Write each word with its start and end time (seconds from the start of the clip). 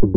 Hey 0.00 0.08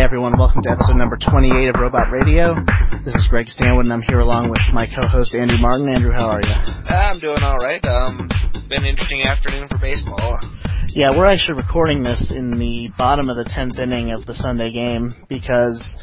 everyone, 0.00 0.38
welcome 0.38 0.62
to 0.62 0.70
episode 0.70 0.96
number 0.96 1.18
28 1.20 1.68
of 1.68 1.74
Robot 1.78 2.10
Radio. 2.10 2.54
This 3.04 3.14
is 3.14 3.26
Greg 3.28 3.48
Stanwood 3.48 3.84
and 3.84 3.92
I'm 3.92 4.00
here 4.00 4.20
along 4.20 4.48
with 4.48 4.62
my 4.72 4.86
co-host 4.86 5.34
Andrew 5.34 5.58
Martin. 5.58 5.92
Andrew, 5.92 6.10
how 6.10 6.30
are 6.30 6.40
you? 6.40 6.54
I'm 6.88 7.20
doing 7.20 7.42
alright. 7.42 7.84
Um, 7.84 8.30
been 8.70 8.80
an 8.80 8.86
interesting 8.88 9.20
afternoon 9.20 9.68
for 9.68 9.76
baseball. 9.76 10.40
Yeah, 10.88 11.10
we're 11.10 11.26
actually 11.26 11.58
recording 11.58 12.02
this 12.02 12.32
in 12.34 12.58
the 12.58 12.88
bottom 12.96 13.28
of 13.28 13.36
the 13.36 13.44
10th 13.44 13.78
inning 13.78 14.12
of 14.12 14.24
the 14.24 14.32
Sunday 14.32 14.72
game 14.72 15.12
because 15.28 15.98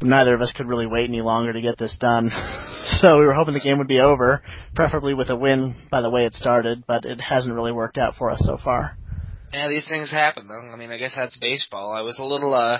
neither 0.00 0.36
of 0.36 0.42
us 0.42 0.52
could 0.56 0.68
really 0.68 0.86
wait 0.86 1.08
any 1.08 1.22
longer 1.22 1.52
to 1.52 1.60
get 1.60 1.76
this 1.76 1.98
done. 2.00 2.30
so 3.00 3.18
we 3.18 3.26
were 3.26 3.34
hoping 3.34 3.54
the 3.54 3.58
game 3.58 3.78
would 3.78 3.88
be 3.88 3.98
over, 3.98 4.42
preferably 4.76 5.12
with 5.12 5.28
a 5.28 5.34
win 5.34 5.74
by 5.90 6.02
the 6.02 6.10
way 6.10 6.20
it 6.20 6.34
started, 6.34 6.84
but 6.86 7.04
it 7.04 7.20
hasn't 7.20 7.52
really 7.52 7.72
worked 7.72 7.98
out 7.98 8.14
for 8.14 8.30
us 8.30 8.40
so 8.46 8.56
far. 8.62 8.96
Yeah, 9.52 9.68
these 9.68 9.88
things 9.88 10.10
happen 10.10 10.48
though. 10.48 10.60
I 10.60 10.76
mean, 10.76 10.90
I 10.90 10.98
guess 10.98 11.14
that's 11.16 11.36
baseball. 11.38 11.92
I 11.92 12.02
was 12.02 12.18
a 12.18 12.24
little 12.24 12.54
uh 12.54 12.78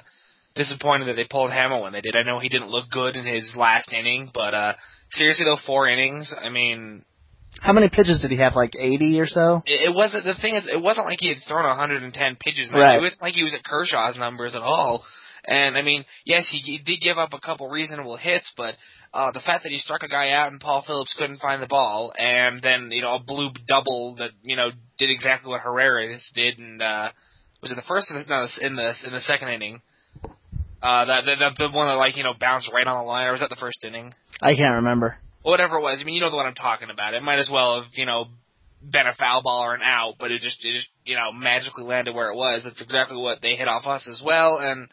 disappointed 0.55 1.09
that 1.09 1.15
they 1.15 1.27
pulled 1.29 1.51
Hammel 1.51 1.83
when 1.83 1.93
they 1.93 2.01
did. 2.01 2.17
I 2.17 2.23
know 2.23 2.39
he 2.39 2.49
didn't 2.49 2.71
look 2.71 2.91
good 2.91 3.17
in 3.17 3.25
his 3.25 3.53
last 3.57 3.93
inning, 3.93 4.31
but 4.33 4.55
uh 4.55 4.73
seriously 5.11 5.45
though, 5.45 5.59
four 5.67 5.89
innings. 5.89 6.33
I 6.39 6.49
mean, 6.49 7.05
how 7.61 7.73
many 7.73 7.89
pitches 7.89 8.21
did 8.23 8.31
he 8.31 8.39
have? 8.39 8.55
Like 8.55 8.75
80 8.79 9.21
or 9.21 9.27
so? 9.27 9.63
It, 9.67 9.91
it 9.91 9.95
wasn't. 9.95 10.25
The 10.25 10.35
thing 10.35 10.55
is, 10.55 10.69
it 10.73 10.81
wasn't 10.81 11.07
like 11.07 11.19
he 11.21 11.29
had 11.29 11.39
thrown 11.47 11.67
110 11.67 12.37
pitches. 12.37 12.71
Right. 12.73 12.97
It 12.97 13.01
wasn't 13.01 13.23
like 13.23 13.35
he 13.35 13.43
was 13.43 13.55
at 13.55 13.65
Kershaw's 13.65 14.19
numbers 14.19 14.55
at 14.55 14.63
all. 14.63 15.05
And 15.45 15.77
I 15.77 15.83
mean, 15.83 16.05
yes, 16.25 16.49
he, 16.51 16.59
he 16.59 16.79
did 16.79 17.01
give 17.01 17.19
up 17.19 17.33
a 17.33 17.41
couple 17.41 17.69
reasonable 17.69 18.17
hits, 18.17 18.53
but 18.57 18.75
uh, 19.13 19.33
the 19.33 19.41
fact 19.41 19.65
that 19.65 19.73
he 19.73 19.79
struck 19.79 20.03
a 20.03 20.09
guy 20.09 20.31
out 20.31 20.53
and 20.53 20.61
Paul 20.61 20.85
Phillips 20.87 21.15
couldn't 21.19 21.41
find 21.41 21.63
the 21.63 21.67
ball, 21.67 22.13
and 22.17 22.63
then 22.63 22.91
you 22.93 23.03
know 23.03 23.15
a 23.15 23.21
blue 23.21 23.51
double 23.67 24.17
that 24.17 24.31
you 24.43 24.57
know 24.57 24.71
did 24.99 25.11
exactly 25.11 25.51
what 25.51 25.63
Herrera 25.63 26.17
did, 26.35 26.59
and 26.59 26.81
uh, 26.81 27.11
was 27.63 27.73
it 27.73 27.77
the 27.77 27.83
first? 27.83 28.13
No, 28.29 28.47
in 28.61 28.77
the 28.77 28.95
in 29.05 29.13
the 29.13 29.21
second 29.21 29.49
inning. 29.49 29.83
Uh, 30.83 31.05
that 31.05 31.25
the, 31.27 31.37
the 31.37 31.69
the 31.69 31.77
one 31.77 31.89
that 31.89 31.95
like 31.95 32.17
you 32.17 32.23
know 32.23 32.35
bounced 32.39 32.71
right 32.73 32.87
on 32.87 33.05
the 33.05 33.09
line, 33.09 33.27
or 33.27 33.33
was 33.33 33.41
that 33.41 33.51
the 33.51 33.57
first 33.61 33.85
inning? 33.85 34.15
I 34.41 34.55
can't 34.55 34.77
remember. 34.77 35.19
Whatever 35.43 35.79
it 35.79 35.83
was, 35.83 35.99
I 36.01 36.05
mean, 36.05 36.15
you 36.15 36.21
know 36.21 36.31
the 36.31 36.37
one 36.37 36.47
I'm 36.47 36.55
talking 36.55 36.89
about. 36.91 37.15
It 37.15 37.23
might 37.23 37.39
as 37.39 37.51
well 37.53 37.83
have 37.83 37.93
you 37.95 38.07
know 38.07 38.27
been 38.83 39.07
a 39.07 39.15
foul 39.15 39.43
ball 39.43 39.65
or 39.65 39.75
an 39.75 39.83
out, 39.83 40.15
but 40.19 40.31
it 40.31 40.41
just 40.41 40.65
it 40.65 40.75
just 40.75 40.89
you 41.05 41.17
know 41.17 41.33
magically 41.33 41.85
landed 41.85 42.15
where 42.15 42.31
it 42.31 42.37
was. 42.37 42.63
That's 42.65 42.81
exactly 42.81 43.17
what 43.17 43.43
they 43.43 43.57
hit 43.57 43.69
off 43.69 43.87
us 43.87 44.07
as 44.09 44.23
well, 44.25 44.59
and 44.59 44.89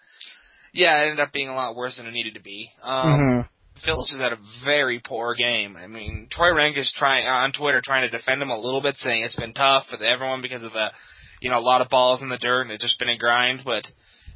yeah, 0.77 1.01
it 1.01 1.09
ended 1.09 1.19
up 1.19 1.33
being 1.33 1.49
a 1.49 1.55
lot 1.55 1.75
worse 1.75 1.97
than 1.97 2.05
it 2.05 2.11
needed 2.11 2.35
to 2.35 2.39
be. 2.39 2.69
Um, 2.83 3.07
mm-hmm. 3.07 3.41
Phillips 3.83 4.11
has 4.11 4.21
had 4.21 4.33
a 4.33 4.37
very 4.63 5.01
poor 5.03 5.33
game. 5.33 5.75
I 5.75 5.87
mean, 5.87 6.27
Troy 6.31 6.53
Renck 6.53 6.77
is 6.77 6.93
trying 6.95 7.25
on 7.25 7.51
Twitter 7.51 7.81
trying 7.83 8.09
to 8.09 8.15
defend 8.15 8.41
him 8.41 8.49
a 8.49 8.59
little 8.59 8.81
bit, 8.81 8.95
saying 8.97 9.23
it's 9.23 9.35
been 9.35 9.53
tough 9.53 9.85
for 9.89 10.03
everyone 10.03 10.41
because 10.41 10.63
of 10.63 10.73
the, 10.73 10.89
you 11.41 11.49
know, 11.49 11.57
a 11.57 11.65
lot 11.65 11.81
of 11.81 11.89
balls 11.89 12.21
in 12.21 12.29
the 12.29 12.37
dirt 12.37 12.61
and 12.61 12.71
it's 12.71 12.83
just 12.83 12.99
been 12.99 13.09
a 13.09 13.17
grind. 13.17 13.61
But 13.65 13.85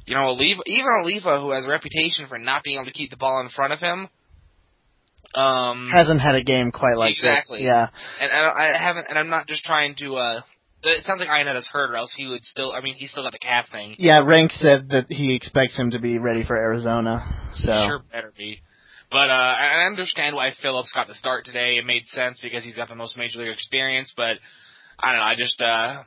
you 0.04 0.16
know, 0.16 0.28
Olivo, 0.30 0.62
even 0.66 0.90
Olivo, 1.00 1.40
who 1.40 1.52
has 1.52 1.64
a 1.64 1.68
reputation 1.68 2.26
for 2.28 2.38
not 2.38 2.64
being 2.64 2.76
able 2.76 2.86
to 2.86 2.92
keep 2.92 3.10
the 3.10 3.16
ball 3.16 3.40
in 3.40 3.48
front 3.48 3.72
of 3.72 3.78
him, 3.78 4.08
um, 5.34 5.88
hasn't 5.92 6.20
had 6.20 6.34
a 6.34 6.42
game 6.42 6.72
quite 6.72 6.96
like 6.96 7.12
exactly. 7.12 7.58
this. 7.58 7.66
Yeah, 7.66 7.88
and 8.20 8.32
I, 8.32 8.74
I 8.74 8.82
haven't, 8.82 9.06
and 9.08 9.16
I'm 9.18 9.30
not 9.30 9.46
just 9.46 9.64
trying 9.64 9.94
to. 9.96 10.16
uh 10.16 10.40
it 10.82 11.04
sounds 11.04 11.20
like 11.20 11.28
Iannetta's 11.28 11.68
hurt, 11.68 11.90
or 11.90 11.96
else 11.96 12.14
he 12.16 12.26
would 12.26 12.44
still. 12.44 12.72
I 12.72 12.80
mean, 12.80 12.94
he's 12.96 13.10
still 13.10 13.22
got 13.22 13.32
the 13.32 13.38
calf 13.38 13.66
thing. 13.70 13.96
Yeah, 13.98 14.24
Renck 14.24 14.52
said 14.52 14.88
that 14.90 15.06
he 15.08 15.34
expects 15.34 15.78
him 15.78 15.92
to 15.92 16.00
be 16.00 16.18
ready 16.18 16.44
for 16.44 16.56
Arizona. 16.56 17.24
So 17.56 17.72
sure 17.86 18.02
better 18.10 18.32
be. 18.36 18.60
But 19.10 19.28
uh 19.28 19.32
I 19.32 19.86
understand 19.86 20.34
why 20.34 20.52
Phillips 20.60 20.92
got 20.92 21.06
the 21.06 21.14
start 21.14 21.44
today. 21.44 21.76
It 21.76 21.84
made 21.84 22.06
sense 22.08 22.40
because 22.42 22.64
he's 22.64 22.76
got 22.76 22.88
the 22.88 22.94
most 22.94 23.16
major 23.16 23.38
league 23.38 23.52
experience. 23.52 24.12
But 24.16 24.38
I 24.98 25.12
don't 25.12 25.16
know. 25.16 25.22
I 25.22 25.34
just 25.36 25.60
uh 25.60 26.02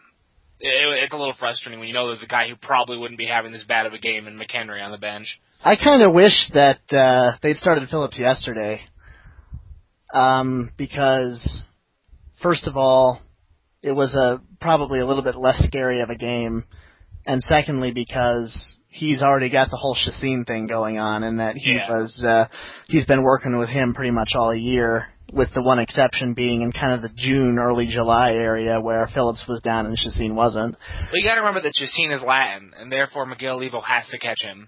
it, 0.59 1.03
it's 1.03 1.13
a 1.13 1.17
little 1.17 1.35
frustrating 1.37 1.79
when 1.79 1.87
you 1.87 1.93
know 1.93 2.07
there's 2.07 2.23
a 2.23 2.27
guy 2.27 2.49
who 2.49 2.55
probably 2.55 2.97
wouldn't 2.97 3.19
be 3.19 3.27
having 3.27 3.51
this 3.51 3.63
bad 3.63 3.85
of 3.85 3.93
a 3.93 3.99
game 3.99 4.25
in 4.27 4.39
McKenry 4.39 4.83
on 4.83 4.91
the 4.91 4.97
bench. 4.97 5.39
I 5.63 5.75
kind 5.75 6.01
of 6.01 6.13
wish 6.13 6.49
that 6.53 6.81
uh 6.91 7.37
they'd 7.43 7.57
started 7.57 7.87
Phillips 7.89 8.19
yesterday. 8.19 8.81
Um, 10.13 10.71
because 10.77 11.63
first 12.41 12.67
of 12.67 12.77
all, 12.77 13.21
it 13.85 13.91
was 13.95 14.13
a 14.15 14.41
probably 14.59 14.99
a 14.99 15.05
little 15.05 15.23
bit 15.23 15.35
less 15.35 15.63
scary 15.67 16.01
of 16.01 16.09
a 16.09 16.15
game, 16.17 16.65
and 17.27 17.41
secondly 17.43 17.91
because 17.93 18.75
he's 18.87 19.21
already 19.21 19.49
got 19.51 19.69
the 19.69 19.77
whole 19.77 19.95
Chacin 19.95 20.43
thing 20.45 20.65
going 20.67 20.97
on, 20.97 21.23
and 21.23 21.39
that 21.39 21.55
he 21.55 21.73
Yeah. 21.75 21.89
was 21.91 22.23
uh, 22.23 22.47
he's 22.87 23.05
been 23.05 23.21
working 23.21 23.57
with 23.57 23.69
him 23.69 23.93
pretty 23.93 24.11
much 24.11 24.31
all 24.33 24.55
year, 24.55 25.07
with 25.31 25.53
the 25.53 25.61
one 25.61 25.77
exception 25.77 26.33
being 26.33 26.61
in 26.63 26.71
kind 26.71 26.93
of 26.93 27.03
the 27.03 27.11
June, 27.15 27.59
early 27.59 27.85
July 27.87 28.33
area 28.33 28.81
where 28.81 29.05
Phillips 29.13 29.45
was 29.47 29.61
down 29.61 29.85
and 29.85 29.95
Chacin 29.97 30.33
wasn't. 30.35 30.75
But 31.11 31.19
you 31.19 31.23
got 31.23 31.35
to 31.35 31.41
remember 31.41 31.61
that 31.61 31.73
Chacin 31.75 32.11
is 32.11 32.23
Latin, 32.23 32.73
and 32.75 32.91
therefore 32.91 33.27
Miguel 33.27 33.57
Olivo 33.57 33.81
has 33.81 34.07
to 34.09 34.17
catch 34.17 34.41
him, 34.41 34.67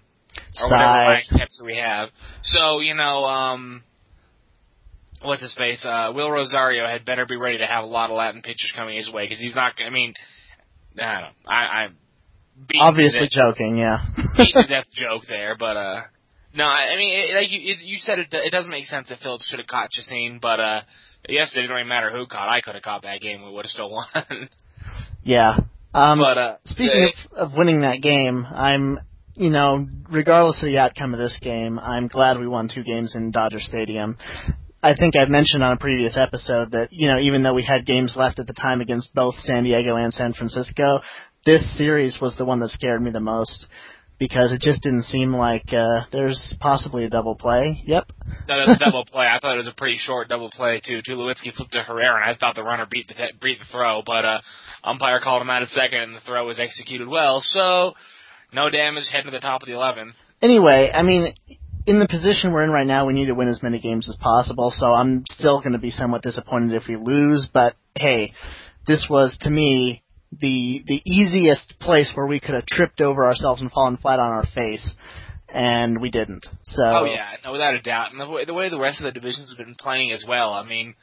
or 0.62 0.70
whatever. 0.70 0.92
Latin 0.92 1.38
catch 1.38 1.48
we 1.64 1.76
have. 1.76 2.10
So 2.42 2.78
you 2.78 2.94
know, 2.94 3.24
um, 3.24 3.82
what's 5.22 5.42
his 5.42 5.54
face? 5.54 5.84
Uh, 5.84 6.12
Wilin 6.12 6.32
Rosario 6.32 6.86
had 6.86 7.04
better 7.04 7.26
be 7.26 7.36
ready 7.36 7.58
to 7.58 7.66
have 7.66 7.84
a 7.84 7.86
lot 7.86 8.10
of 8.10 8.16
Latin 8.16 8.42
pitchers 8.42 8.72
coming 8.76 8.96
his 8.96 9.10
way 9.10 9.24
because 9.26 9.38
he's 9.38 9.54
not. 9.54 9.74
I 9.84 9.90
mean, 9.90 10.14
I 11.00 11.20
don't 11.20 11.22
know. 11.22 11.28
I, 11.46 11.54
I 11.54 11.88
Obviously 12.80 13.28
joking, 13.30 13.78
yeah. 13.78 13.98
death 14.68 14.86
joke 14.92 15.22
there, 15.28 15.56
but 15.58 15.76
uh. 15.76 16.02
No, 16.54 16.64
I 16.64 16.92
I 16.92 16.96
mean, 16.96 17.10
it, 17.10 17.34
like 17.34 17.50
you, 17.50 17.72
it, 17.72 17.78
you 17.82 17.98
said, 17.98 18.18
it, 18.18 18.28
it 18.32 18.50
doesn't 18.50 18.70
make 18.70 18.86
sense 18.86 19.08
that 19.10 19.18
Phillips 19.20 19.48
should 19.48 19.58
have 19.58 19.68
caught 19.68 19.90
Chacin, 19.92 20.38
but 20.40 20.58
uh, 20.58 20.80
yes, 21.28 21.52
it 21.54 21.60
didn't 21.60 21.74
really 21.74 21.88
matter 21.88 22.10
who 22.10 22.26
caught. 22.26 22.48
I 22.48 22.60
could 22.60 22.74
have 22.74 22.82
caught 22.82 23.02
that 23.02 23.20
game. 23.20 23.44
We 23.44 23.52
would 23.52 23.64
have 23.64 23.70
still 23.70 23.90
won. 23.90 24.06
Yeah. 25.24 25.58
Um, 25.92 26.20
but 26.20 26.38
uh, 26.38 26.56
Speaking 26.64 27.10
of, 27.36 27.50
of 27.50 27.58
winning 27.58 27.82
that 27.82 28.00
game, 28.00 28.46
I'm, 28.50 28.98
you 29.34 29.50
know, 29.50 29.86
regardless 30.10 30.62
of 30.62 30.68
the 30.68 30.78
outcome 30.78 31.12
of 31.12 31.20
this 31.20 31.38
game, 31.42 31.78
I'm 31.78 32.08
glad 32.08 32.38
we 32.38 32.48
won 32.48 32.70
two 32.72 32.82
games 32.82 33.14
in 33.14 33.30
Dodger 33.30 33.60
Stadium. 33.60 34.16
I 34.82 34.94
think 34.94 35.16
I've 35.16 35.28
mentioned 35.28 35.64
on 35.64 35.72
a 35.72 35.76
previous 35.76 36.16
episode 36.16 36.70
that, 36.70 36.88
you 36.92 37.08
know, 37.08 37.18
even 37.18 37.42
though 37.42 37.54
we 37.54 37.64
had 37.64 37.84
games 37.84 38.14
left 38.16 38.38
at 38.38 38.46
the 38.46 38.52
time 38.52 38.80
against 38.80 39.14
both 39.14 39.34
San 39.36 39.64
Diego 39.64 39.96
and 39.96 40.12
San 40.12 40.32
Francisco, 40.34 41.00
this 41.44 41.64
series 41.76 42.18
was 42.20 42.36
the 42.36 42.44
one 42.44 42.60
that 42.60 42.68
scared 42.68 43.02
me 43.02 43.10
the 43.10 43.20
most 43.20 43.66
because 44.18 44.52
it 44.52 44.60
just 44.60 44.82
didn't 44.82 45.04
seem 45.04 45.32
like 45.32 45.72
uh 45.72 46.02
there's 46.10 46.54
possibly 46.60 47.04
a 47.04 47.10
double 47.10 47.34
play. 47.34 47.80
Yep. 47.84 48.12
No, 48.48 48.58
that's 48.58 48.80
a 48.80 48.84
double 48.84 49.04
play. 49.04 49.26
I 49.26 49.38
thought 49.40 49.54
it 49.54 49.58
was 49.58 49.68
a 49.68 49.76
pretty 49.76 49.96
short 49.96 50.28
double 50.28 50.50
play 50.50 50.80
too. 50.84 51.00
Tulowitzki 51.08 51.52
flipped 51.54 51.72
to 51.72 51.82
Herrera, 51.82 52.22
and 52.22 52.24
I 52.24 52.38
thought 52.38 52.54
the 52.54 52.62
runner 52.62 52.86
beat 52.90 53.08
the 53.08 53.14
beat 53.40 53.58
the 53.58 53.64
throw, 53.72 54.02
but 54.04 54.24
uh, 54.24 54.40
umpire 54.84 55.20
called 55.20 55.42
him 55.42 55.50
out 55.50 55.62
at 55.62 55.68
second, 55.68 56.00
and 56.00 56.16
the 56.16 56.20
throw 56.20 56.44
was 56.46 56.58
executed 56.60 57.08
well. 57.08 57.40
So, 57.40 57.94
no 58.52 58.70
damage, 58.70 59.08
heading 59.10 59.30
to 59.30 59.30
the 59.30 59.40
top 59.40 59.62
of 59.62 59.68
the 59.68 59.74
eleventh. 59.74 60.14
Anyway, 60.40 60.90
I 60.92 61.02
mean, 61.02 61.34
in 61.88 62.00
the 62.00 62.06
position 62.06 62.52
we're 62.52 62.64
in 62.64 62.70
right 62.70 62.86
now, 62.86 63.06
we 63.06 63.14
need 63.14 63.26
to 63.26 63.34
win 63.34 63.48
as 63.48 63.62
many 63.62 63.80
games 63.80 64.10
as 64.10 64.16
possible. 64.16 64.70
So 64.76 64.92
I'm 64.92 65.24
still 65.26 65.60
going 65.60 65.72
to 65.72 65.78
be 65.78 65.90
somewhat 65.90 66.22
disappointed 66.22 66.76
if 66.76 66.82
we 66.86 66.96
lose. 66.96 67.48
But 67.52 67.76
hey, 67.96 68.34
this 68.86 69.06
was 69.08 69.38
to 69.40 69.50
me 69.50 70.02
the 70.30 70.84
the 70.86 71.00
easiest 71.06 71.80
place 71.80 72.12
where 72.14 72.26
we 72.26 72.40
could 72.40 72.54
have 72.54 72.66
tripped 72.66 73.00
over 73.00 73.26
ourselves 73.26 73.62
and 73.62 73.72
fallen 73.72 73.96
flat 73.96 74.20
on 74.20 74.30
our 74.30 74.44
face, 74.54 74.96
and 75.48 75.98
we 75.98 76.10
didn't. 76.10 76.46
So 76.62 76.82
Oh 76.84 77.04
yeah, 77.06 77.30
no, 77.42 77.52
without 77.52 77.74
a 77.74 77.80
doubt. 77.80 78.12
And 78.12 78.20
the 78.20 78.28
way, 78.28 78.44
the 78.44 78.54
way 78.54 78.68
the 78.68 78.78
rest 78.78 79.00
of 79.00 79.04
the 79.04 79.18
divisions 79.18 79.48
have 79.48 79.56
been 79.56 79.74
playing 79.74 80.12
as 80.12 80.26
well. 80.28 80.52
I 80.52 80.64
mean, 80.64 80.94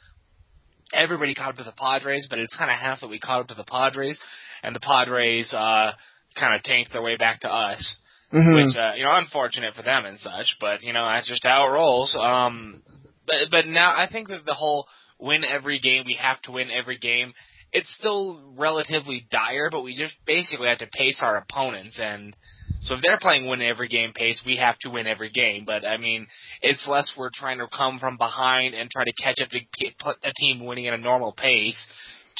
everybody 0.93 1.33
caught 1.33 1.49
up 1.49 1.55
to 1.55 1.63
the 1.63 1.73
Padres, 1.75 2.27
but 2.29 2.37
it's 2.37 2.55
kind 2.55 2.69
of 2.69 2.77
half 2.77 3.01
that 3.01 3.09
we 3.09 3.17
caught 3.17 3.41
up 3.41 3.47
to 3.47 3.55
the 3.55 3.63
Padres, 3.63 4.19
and 4.61 4.75
the 4.75 4.79
Padres 4.79 5.51
uh, 5.51 5.93
kind 6.39 6.55
of 6.55 6.61
tanked 6.61 6.93
their 6.93 7.01
way 7.01 7.17
back 7.17 7.39
to 7.39 7.49
us. 7.49 7.97
Mhm. 8.35 8.55
which 8.55 8.77
uh, 8.77 8.95
you 8.95 9.03
know 9.03 9.15
unfortunate 9.15 9.73
for 9.75 9.83
them 9.83 10.05
and 10.05 10.19
such, 10.19 10.57
but 10.59 10.81
you 10.81 10.93
know 10.93 11.05
that's 11.05 11.29
just 11.29 11.43
how 11.43 11.67
it 11.67 11.71
rolls. 11.71 12.15
Um, 12.19 12.83
but 13.27 13.35
but 13.51 13.67
now 13.67 13.93
I 13.95 14.07
think 14.11 14.27
that 14.29 14.45
the 14.45 14.53
whole 14.53 14.87
win 15.19 15.43
every 15.43 15.79
game, 15.79 16.03
we 16.05 16.17
have 16.21 16.41
to 16.43 16.51
win 16.51 16.69
every 16.71 16.97
game. 16.97 17.33
It's 17.71 17.93
still 17.97 18.53
relatively 18.57 19.25
dire, 19.31 19.69
but 19.71 19.81
we 19.81 19.97
just 19.97 20.15
basically 20.25 20.67
have 20.67 20.77
to 20.79 20.87
pace 20.87 21.19
our 21.21 21.37
opponents, 21.37 21.99
and 22.01 22.35
so 22.83 22.95
if 22.95 23.01
they're 23.01 23.19
playing 23.19 23.47
win 23.47 23.61
every 23.61 23.87
game 23.87 24.13
pace, 24.13 24.43
we 24.45 24.57
have 24.57 24.77
to 24.79 24.89
win 24.89 25.07
every 25.07 25.31
game. 25.31 25.63
But 25.65 25.85
I 25.85 25.97
mean, 25.97 26.27
it's 26.61 26.87
less 26.87 27.13
we're 27.17 27.31
trying 27.33 27.57
to 27.57 27.67
come 27.75 27.99
from 27.99 28.17
behind 28.17 28.75
and 28.75 28.89
try 28.89 29.03
to 29.03 29.13
catch 29.13 29.41
up 29.41 29.49
to 29.49 29.59
put 29.99 30.17
a 30.23 30.31
team 30.39 30.63
winning 30.63 30.87
at 30.87 30.93
a 30.93 30.97
normal 30.97 31.31
pace 31.31 31.85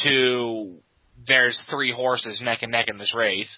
to 0.04 0.78
there's 1.28 1.64
three 1.70 1.92
horses 1.92 2.42
neck 2.44 2.60
and 2.62 2.72
neck 2.72 2.88
in 2.90 2.98
this 2.98 3.16
race. 3.16 3.58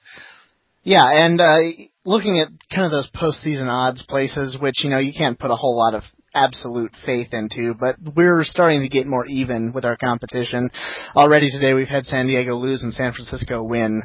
Yeah, 0.88 1.04
and 1.25 1.42
uh, 1.42 1.57
looking 2.06 2.39
at 2.39 2.48
kind 2.74 2.86
of 2.86 2.92
those 2.92 3.10
postseason 3.13 3.68
odds 3.68 4.06
places, 4.07 4.57
which 4.57 4.86
you 4.86 4.89
know 4.89 5.00
you 5.00 5.12
can't 5.12 5.38
put 5.38 5.51
a 5.51 5.56
whole 5.56 5.78
lot 5.78 5.94
of 5.94 6.04
absolute 6.34 6.94
faith 7.06 7.34
into, 7.34 7.74
but 7.78 7.98
we're 8.16 8.45
starting 8.45 8.80
to 8.84 8.88
get 8.88 9.06
more 9.06 9.25
even 9.25 9.74
with 9.74 9.84
our 9.84 9.98
competition. 9.98 10.69
Already 11.13 11.51
today 11.51 11.74
we've 11.74 11.89
had 11.89 12.06
San 12.06 12.28
Diego 12.28 12.56
lose 12.56 12.84
and 12.84 12.94
San 12.94 13.12
Francisco 13.12 13.63
win. 13.63 14.04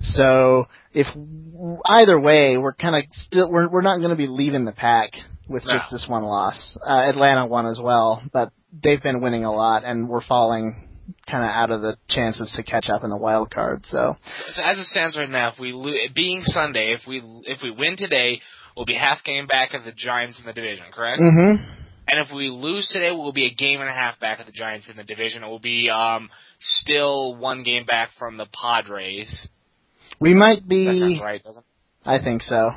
So 0.00 0.68
if 0.94 1.06
either 1.84 2.18
way, 2.18 2.56
we're 2.56 2.76
kind 2.76 2.96
of 2.96 3.02
still 3.10 3.50
we're 3.52 3.68
we're 3.68 3.82
not 3.82 3.98
going 3.98 4.08
to 4.08 4.16
be 4.16 4.26
leaving 4.26 4.64
the 4.64 4.72
pack 4.72 5.10
with 5.50 5.66
No. 5.66 5.74
just 5.74 5.90
this 5.90 6.06
one 6.08 6.22
loss. 6.22 6.78
Uh, 6.82 7.10
Atlanta 7.10 7.46
won 7.46 7.66
as 7.66 7.78
well, 7.78 8.22
but 8.32 8.52
they've 8.82 9.02
been 9.02 9.20
winning 9.20 9.44
a 9.44 9.52
lot 9.52 9.84
and 9.84 10.08
we're 10.08 10.24
falling 10.26 10.88
kind 11.30 11.44
of 11.44 11.50
out 11.50 11.70
of 11.70 11.82
the 11.82 11.96
chances 12.08 12.52
to 12.56 12.62
catch 12.62 12.88
up 12.88 13.04
in 13.04 13.10
the 13.10 13.16
wild 13.16 13.50
card. 13.50 13.84
So, 13.86 14.16
so 14.48 14.62
as 14.62 14.78
it 14.78 14.84
stands 14.84 15.16
right 15.16 15.28
now, 15.28 15.50
if 15.52 15.58
we 15.58 15.72
lo- 15.72 15.92
being 16.14 16.42
Sunday, 16.44 16.92
if 16.92 17.00
we 17.06 17.22
if 17.46 17.62
we 17.62 17.70
win 17.70 17.96
today, 17.96 18.40
we'll 18.76 18.86
be 18.86 18.94
half 18.94 19.24
game 19.24 19.46
back 19.46 19.74
of 19.74 19.84
the 19.84 19.92
Giants 19.92 20.38
in 20.40 20.46
the 20.46 20.52
division, 20.52 20.86
correct? 20.92 21.20
Mm-hmm. 21.20 21.64
And 22.08 22.26
if 22.26 22.34
we 22.34 22.48
lose 22.50 22.90
today, 22.92 23.10
we'll 23.12 23.32
be 23.32 23.46
a 23.46 23.54
game 23.54 23.80
and 23.80 23.88
a 23.88 23.92
half 23.92 24.18
back 24.20 24.40
of 24.40 24.46
the 24.46 24.52
Giants 24.52 24.88
in 24.90 24.96
the 24.96 25.04
division. 25.04 25.44
It 25.44 25.46
will 25.46 25.60
be 25.60 25.88
um, 25.88 26.30
still 26.60 27.36
one 27.36 27.62
game 27.62 27.86
back 27.86 28.10
from 28.18 28.36
the 28.36 28.46
Padres. 28.46 29.48
We 30.20 30.34
might 30.34 30.66
be. 30.68 31.18
right, 31.22 31.42
doesn't? 31.42 31.64
I 32.04 32.18
think 32.22 32.42
so. 32.42 32.72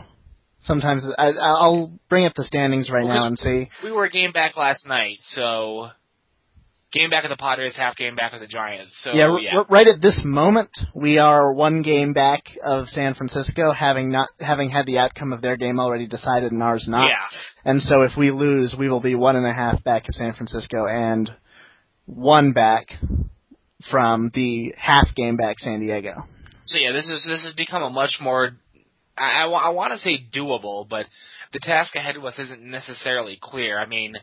Sometimes 0.62 1.06
I, 1.18 1.32
I'll 1.32 1.92
bring 2.10 2.26
up 2.26 2.34
the 2.36 2.44
standings 2.44 2.90
right 2.92 3.06
now 3.06 3.28
and 3.28 3.38
see. 3.38 3.70
We 3.84 3.92
were 3.92 4.06
a 4.06 4.10
game 4.10 4.32
back 4.32 4.58
last 4.58 4.88
night, 4.88 5.18
so 5.22 5.90
game 6.96 7.10
back 7.10 7.24
of 7.24 7.30
the 7.30 7.38
Padres, 7.38 7.76
half 7.76 7.96
game 7.96 8.16
back 8.16 8.34
of 8.34 8.40
the 8.40 8.48
Giants. 8.48 8.92
So 9.02 9.14
yeah, 9.14 9.38
yeah. 9.40 9.64
right 9.70 9.88
at 9.88 10.02
this 10.02 10.22
moment, 10.24 10.70
we 10.96 11.20
are 11.20 11.54
one 11.54 11.82
game 11.82 12.14
back 12.14 12.44
of 12.64 12.88
San 12.88 13.14
Francisco, 13.14 13.72
having 13.72 14.12
not 14.12 14.30
having 14.40 14.70
had 14.70 14.86
the 14.86 14.98
outcome 14.98 15.34
of 15.34 15.42
their 15.42 15.58
game 15.58 15.80
already 15.80 16.08
decided 16.08 16.52
and 16.52 16.64
ours 16.64 16.88
not. 16.90 17.08
Yeah. 17.08 17.26
And 17.64 17.82
so 17.82 18.02
if 18.02 18.12
we 18.18 18.32
lose, 18.32 18.76
we 18.78 18.90
will 18.90 19.02
be 19.02 19.16
one 19.16 19.36
and 19.36 19.46
a 19.46 19.54
half 19.54 19.84
back 19.84 20.08
of 20.08 20.16
San 20.16 20.34
Francisco 20.34 20.88
and 20.88 21.30
one 22.06 22.54
back 22.54 22.88
from 23.92 24.32
the 24.34 24.74
half 24.78 25.14
game 25.16 25.36
back 25.38 25.60
San 25.60 25.80
Diego. 25.80 26.14
So 26.66 26.80
yeah, 26.80 26.92
this 26.92 27.10
is 27.10 27.26
this 27.28 27.44
has 27.44 27.54
become 27.54 27.84
a 27.84 27.90
much 27.90 28.18
more 28.22 28.52
I, 29.18 29.44
I, 29.44 29.48
I 29.48 29.70
want 29.70 29.94
to 29.94 30.00
say 30.00 30.26
doable, 30.34 30.88
but 30.88 31.06
the 31.54 31.60
task 31.60 31.96
ahead 31.96 32.16
of 32.16 32.26
us 32.26 32.38
isn't 32.38 32.62
necessarily 32.62 33.40
clear. 33.42 33.80
I 33.80 33.86
mean, 33.86 34.16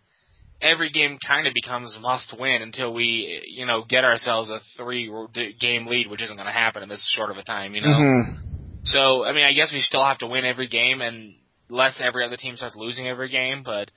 every 0.62 0.90
game 0.90 1.18
kind 1.26 1.46
of 1.46 1.54
becomes 1.54 1.96
must 2.00 2.34
win 2.38 2.62
until 2.62 2.94
we, 2.94 3.42
you 3.48 3.66
know, 3.66 3.84
get 3.86 4.04
ourselves 4.04 4.48
a 4.48 4.60
three 4.76 5.12
game 5.60 5.86
lead, 5.86 6.08
which 6.08 6.22
isn't 6.22 6.36
going 6.36 6.46
to 6.46 6.52
happen 6.52 6.82
in 6.82 6.88
this 6.88 7.12
short 7.14 7.30
of 7.30 7.36
a 7.36 7.42
time, 7.42 7.74
you 7.74 7.82
know. 7.82 7.88
Mm-hmm. 7.88 8.46
So, 8.84 9.24
I 9.24 9.32
mean, 9.32 9.44
I 9.44 9.52
guess 9.52 9.72
we 9.72 9.80
still 9.80 10.04
have 10.04 10.18
to 10.18 10.26
win 10.26 10.44
every 10.44 10.68
game, 10.68 11.00
and 11.00 11.34
less 11.68 11.94
every 12.00 12.24
other 12.24 12.36
team 12.36 12.56
starts 12.56 12.76
losing 12.76 13.08
every 13.08 13.28
game, 13.28 13.62
but 13.64 13.90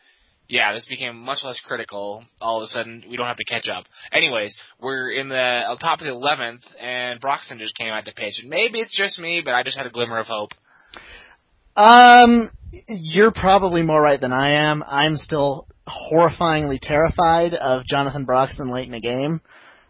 yeah, 0.47 0.73
this 0.73 0.85
became 0.85 1.17
much 1.17 1.39
less 1.43 1.59
critical. 1.65 2.23
All 2.39 2.61
of 2.61 2.65
a 2.65 2.67
sudden, 2.67 3.03
we 3.09 3.17
don't 3.17 3.25
have 3.25 3.37
to 3.37 3.45
catch 3.45 3.67
up. 3.67 3.85
Anyways, 4.11 4.55
we're 4.79 5.11
in 5.11 5.29
the 5.29 5.77
top 5.81 5.99
of 5.99 6.05
the 6.05 6.11
eleventh, 6.11 6.61
and 6.79 7.19
Broxton 7.19 7.57
just 7.57 7.75
came 7.75 7.91
out 7.91 8.05
to 8.05 8.11
pitch. 8.11 8.35
And 8.41 8.49
maybe 8.49 8.79
it's 8.79 8.95
just 8.95 9.17
me, 9.19 9.41
but 9.43 9.55
I 9.55 9.63
just 9.63 9.77
had 9.77 9.87
a 9.87 9.89
glimmer 9.89 10.19
of 10.19 10.27
hope. 10.27 10.51
Um, 11.75 12.51
you're 12.87 13.31
probably 13.31 13.81
more 13.81 14.01
right 14.01 14.21
than 14.21 14.31
I 14.31 14.69
am. 14.69 14.83
I'm 14.87 15.17
still 15.17 15.67
horrifyingly 15.87 16.79
terrified 16.81 17.53
of 17.53 17.85
Jonathan 17.85 18.25
Broxton 18.25 18.71
late 18.71 18.85
in 18.85 18.91
the 18.91 19.01
game, 19.01 19.41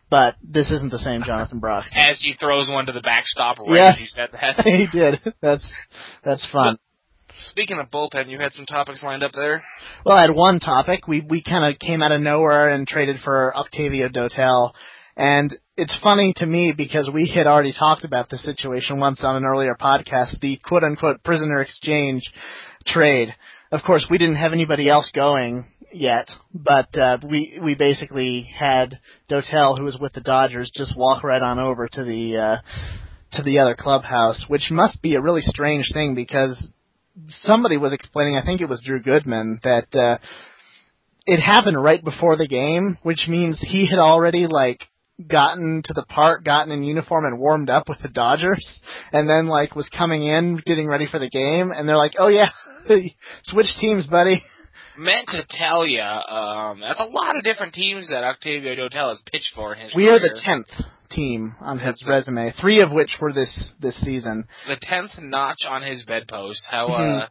but 0.09 0.35
this 0.43 0.71
isn't 0.71 0.91
the 0.91 0.99
same 0.99 1.23
Jonathan 1.25 1.59
Broxton. 1.59 2.01
As 2.01 2.21
he 2.21 2.33
throws 2.33 2.69
one 2.69 2.85
to 2.87 2.91
the 2.91 3.01
backstop, 3.01 3.59
right 3.59 3.75
yeah, 3.75 3.91
as 3.91 3.99
you 3.99 4.07
said 4.07 4.29
that. 4.33 4.61
he 4.63 4.87
did. 4.91 5.33
That's 5.41 5.71
that's 6.23 6.47
fun. 6.51 6.77
Speaking 7.37 7.79
of 7.79 7.91
bullpen, 7.91 8.29
you 8.29 8.39
had 8.39 8.53
some 8.53 8.65
topics 8.65 9.03
lined 9.03 9.23
up 9.23 9.33
there. 9.33 9.63
Well, 10.05 10.17
I 10.17 10.21
had 10.21 10.33
one 10.33 10.59
topic. 10.59 11.07
We 11.07 11.21
we 11.21 11.43
kind 11.43 11.65
of 11.65 11.79
came 11.79 12.01
out 12.01 12.11
of 12.11 12.21
nowhere 12.21 12.69
and 12.69 12.87
traded 12.87 13.17
for 13.23 13.55
Octavio 13.55 14.07
Dotel, 14.09 14.71
and 15.17 15.53
it's 15.77 15.97
funny 16.01 16.33
to 16.37 16.45
me 16.45 16.73
because 16.75 17.09
we 17.13 17.27
had 17.27 17.47
already 17.47 17.73
talked 17.73 18.05
about 18.05 18.29
the 18.29 18.37
situation 18.37 18.99
once 18.99 19.19
on 19.23 19.35
an 19.35 19.45
earlier 19.45 19.75
podcast, 19.79 20.39
the 20.39 20.57
quote 20.63 20.83
unquote 20.83 21.23
prisoner 21.23 21.61
exchange 21.61 22.23
trade. 22.85 23.35
Of 23.71 23.81
course, 23.85 24.07
we 24.09 24.17
didn't 24.17 24.35
have 24.35 24.53
anybody 24.53 24.89
else 24.89 25.11
going 25.13 25.65
yet, 25.95 26.29
but 26.53 26.95
uh, 26.97 27.17
we 27.23 27.59
we 27.61 27.75
basically 27.75 28.41
had 28.41 28.99
Dotel, 29.29 29.77
who 29.77 29.85
was 29.85 29.97
with 29.99 30.13
the 30.13 30.21
Dodgers, 30.21 30.71
just 30.73 30.97
walk 30.97 31.23
right 31.23 31.41
on 31.41 31.59
over 31.59 31.87
to 31.87 32.03
the 32.03 32.37
uh, 32.37 32.57
to 33.33 33.43
the 33.43 33.59
other 33.59 33.75
clubhouse, 33.77 34.45
which 34.47 34.69
must 34.71 35.01
be 35.01 35.15
a 35.15 35.21
really 35.21 35.41
strange 35.41 35.91
thing 35.93 36.15
because 36.15 36.69
somebody 37.29 37.77
was 37.77 37.93
explaining, 37.93 38.35
I 38.35 38.45
think 38.45 38.61
it 38.61 38.69
was 38.69 38.83
Drew 38.85 39.01
Goodman, 39.01 39.59
that 39.63 39.87
uh, 39.93 40.17
it 41.25 41.39
happened 41.39 41.81
right 41.81 42.03
before 42.03 42.37
the 42.37 42.47
game, 42.47 42.97
which 43.03 43.27
means 43.27 43.59
he 43.61 43.87
had 43.89 43.99
already 43.99 44.47
like 44.47 44.81
gotten 45.27 45.81
to 45.85 45.93
the 45.93 46.05
park, 46.09 46.43
gotten 46.43 46.71
in 46.71 46.83
uniform 46.83 47.25
and 47.25 47.39
warmed 47.39 47.69
up 47.69 47.87
with 47.87 47.99
the 48.01 48.09
Dodgers, 48.09 48.81
and 49.11 49.29
then 49.29 49.47
like 49.47 49.75
was 49.75 49.89
coming 49.89 50.23
in, 50.23 50.61
getting 50.65 50.87
ready 50.87 51.07
for 51.09 51.19
the 51.19 51.29
game, 51.29 51.71
and 51.71 51.87
they're 51.87 51.97
like, 51.97 52.15
"Oh 52.19 52.27
yeah, 52.27 52.49
switch 53.43 53.75
teams, 53.79 54.07
buddy." 54.07 54.41
Meant 54.97 55.27
to 55.29 55.43
tell 55.49 55.85
you, 55.85 56.01
um, 56.01 56.79
that's 56.79 56.99
a 56.99 57.05
lot 57.05 57.35
of 57.35 57.43
different 57.43 57.73
teams 57.73 58.09
that 58.09 58.23
Octavio 58.23 58.75
Dotel 58.75 59.09
has 59.09 59.21
pitched 59.31 59.53
for 59.55 59.73
in 59.73 59.79
his 59.81 59.95
We 59.95 60.03
career. 60.05 60.15
are 60.15 60.19
the 60.19 60.41
tenth 60.43 60.67
team 61.09 61.55
on 61.61 61.79
his 61.79 62.03
resume, 62.07 62.51
three 62.59 62.81
of 62.81 62.91
which 62.91 63.17
were 63.21 63.33
this 63.33 63.71
this 63.79 63.95
season. 64.03 64.45
The 64.67 64.77
tenth 64.81 65.11
notch 65.19 65.65
on 65.67 65.81
his 65.83 66.03
bedpost. 66.03 66.65
How 66.69 66.87
Mm-hmm. 66.87 67.19
uh, 67.23 67.27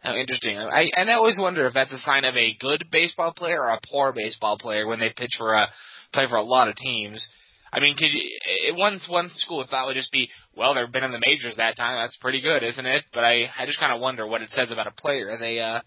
how 0.00 0.16
interesting. 0.16 0.58
I 0.58 0.90
and 0.96 1.08
I 1.10 1.14
always 1.14 1.38
wonder 1.38 1.66
if 1.66 1.72
that's 1.74 1.92
a 1.92 1.98
sign 1.98 2.24
of 2.24 2.36
a 2.36 2.54
good 2.60 2.84
baseball 2.92 3.32
player 3.32 3.60
or 3.62 3.70
a 3.70 3.80
poor 3.90 4.12
baseball 4.12 4.58
player 4.58 4.86
when 4.86 4.98
they 5.00 5.10
pitch 5.16 5.36
for 5.38 5.54
a 5.54 5.66
play 6.12 6.26
for 6.28 6.36
a 6.36 6.42
lot 6.44 6.68
of 6.68 6.76
teams. 6.76 7.26
I 7.72 7.80
mean, 7.80 7.96
could 7.96 8.10
you, 8.12 8.20
it, 8.68 8.76
one 8.76 9.00
one 9.08 9.30
school 9.34 9.62
of 9.62 9.68
thought 9.70 9.86
would 9.86 9.96
just 9.96 10.12
be, 10.12 10.28
well, 10.54 10.74
they've 10.74 10.92
been 10.92 11.04
in 11.04 11.10
the 11.12 11.22
majors 11.26 11.56
that 11.56 11.76
time. 11.76 11.96
That's 11.96 12.16
pretty 12.18 12.40
good, 12.42 12.62
isn't 12.62 12.84
it? 12.86 13.04
But 13.14 13.24
I 13.24 13.46
I 13.58 13.66
just 13.66 13.80
kind 13.80 13.92
of 13.94 14.00
wonder 14.00 14.26
what 14.26 14.42
it 14.42 14.50
says 14.54 14.70
about 14.70 14.86
a 14.86 14.90
player. 14.92 15.36
They 15.40 15.58
uh, 15.58 15.80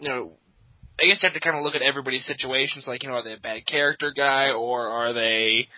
you 0.00 0.08
know, 0.08 0.32
I 1.00 1.06
guess 1.06 1.22
you 1.22 1.28
have 1.28 1.34
to 1.34 1.40
kind 1.40 1.56
of 1.56 1.62
look 1.62 1.74
at 1.74 1.82
everybody's 1.82 2.26
situations. 2.26 2.86
Like, 2.86 3.02
you 3.02 3.08
know, 3.08 3.16
are 3.16 3.22
they 3.24 3.34
a 3.34 3.38
bad 3.38 3.66
character 3.66 4.12
guy 4.16 4.50
or 4.50 4.88
are 4.88 5.12
they, 5.12 5.68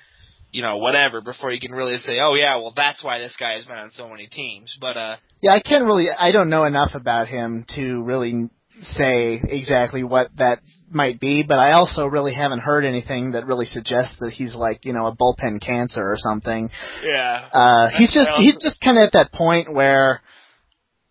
you 0.53 0.63
know, 0.63 0.77
whatever 0.79 1.21
before 1.21 1.51
you 1.51 1.61
can 1.61 1.73
really 1.73 1.99
say, 1.99 2.19
oh 2.21 2.35
yeah, 2.35 2.57
well 2.57 2.73
that's 2.75 3.03
why 3.03 3.19
this 3.19 3.37
guy 3.39 3.55
has 3.55 3.67
been 3.67 3.77
on 3.77 3.91
so 3.91 4.09
many 4.09 4.27
teams. 4.29 4.77
But 4.81 4.97
uh, 4.97 5.17
Yeah, 5.43 5.53
I 5.53 5.61
can't 5.61 5.85
really. 5.85 6.07
I 6.17 6.33
don't 6.33 6.51
know 6.51 6.65
enough 6.65 6.93
about 6.95 7.29
him 7.29 7.67
to 7.75 8.03
really 8.03 8.49
say 8.81 9.41
exactly 9.43 10.05
what 10.05 10.31
that 10.37 10.61
might 10.91 11.21
be, 11.21 11.43
but 11.47 11.59
I 11.59 11.73
also 11.73 12.07
really 12.07 12.35
haven't 12.35 12.61
heard 12.61 12.85
anything 12.85 13.33
that 13.33 13.47
really 13.47 13.67
suggests 13.67 14.15
that 14.21 14.31
he's 14.31 14.55
like, 14.55 14.85
you 14.85 14.93
know, 14.93 15.07
a 15.07 15.17
bullpen 15.17 15.61
cancer 15.61 16.03
or 16.03 16.17
something. 16.17 16.71
yeah, 17.03 17.49
Uh, 17.53 17.89
he's 17.97 18.13
just 18.15 18.31
he's 18.37 18.57
just 18.63 18.81
kind 18.81 18.99
of 18.99 19.07
at 19.07 19.13
that 19.13 19.33
point 19.33 19.73
where 19.73 20.23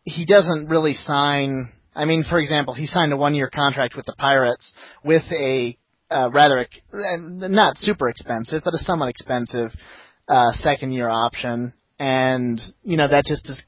he 0.03 0.25
doesn't 0.25 0.69
really 0.69 0.93
sign. 0.93 1.73
I 1.97 2.05
mean, 2.05 2.23
for 2.23 2.37
example, 2.37 2.75
he 2.75 2.85
signed 2.85 3.11
a 3.11 3.17
one-year 3.17 3.49
contract 3.49 3.95
with 3.95 4.05
the 4.05 4.13
Pirates 4.17 4.73
with 5.03 5.23
a 5.31 5.77
uh, 6.09 6.29
rather 6.31 6.59
ex- 6.59 6.77
not 6.93 7.77
super 7.79 8.07
expensive, 8.07 8.61
but 8.63 8.73
a 8.73 8.77
somewhat 8.77 9.09
expensive 9.09 9.71
uh, 10.29 10.51
second-year 10.61 11.09
option. 11.09 11.73
And 11.99 12.61
you 12.83 12.95
know 12.95 13.07
that 13.07 13.25
just 13.25 13.49
is 13.49 13.59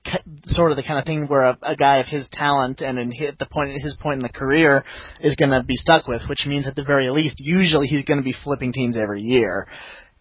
sort 0.46 0.70
of 0.70 0.78
the 0.78 0.84
kind 0.84 1.00
of 1.00 1.06
thing 1.06 1.26
where 1.26 1.46
a, 1.46 1.58
a 1.64 1.76
guy 1.76 1.98
of 1.98 2.06
his 2.06 2.30
talent 2.32 2.80
and 2.80 3.00
in 3.00 3.12
hit 3.12 3.40
the 3.40 3.48
point 3.48 3.72
his 3.72 3.98
point 4.00 4.18
in 4.18 4.24
the 4.24 4.30
career 4.30 4.86
is 5.20 5.36
going 5.36 5.50
to 5.50 5.64
be 5.64 5.76
stuck 5.76 6.08
with, 6.08 6.22
which 6.30 6.46
means 6.46 6.68
at 6.68 6.76
the 6.76 6.84
very 6.84 7.10
least, 7.10 7.40
usually 7.40 7.88
he's 7.88 8.06
going 8.06 8.20
to 8.20 8.24
be 8.24 8.36
flipping 8.44 8.72
teams 8.72 8.96
every 8.96 9.24
year. 9.24 9.66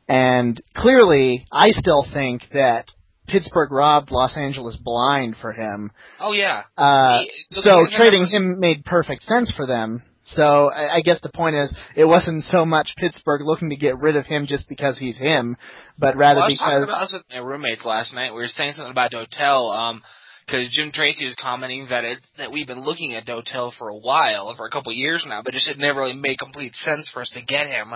And 0.09 0.59
clearly, 0.75 1.45
I 1.53 1.69
still 1.69 2.07
think 2.11 2.45
that 2.55 2.87
Pittsburgh 3.29 3.71
robbed 3.71 4.11
Los 4.11 4.37
Angeles 4.37 4.77
blind 4.77 5.37
for 5.41 5.53
him. 5.53 5.91
oh 6.21 6.33
yeah. 6.33 6.65
Uh, 6.77 7.21
He- 7.21 7.31
so 7.51 7.63
thing 7.63 7.81
is 7.85 7.91
that 7.91 7.97
trading 7.97 8.21
was- 8.23 8.33
him 8.35 8.59
made 8.61 8.85
perfect 8.85 9.23
sense 9.23 9.53
for 9.55 9.67
them. 9.67 10.03
So 10.25 10.71
I, 10.71 10.97
I 10.97 11.01
guess 11.01 11.21
the 11.23 11.31
point 11.31 11.57
is, 11.57 11.75
it 11.97 12.05
wasn't 12.05 12.45
so 12.45 12.67
much 12.67 12.95
Pittsburgh 12.99 13.41
looking 13.43 13.71
to 13.71 13.77
get 13.77 13.99
rid 13.99 14.15
of 14.17 14.27
him 14.27 14.47
just 14.47 14.69
because 14.69 14.99
he's 14.99 15.17
him, 15.17 15.57
but 15.99 16.17
rather 16.17 16.41
Well, 16.41 16.45
I 16.45 16.49
was 16.51 16.59
talking 16.59 16.81
because 16.81 16.89
about 16.95 17.03
us 17.05 17.13
with 17.15 17.23
my 17.31 17.39
roommates 17.39 17.85
last 17.87 18.13
night. 18.13 18.33
We 18.35 18.41
were 18.41 18.47
saying 18.49 18.73
something 18.73 18.91
about 18.91 19.11
Dotel, 19.13 19.75
um, 19.75 20.03
because 20.45 20.69
Jim 20.71 20.93
Tracy 20.93 21.25
was 21.25 21.35
commenting 21.41 21.87
that 21.89 22.05
it 22.05 22.19
that 22.37 22.53
we've 22.53 22.67
been 22.67 22.81
looking 22.85 23.15
at 23.15 23.27
Dotel 23.27 23.73
for 23.79 23.89
a 23.89 23.97
while, 23.97 24.55
for 24.55 24.67
a 24.67 24.71
couple 24.71 24.93
of 24.93 24.97
years 24.99 25.25
now, 25.27 25.41
but 25.43 25.55
just 25.55 25.67
it 25.69 25.79
never 25.79 26.01
really 26.01 26.13
made 26.15 26.39
complete 26.39 26.75
sense 26.77 27.09
for 27.11 27.23
us 27.23 27.31
to 27.31 27.41
get 27.41 27.67
him. 27.67 27.95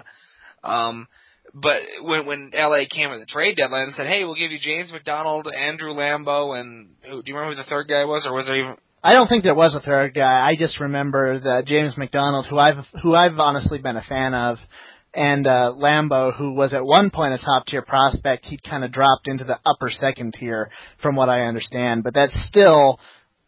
Um, 0.64 1.08
but 1.54 1.80
when 2.02 2.26
when 2.26 2.50
LA 2.54 2.84
came 2.90 3.10
with 3.10 3.20
the 3.20 3.26
trade 3.26 3.56
deadline 3.56 3.84
and 3.84 3.94
said, 3.94 4.06
"Hey, 4.06 4.24
we'll 4.24 4.34
give 4.34 4.52
you 4.52 4.58
James 4.60 4.92
McDonald, 4.92 5.48
Andrew 5.54 5.92
Lambo, 5.92 6.58
and 6.58 6.90
who, 7.02 7.22
do 7.22 7.30
you 7.30 7.36
remember 7.36 7.56
who 7.56 7.62
the 7.62 7.68
third 7.68 7.88
guy 7.88 8.04
was, 8.04 8.26
or 8.26 8.34
was 8.34 8.46
there 8.46 8.56
even?" 8.56 8.76
I 9.04 9.14
don't 9.14 9.26
think 9.26 9.42
there 9.42 9.54
was 9.54 9.74
a 9.74 9.80
third 9.80 10.14
guy. 10.14 10.46
I 10.46 10.54
just 10.56 10.78
remember 10.80 11.40
that 11.40 11.64
James 11.66 11.96
McDonald, 11.98 12.46
who 12.48 12.58
I've 12.58 12.84
who 13.02 13.14
I've 13.14 13.38
honestly 13.38 13.78
been 13.78 13.96
a 13.96 14.02
fan 14.02 14.32
of, 14.32 14.58
and 15.12 15.46
uh, 15.46 15.74
Lambo, 15.76 16.34
who 16.34 16.54
was 16.54 16.72
at 16.72 16.84
one 16.84 17.10
point 17.10 17.34
a 17.34 17.38
top 17.38 17.66
tier 17.66 17.82
prospect, 17.82 18.46
he 18.46 18.58
kind 18.58 18.84
of 18.84 18.92
dropped 18.92 19.26
into 19.28 19.44
the 19.44 19.58
upper 19.66 19.90
second 19.90 20.34
tier, 20.34 20.70
from 21.02 21.16
what 21.16 21.28
I 21.28 21.42
understand. 21.42 22.04
But 22.04 22.14
that's 22.14 22.46
still 22.46 23.00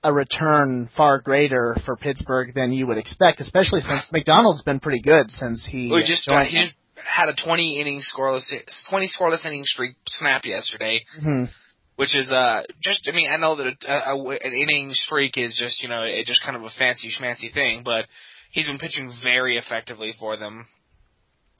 a 0.02 0.12
return 0.12 0.90
far 0.94 1.20
greater 1.20 1.76
for 1.86 1.96
Pittsburgh 1.96 2.52
than 2.54 2.72
you 2.72 2.86
would 2.86 2.98
expect, 2.98 3.40
especially 3.40 3.80
since 3.80 4.02
McDonald's 4.12 4.62
been 4.62 4.78
pretty 4.78 5.00
good 5.00 5.30
since 5.30 5.66
he 5.66 5.90
We 5.90 6.04
just 6.06 6.26
joined. 6.26 6.48
he 6.48 6.60
just 6.60 6.74
had 7.06 7.28
a 7.28 7.34
20 7.34 7.80
inning 7.80 8.00
scoreless 8.00 8.50
20 8.88 9.08
scoreless 9.08 9.44
inning 9.46 9.64
streak 9.64 9.96
snap 10.06 10.44
yesterday. 10.44 11.04
Mhm. 11.22 11.50
which 11.96 12.16
is 12.16 12.30
uh 12.30 12.62
just 12.82 13.08
I 13.08 13.14
mean 13.14 13.30
I 13.30 13.36
know 13.36 13.56
that 13.56 13.66
a, 13.86 13.92
a, 13.92 14.16
a, 14.16 14.30
an 14.30 14.52
inning 14.52 14.90
streak 14.92 15.36
is 15.38 15.56
just 15.58 15.82
you 15.82 15.88
know 15.88 16.02
it 16.02 16.26
just 16.26 16.42
kind 16.42 16.56
of 16.56 16.62
a 16.62 16.70
fancy 16.78 17.10
schmancy 17.10 17.52
thing, 17.52 17.82
but 17.84 18.06
he's 18.50 18.66
been 18.66 18.78
pitching 18.78 19.12
very 19.22 19.56
effectively 19.58 20.12
for 20.18 20.36
them. 20.36 20.66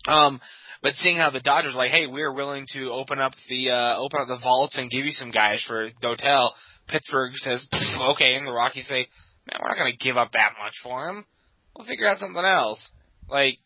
Um, 0.07 0.41
but 0.83 0.93
seeing 0.95 1.17
how 1.17 1.31
the 1.31 1.41
Dodgers 1.41 1.75
are 1.75 1.79
like, 1.79 1.91
hey, 1.91 2.07
we're 2.07 2.33
willing 2.33 2.67
to 2.75 2.91
open 2.91 3.19
up 3.19 3.33
the 3.49 3.71
uh, 3.71 3.97
open 3.97 4.21
up 4.21 4.29
the 4.29 4.39
vaults 4.43 4.77
and 4.77 4.91
give 4.91 5.05
you 5.05 5.13
some 5.13 5.31
guys 5.31 5.65
for 5.67 5.91
Dotel. 6.03 6.51
Pittsburgh 6.89 7.33
says, 7.37 7.67
okay, 8.13 8.35
and 8.37 8.47
the 8.47 8.53
Rockies 8.53 8.87
say, 8.87 9.09
man, 9.47 9.61
we're 9.63 9.69
not 9.69 9.79
going 9.79 9.93
to 9.97 10.05
give 10.05 10.19
up 10.19 10.33
that 10.33 10.53
much 10.63 10.75
for 10.83 11.09
him. 11.09 11.25
We'll 11.75 11.87
figure 11.87 12.07
out 12.07 12.19
something 12.19 12.45
else. 12.45 12.87
Like 13.31 13.59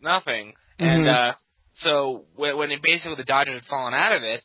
nothing. 0.00 0.54
Mm-hmm. 0.80 0.84
And 0.84 1.08
uh, 1.08 1.34
so 1.74 2.24
when, 2.36 2.56
when 2.56 2.70
it 2.70 2.82
basically 2.82 3.16
the 3.16 3.24
Dodgers 3.24 3.54
had 3.54 3.64
fallen 3.64 3.94
out 3.94 4.16
of 4.16 4.22
it, 4.22 4.42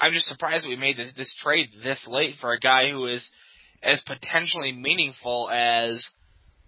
I'm 0.00 0.12
just 0.12 0.26
surprised 0.26 0.64
that 0.64 0.68
we 0.68 0.76
made 0.76 0.96
this, 0.96 1.12
this 1.16 1.34
trade 1.42 1.68
this 1.84 2.06
late 2.10 2.34
for 2.40 2.52
a 2.52 2.58
guy 2.58 2.90
who 2.90 3.06
is 3.06 3.28
as 3.82 4.02
potentially 4.06 4.72
meaningful 4.72 5.48
as 5.50 6.08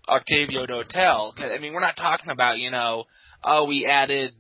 Octavio 0.09 0.67
Dotel. 0.67 1.33
I 1.41 1.59
mean, 1.59 1.73
we're 1.73 1.81
not 1.81 1.97
talking 1.97 2.31
about 2.31 2.59
you 2.59 2.71
know, 2.71 3.05
oh, 3.43 3.65
we 3.65 3.87
added 3.87 4.33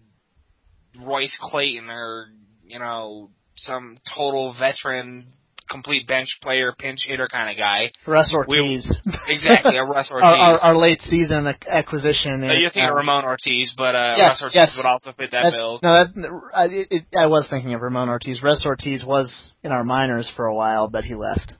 Royce 1.00 1.36
Clayton 1.42 1.90
or 1.90 2.26
you 2.64 2.78
know 2.78 3.30
some 3.56 3.98
total 4.14 4.54
veteran 4.58 5.32
complete 5.74 6.06
bench 6.06 6.38
player, 6.40 6.72
pinch 6.78 7.04
hitter 7.04 7.26
kind 7.26 7.50
of 7.50 7.56
guy. 7.58 7.90
Russ 8.06 8.32
Ortiz. 8.32 8.96
We, 9.04 9.12
exactly, 9.28 9.76
a 9.76 9.82
Russ 9.82 10.10
Ortiz. 10.14 10.24
our, 10.24 10.34
our, 10.34 10.58
our, 10.58 10.76
late 10.76 11.00
season 11.00 11.52
acquisition. 11.68 12.44
Uh, 12.44 12.52
you're 12.52 12.70
thinking 12.70 12.90
um, 12.90 12.96
Ramon 12.96 13.24
Ortiz, 13.24 13.74
but 13.76 13.96
uh, 13.96 14.14
yes, 14.16 14.40
Russ 14.40 14.42
Ortiz 14.42 14.54
yes. 14.54 14.74
would 14.76 14.86
also 14.86 15.12
fit 15.12 15.32
that 15.32 15.42
That's, 15.42 15.56
bill. 15.56 15.80
No, 15.82 16.04
that, 16.04 16.50
I, 16.54 16.66
it, 16.70 17.04
I 17.16 17.26
was 17.26 17.48
thinking 17.50 17.74
of 17.74 17.82
Ramon 17.82 18.08
Ortiz. 18.08 18.40
Russ 18.40 18.64
Ortiz 18.64 19.04
was 19.04 19.50
in 19.64 19.72
our 19.72 19.82
minors 19.82 20.32
for 20.36 20.46
a 20.46 20.54
while, 20.54 20.88
but 20.88 21.02
he 21.02 21.16
left. 21.16 21.54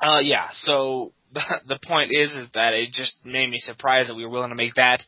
Uh, 0.00 0.20
yeah. 0.20 0.48
So 0.52 1.12
the, 1.32 1.42
the 1.66 1.78
point 1.84 2.10
is, 2.12 2.32
is 2.32 2.48
that 2.54 2.74
it 2.74 2.92
just 2.92 3.16
made 3.24 3.50
me 3.50 3.58
surprised 3.58 4.08
that 4.08 4.14
we 4.14 4.24
were 4.24 4.30
willing 4.30 4.50
to 4.50 4.56
make 4.56 4.74
that 4.74 5.02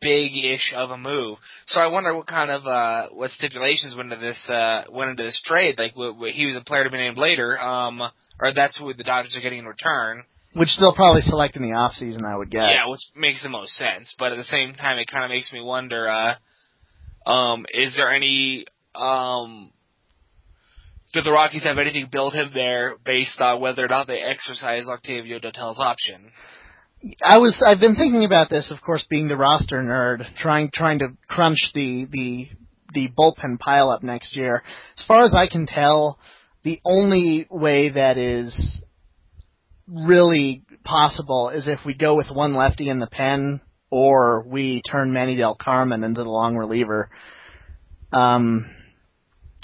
big-ish 0.00 0.72
of 0.76 0.90
a 0.90 0.98
move. 0.98 1.38
So 1.66 1.80
I 1.80 1.86
wonder 1.86 2.14
what 2.14 2.26
kind 2.26 2.50
of 2.50 2.66
uh 2.66 3.08
what 3.12 3.30
stipulations 3.30 3.96
went 3.96 4.12
into 4.12 4.24
this 4.24 4.48
uh 4.48 4.84
went 4.90 5.10
into 5.10 5.22
this 5.22 5.40
trade. 5.44 5.78
Like 5.78 5.92
w- 5.92 6.12
w- 6.12 6.34
he 6.34 6.46
was 6.46 6.56
a 6.56 6.60
player 6.60 6.84
to 6.84 6.90
be 6.90 6.96
named 6.96 7.18
later, 7.18 7.58
um, 7.58 8.00
or 8.40 8.52
that's 8.54 8.80
what 8.80 8.96
the 8.96 9.04
Dodgers 9.04 9.36
are 9.36 9.40
getting 9.40 9.60
in 9.60 9.66
return. 9.66 10.24
Which 10.52 10.76
they'll 10.80 10.94
probably 10.94 11.22
select 11.22 11.56
in 11.56 11.62
the 11.62 11.76
off 11.76 11.92
season, 11.92 12.24
I 12.24 12.36
would 12.36 12.50
guess. 12.50 12.70
Yeah, 12.70 12.90
which 12.90 13.00
makes 13.14 13.42
the 13.42 13.48
most 13.48 13.72
sense. 13.72 14.14
But 14.18 14.32
at 14.32 14.36
the 14.36 14.44
same 14.44 14.74
time, 14.74 14.98
it 14.98 15.08
kind 15.08 15.24
of 15.24 15.30
makes 15.30 15.52
me 15.52 15.60
wonder: 15.60 16.08
uh, 16.08 17.30
um, 17.30 17.66
is 17.72 17.94
there 17.96 18.10
any 18.10 18.66
um, 18.96 19.70
do 21.12 21.22
the 21.22 21.32
Rockies 21.32 21.64
have 21.64 21.78
anything 21.78 22.08
built 22.10 22.34
in 22.34 22.50
there 22.54 22.96
based 23.04 23.40
on 23.40 23.60
whether 23.60 23.84
or 23.84 23.88
not 23.88 24.06
they 24.06 24.20
exercise 24.20 24.86
Octavio 24.88 25.40
Dotel's 25.40 25.80
option? 25.80 26.30
I 27.22 27.38
was 27.38 27.62
I've 27.64 27.80
been 27.80 27.96
thinking 27.96 28.24
about 28.24 28.50
this, 28.50 28.70
of 28.70 28.82
course, 28.82 29.06
being 29.08 29.28
the 29.28 29.36
roster 29.36 29.82
nerd, 29.82 30.24
trying 30.36 30.70
trying 30.72 30.98
to 30.98 31.12
crunch 31.26 31.70
the 31.74 32.06
the 32.10 32.48
the 32.92 33.08
bullpen 33.16 33.58
pile 33.58 33.88
up 33.88 34.02
next 34.02 34.36
year. 34.36 34.62
As 34.98 35.04
far 35.06 35.24
as 35.24 35.34
I 35.34 35.48
can 35.48 35.66
tell, 35.66 36.18
the 36.62 36.80
only 36.84 37.46
way 37.50 37.90
that 37.90 38.18
is 38.18 38.82
really 39.88 40.62
possible 40.84 41.48
is 41.48 41.68
if 41.68 41.80
we 41.86 41.94
go 41.94 42.16
with 42.16 42.30
one 42.30 42.54
lefty 42.54 42.90
in 42.90 43.00
the 43.00 43.06
pen 43.06 43.60
or 43.90 44.44
we 44.46 44.82
turn 44.82 45.12
Manny 45.12 45.36
Delcarmen 45.36 46.04
into 46.04 46.22
the 46.22 46.28
long 46.28 46.56
reliever. 46.56 47.10
Um, 48.12 48.70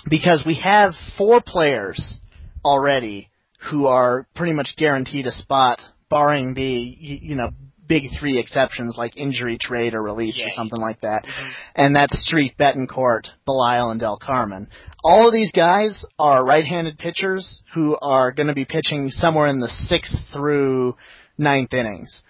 because 0.08 0.42
we 0.46 0.60
have 0.62 0.92
four 1.18 1.42
players 1.44 2.18
already 2.64 3.30
who 3.70 3.86
are 3.86 4.26
pretty 4.34 4.52
much 4.52 4.74
guaranteed 4.76 5.26
a 5.26 5.32
spot 5.32 5.80
barring 6.08 6.54
the 6.54 6.62
you 6.62 7.34
know 7.34 7.50
big 7.88 8.04
three 8.18 8.38
exceptions 8.38 8.96
like 8.96 9.16
injury, 9.16 9.58
trade, 9.60 9.94
or 9.94 10.02
release 10.02 10.36
yeah. 10.38 10.46
or 10.46 10.50
something 10.56 10.80
like 10.80 11.00
that. 11.00 11.24
Mm-hmm. 11.24 11.50
And 11.76 11.96
that's 11.96 12.26
Street, 12.26 12.54
Betancourt, 12.58 13.28
Belisle, 13.46 13.92
and 13.92 14.00
Delcarmen. 14.00 14.68
All 15.04 15.28
of 15.28 15.32
these 15.32 15.52
guys 15.52 16.04
are 16.18 16.44
right-handed 16.44 16.98
pitchers 16.98 17.62
who 17.74 17.96
are 18.00 18.32
going 18.32 18.48
to 18.48 18.54
be 18.54 18.64
pitching 18.64 19.10
somewhere 19.10 19.48
in 19.48 19.60
the 19.60 19.68
sixth 19.68 20.16
through 20.32 20.96
ninth 21.38 21.72
innings. 21.72 22.22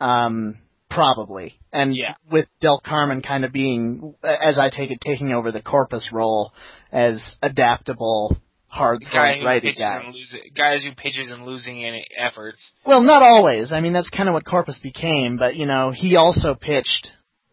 Um, 0.00 0.58
probably. 0.90 1.60
And 1.72 1.94
yeah. 1.94 2.14
with 2.30 2.46
Delcarmen 2.62 3.24
kind 3.26 3.44
of 3.44 3.52
being, 3.52 4.14
as 4.24 4.58
I 4.58 4.70
take 4.70 4.90
it, 4.90 5.00
taking 5.04 5.32
over 5.32 5.52
the 5.52 5.62
Corpas 5.62 6.12
role 6.12 6.52
as 6.90 7.36
adaptable 7.42 8.36
hard 8.76 9.02
guy 9.12 9.42
righty 9.44 9.74
guy. 9.74 10.02
And 10.04 10.14
losing, 10.14 10.40
guys 10.56 10.84
who 10.84 10.92
pitches 10.94 11.30
and 11.30 11.44
losing 11.44 12.04
efforts. 12.16 12.72
Well, 12.84 13.02
not 13.02 13.22
always. 13.22 13.72
I 13.72 13.80
mean, 13.80 13.92
that's 13.92 14.10
kind 14.10 14.28
of 14.28 14.34
what 14.34 14.44
Corpas 14.44 14.82
became. 14.82 15.36
But 15.36 15.56
you 15.56 15.66
know, 15.66 15.92
he 15.94 16.16
also 16.16 16.54
pitched 16.54 17.08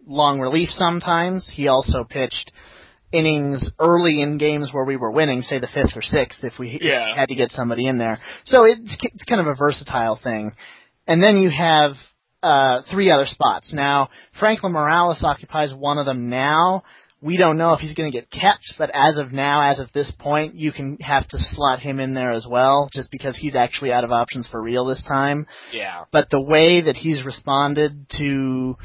long 0.05 0.39
relief 0.39 0.69
sometimes. 0.69 1.49
He 1.51 1.67
also 1.67 2.03
pitched 2.03 2.51
innings 3.13 3.69
early 3.79 4.21
in 4.21 4.37
games 4.37 4.71
where 4.73 4.85
we 4.85 4.97
were 4.97 5.11
winning, 5.11 5.41
say 5.41 5.59
the 5.59 5.67
fifth 5.67 5.95
or 5.95 6.01
sixth, 6.01 6.43
if 6.43 6.53
we, 6.59 6.79
yeah. 6.81 7.15
had 7.15 7.29
to 7.29 7.35
get 7.35 7.51
somebody 7.51 7.87
in 7.87 7.99
there. 7.99 8.19
So 8.43 8.65
it's, 8.65 8.97
it's 9.01 9.23
kind 9.23 9.39
of 9.39 9.47
a 9.47 9.55
versatile 9.55 10.19
thing. 10.21 10.53
And 11.05 11.21
then 11.21 11.37
you 11.37 11.51
have 11.51 11.91
uh, 12.41 12.81
three 12.91 13.11
other 13.11 13.27
spots. 13.27 13.71
Now, 13.73 14.09
Franklin 14.39 14.73
Morales 14.73 15.23
occupies 15.23 15.73
one 15.73 15.99
of 15.99 16.05
them 16.05 16.29
now. 16.29 16.83
We 17.23 17.37
don't 17.37 17.57
know 17.57 17.73
if 17.73 17.79
he's 17.79 17.93
going 17.93 18.11
to 18.11 18.17
get 18.17 18.29
kept, 18.29 18.73
but 18.77 18.91
as 18.93 19.17
of 19.17 19.31
now, 19.31 19.71
as 19.71 19.79
of 19.79 19.91
this 19.93 20.11
point, 20.19 20.55
you 20.55 20.73
can 20.73 20.97
have 20.99 21.25
to 21.29 21.37
slot 21.39 21.79
him 21.79 22.01
in 22.01 22.13
there 22.13 22.31
as 22.31 22.45
well, 22.49 22.89
just 22.91 23.11
because 23.11 23.37
he's 23.37 23.55
actually 23.55 23.93
out 23.93 24.03
of 24.03 24.11
options 24.11 24.45
for 24.47 24.61
real 24.61 24.85
this 24.85 25.05
time. 25.07 25.47
Yeah. 25.71 26.03
But 26.11 26.29
the 26.29 26.41
way 26.41 26.81
that 26.81 26.97
he's 26.97 27.23
responded 27.23 28.07
to 28.17 28.75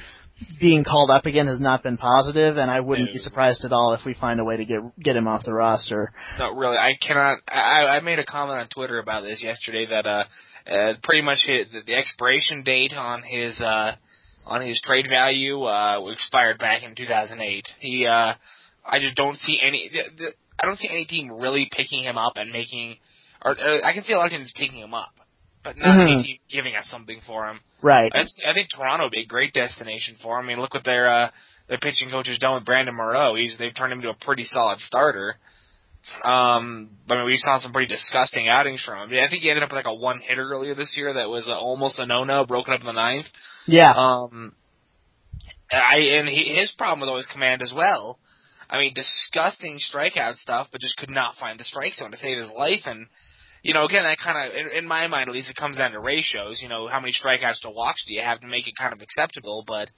being 0.61 0.85
called 0.85 1.11
up 1.11 1.26
again 1.26 1.47
has 1.49 1.61
not 1.61 1.83
been 1.83 1.97
positive, 1.97 2.59
and 2.59 2.71
I 2.71 2.80
wouldn't 2.80 3.12
be 3.12 3.18
surprised 3.18 3.64
at 3.64 3.73
all 3.73 3.95
if 3.95 4.04
we 4.07 4.14
find 4.14 4.38
a 4.38 4.45
way 4.45 4.57
to 4.57 4.64
get 4.64 4.80
get 5.00 5.16
him 5.16 5.26
off 5.26 5.45
the 5.45 5.52
roster. 5.52 6.12
Not 6.38 6.57
really. 6.57 6.76
I 6.76 6.92
cannot. 7.00 7.38
I, 7.49 7.97
I 7.97 8.00
made 8.00 8.18
a 8.18 8.25
comment 8.25 8.61
on 8.61 8.68
Twitter 8.68 8.99
about 8.99 9.23
this 9.23 9.42
yesterday 9.42 9.87
that 9.90 10.07
uh, 10.07 10.25
uh 10.71 10.95
pretty 11.02 11.23
much 11.23 11.38
hit 11.45 11.73
the, 11.73 11.80
the 11.85 11.95
expiration 11.95 12.62
date 12.62 12.92
on 12.97 13.23
his 13.23 13.61
uh 13.61 13.92
on 14.49 14.67
his 14.67 14.81
trade 14.85 15.07
value 15.09 15.62
uh, 15.62 16.00
expired 16.11 16.59
back 16.59 16.83
in 16.83 16.95
2008. 16.95 17.69
He, 17.81 18.07
uh, 18.07 18.35
I 18.85 18.99
just 18.99 19.17
don't 19.17 19.37
see 19.37 19.59
any. 19.62 19.90
The, 19.93 20.25
the, 20.25 20.31
I 20.61 20.67
don't 20.67 20.78
see 20.78 20.88
any 20.90 21.05
team 21.05 21.31
really 21.31 21.71
picking 21.71 22.02
him 22.02 22.19
up 22.19 22.33
and 22.37 22.50
making, 22.50 22.97
or 23.45 23.52
uh, 23.52 23.87
I 23.87 23.93
can 23.93 24.02
see 24.02 24.14
a 24.14 24.17
lot 24.17 24.26
of 24.26 24.33
teams 24.33 24.52
picking 24.57 24.81
him 24.81 24.95
up, 24.95 25.12
but 25.62 25.76
not 25.76 25.87
mm-hmm. 25.87 26.00
any 26.00 26.23
team 26.23 26.38
giving 26.50 26.75
us 26.75 26.88
something 26.90 27.21
for 27.26 27.49
him. 27.49 27.61
Right. 27.83 28.11
I, 28.12 28.21
I 28.49 28.55
think 28.55 28.69
Toronto 28.75 29.05
would 29.05 29.12
be 29.12 29.23
a 29.23 29.26
great 29.26 29.52
destination 29.52 30.17
for 30.23 30.38
him. 30.38 30.47
I 30.47 30.49
mean, 30.49 30.61
look 30.61 30.75
what 30.75 30.85
their 30.85 31.09
uh, 31.09 31.31
their 31.69 31.78
pitching 31.78 32.11
coach 32.11 32.26
has 32.28 32.38
done 32.38 32.55
with 32.55 32.64
Brandon 32.64 32.97
Morrow. 32.97 33.35
He's 33.35 33.57
they've 33.59 33.75
turned 33.75 33.93
him 33.93 34.00
into 34.00 34.11
a 34.11 34.25
pretty 34.25 34.45
solid 34.45 34.81
starter. 34.81 35.37
Um, 36.25 36.90
I 37.09 37.17
mean, 37.17 37.26
we 37.26 37.37
saw 37.37 37.59
some 37.59 37.73
pretty 37.73 37.93
disgusting 37.93 38.49
outings 38.49 38.83
from 38.83 38.99
him. 38.99 39.09
I, 39.09 39.11
mean, 39.11 39.25
I 39.25 39.28
think 39.28 39.43
he 39.43 39.50
ended 39.50 39.62
up 39.62 39.71
with 39.71 39.76
like 39.76 39.87
a 39.87 39.95
one 39.95 40.21
hitter 40.21 40.50
earlier 40.50 40.75
this 40.75 40.95
year 40.97 41.12
that 41.12 41.28
was 41.28 41.49
uh, 41.49 41.59
almost 41.59 41.99
a 41.99 42.07
no 42.07 42.25
no, 42.25 42.47
broken 42.47 42.73
up 42.73 42.81
in 42.81 42.87
the 42.87 42.93
ninth. 42.93 43.26
Yeah. 43.67 43.93
Um, 43.93 44.55
I 45.71 45.99
and 46.19 46.28
he, 46.28 46.55
his 46.55 46.73
problem 46.73 47.00
was 47.00 47.09
always 47.09 47.26
command 47.26 47.62
as 47.62 47.73
well. 47.75 48.19
I 48.71 48.78
mean, 48.78 48.95
disgusting 48.95 49.78
strikeout 49.78 50.35
stuff, 50.35 50.69
but 50.73 50.81
just 50.81 50.97
could 50.97 51.11
not 51.11 51.35
find 51.37 51.59
the 51.59 51.64
strike 51.64 51.95
zone 51.95 52.11
to 52.11 52.17
save 52.17 52.38
his 52.38 52.50
life. 52.50 52.83
And 52.87 53.07
you 53.62 53.75
know, 53.75 53.85
again, 53.85 54.05
that 54.05 54.19
kind 54.19 54.38
of, 54.38 54.57
in, 54.57 54.78
in 54.78 54.88
my 54.88 55.07
mind 55.09 55.28
at 55.28 55.35
least, 55.35 55.50
it 55.50 55.57
comes 55.57 55.78
down 55.78 55.93
to 55.93 56.00
ratios. 56.00 56.61
You 56.62 56.69
know, 56.69 56.88
how 56.88 57.00
many 57.00 57.12
strikeouts 57.12 57.61
to 57.62 57.71
walks 57.71 58.05
do 58.07 58.14
you 58.14 58.23
have 58.23 58.40
to 58.40 58.47
make 58.47 58.69
it 58.69 58.75
kind 58.78 58.93
of 58.93 59.02
acceptable? 59.02 59.64
But 59.67 59.90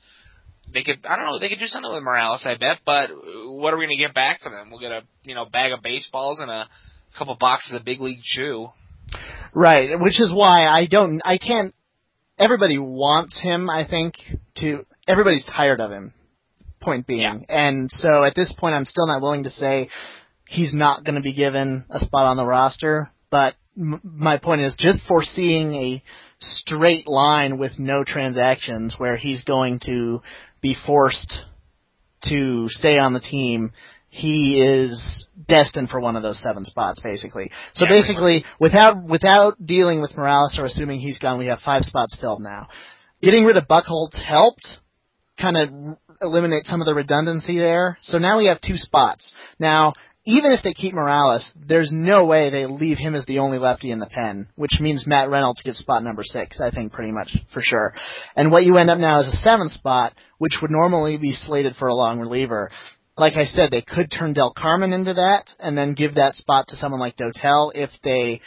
they 0.73 0.83
could, 0.83 1.05
I 1.05 1.17
don't 1.17 1.27
know, 1.27 1.39
they 1.39 1.49
could 1.49 1.59
do 1.59 1.67
something 1.67 1.93
with 1.93 2.03
Morales, 2.03 2.43
I 2.45 2.57
bet. 2.57 2.79
But 2.85 3.11
what 3.11 3.75
are 3.75 3.77
we 3.77 3.87
going 3.87 3.97
to 3.97 4.05
get 4.05 4.15
back 4.15 4.41
for 4.41 4.51
them? 4.51 4.71
We'll 4.71 4.81
get 4.81 4.93
a, 4.93 5.03
you 5.25 5.35
know, 5.35 5.45
bag 5.45 5.73
of 5.73 5.83
baseballs 5.83 6.41
and 6.41 6.51
a 6.51 6.69
couple 7.19 7.37
boxes 7.39 7.75
of 7.75 7.85
big 7.85 8.01
league 8.01 8.23
chew. 8.23 8.69
Right, 9.53 9.99
which 9.99 10.21
is 10.21 10.33
why 10.33 10.67
I 10.67 10.87
don't, 10.87 11.21
I 11.25 11.39
can't 11.39 11.75
everybody 12.41 12.79
wants 12.79 13.41
him, 13.41 13.71
I 13.71 13.87
think, 13.87 14.15
to 14.57 14.87
everybody's 15.07 15.45
tired 15.45 15.81
of 15.81 15.93
him. 15.93 16.15
Point 16.81 17.07
being, 17.07 17.21
yeah. 17.21 17.69
and 17.69 17.91
so 17.91 18.25
at 18.25 18.35
this 18.35 18.55
point, 18.59 18.75
I'm 18.75 18.87
still 18.87 19.07
not 19.07 19.21
willing 19.21 19.45
to 19.45 19.51
say 19.51 19.91
he's 20.49 20.75
not 20.75 21.05
going 21.05 21.17
to 21.17 21.21
be 21.21 21.35
given 21.35 21.85
a 21.91 21.99
spot 21.99 22.25
on 22.25 22.39
the 22.39 22.47
roster. 22.47 23.11
But 23.31 23.55
m- 23.77 24.01
my 24.03 24.39
point 24.39 24.63
is 24.63 24.79
just 24.81 25.03
foreseeing 25.07 25.75
a 25.75 26.03
straight 26.41 27.07
line 27.07 27.59
with 27.59 27.79
no 27.79 28.03
transactions 28.03 28.95
where 28.97 29.19
he's 29.19 29.45
going 29.45 29.81
to 29.85 30.23
be 30.61 30.77
forced 30.87 31.45
to 32.29 32.69
stay 32.69 32.99
on 32.99 33.13
the 33.15 33.21
team 33.21 33.73
he 34.11 34.61
is 34.61 35.27
destined 35.49 35.89
for 35.89 36.01
one 36.01 36.17
of 36.17 36.23
those 36.23 36.43
seven 36.43 36.65
spots, 36.65 37.01
basically. 37.01 37.51
So 37.75 37.85
yeah, 37.85 37.93
basically, 37.93 38.45
without 38.59 39.03
without 39.05 39.65
dealing 39.65 40.01
with 40.01 40.17
Morales 40.17 40.59
or 40.59 40.65
assuming 40.65 40.99
he's 40.99 41.19
gone, 41.19 41.39
we 41.39 41.47
have 41.47 41.61
five 41.61 41.85
spots 41.85 42.19
filled 42.21 42.43
now. 42.43 42.69
Getting 43.23 43.45
rid 43.45 43.57
of 43.57 43.69
Buchholz 43.69 44.21
helped 44.21 44.67
kind 45.41 45.57
of 45.57 45.97
eliminate 46.21 46.67
some 46.67 46.81
of 46.81 46.87
the 46.87 46.95
redundancy 46.95 47.57
there. 47.57 47.99
So 48.03 48.19
now 48.19 48.39
we 48.39 48.47
have 48.47 48.61
two 48.61 48.77
spots. 48.77 49.33
Now, 49.61 49.95
even 50.31 50.53
if 50.53 50.63
they 50.63 50.73
keep 50.73 50.95
Morales, 50.95 51.51
there's 51.57 51.91
no 51.93 52.25
way 52.25 52.51
they 52.51 52.67
leave 52.67 52.99
him 52.99 53.15
as 53.15 53.27
the 53.27 53.41
only 53.41 53.59
lefty 53.59 53.91
in 53.91 53.99
the 53.99 54.07
pen, 54.07 54.49
which 54.55 54.79
means 54.81 55.07
Matt 55.07 55.29
Reynolds 55.29 55.63
gets 55.63 55.79
spot 55.79 56.05
number 56.05 56.23
six, 56.25 56.61
I 56.61 56.71
think 56.71 56.93
pretty 56.93 57.13
much 57.13 57.37
for 57.53 57.61
sure. 57.63 57.95
And 58.37 58.53
what 58.53 58.65
you 58.65 58.79
end 58.79 58.91
up 58.91 58.99
now 58.99 59.21
is 59.21 59.29
a 59.29 59.37
seventh 59.39 59.73
spot, 59.73 60.15
which 60.39 60.59
would 60.63 60.71
normally 60.71 61.17
be 61.17 61.33
slated 61.33 61.75
for 61.77 61.89
a 61.89 61.95
long 61.95 62.21
reliever. 62.21 62.71
Like 63.17 63.35
I 63.35 63.45
said, 63.45 63.71
they 63.71 63.83
could 63.83 64.11
turn 64.11 64.35
Delcarmen 64.35 64.95
into 64.95 65.15
that 65.15 65.51
and 65.59 65.77
then 65.77 65.95
give 65.95 66.15
that 66.15 66.37
spot 66.37 66.67
to 66.69 66.77
someone 66.77 67.01
like 67.01 67.17
Dotel 67.17 67.73
if 67.75 67.91
they 68.05 68.41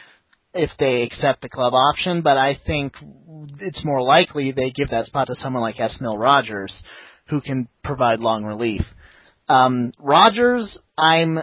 if 0.55 0.69
they 0.77 1.01
accept 1.01 1.41
the 1.41 1.49
club 1.49 1.73
option, 1.73 2.21
but 2.21 2.37
I 2.37 2.55
think 2.65 2.93
it's 3.59 3.83
more 3.83 4.03
likely 4.03 4.51
they 4.51 4.71
give 4.71 4.89
that 4.89 5.07
spot 5.07 5.27
to 5.27 5.35
someone 5.35 5.63
like 5.63 5.77
Esmil 5.77 6.19
Rogers, 6.19 6.71
who 7.27 7.41
can 7.41 7.67
provide 7.83 8.19
long 8.19 8.45
relief. 8.45 8.81
Um, 9.47 9.91
Rogers, 9.97 10.77
I'm 10.95 11.39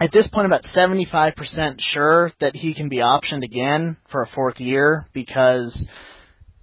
at 0.00 0.12
this 0.12 0.28
point 0.28 0.46
about 0.46 0.62
75% 0.62 1.76
sure 1.80 2.30
that 2.40 2.54
he 2.54 2.74
can 2.74 2.88
be 2.88 2.98
optioned 2.98 3.44
again 3.44 3.96
for 4.10 4.22
a 4.22 4.26
fourth 4.26 4.60
year 4.60 5.06
because 5.12 5.86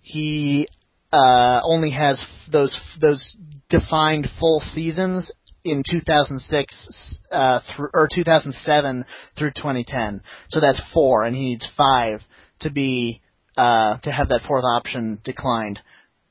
he 0.01 0.67
uh, 1.11 1.61
only 1.63 1.91
has 1.91 2.23
those 2.51 2.77
those 2.99 3.35
defined 3.69 4.27
full 4.39 4.61
seasons 4.73 5.31
in 5.63 5.83
2006 5.89 7.19
uh, 7.31 7.59
th- 7.59 7.89
or 7.93 8.07
2007 8.13 9.05
through 9.37 9.51
2010. 9.51 10.21
So 10.49 10.59
that's 10.59 10.81
four, 10.93 11.25
and 11.25 11.35
he 11.35 11.43
needs 11.43 11.67
five 11.75 12.21
to 12.61 12.71
be 12.71 13.21
uh, 13.57 13.97
to 13.99 14.11
have 14.11 14.29
that 14.29 14.41
fourth 14.47 14.63
option 14.65 15.19
declined 15.23 15.79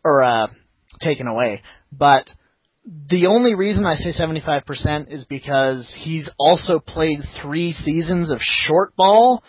or 0.04 0.22
uh, 0.22 0.46
taken 1.00 1.26
away. 1.26 1.62
But 1.90 2.30
the 2.84 3.26
only 3.26 3.54
reason 3.54 3.86
I 3.86 3.94
say 3.94 4.12
75% 4.12 5.12
is 5.12 5.24
because 5.24 5.94
he's 5.98 6.28
also 6.38 6.78
played 6.78 7.20
three 7.42 7.72
seasons 7.72 8.30
of 8.30 8.38
short 8.40 8.94
ball 8.94 9.42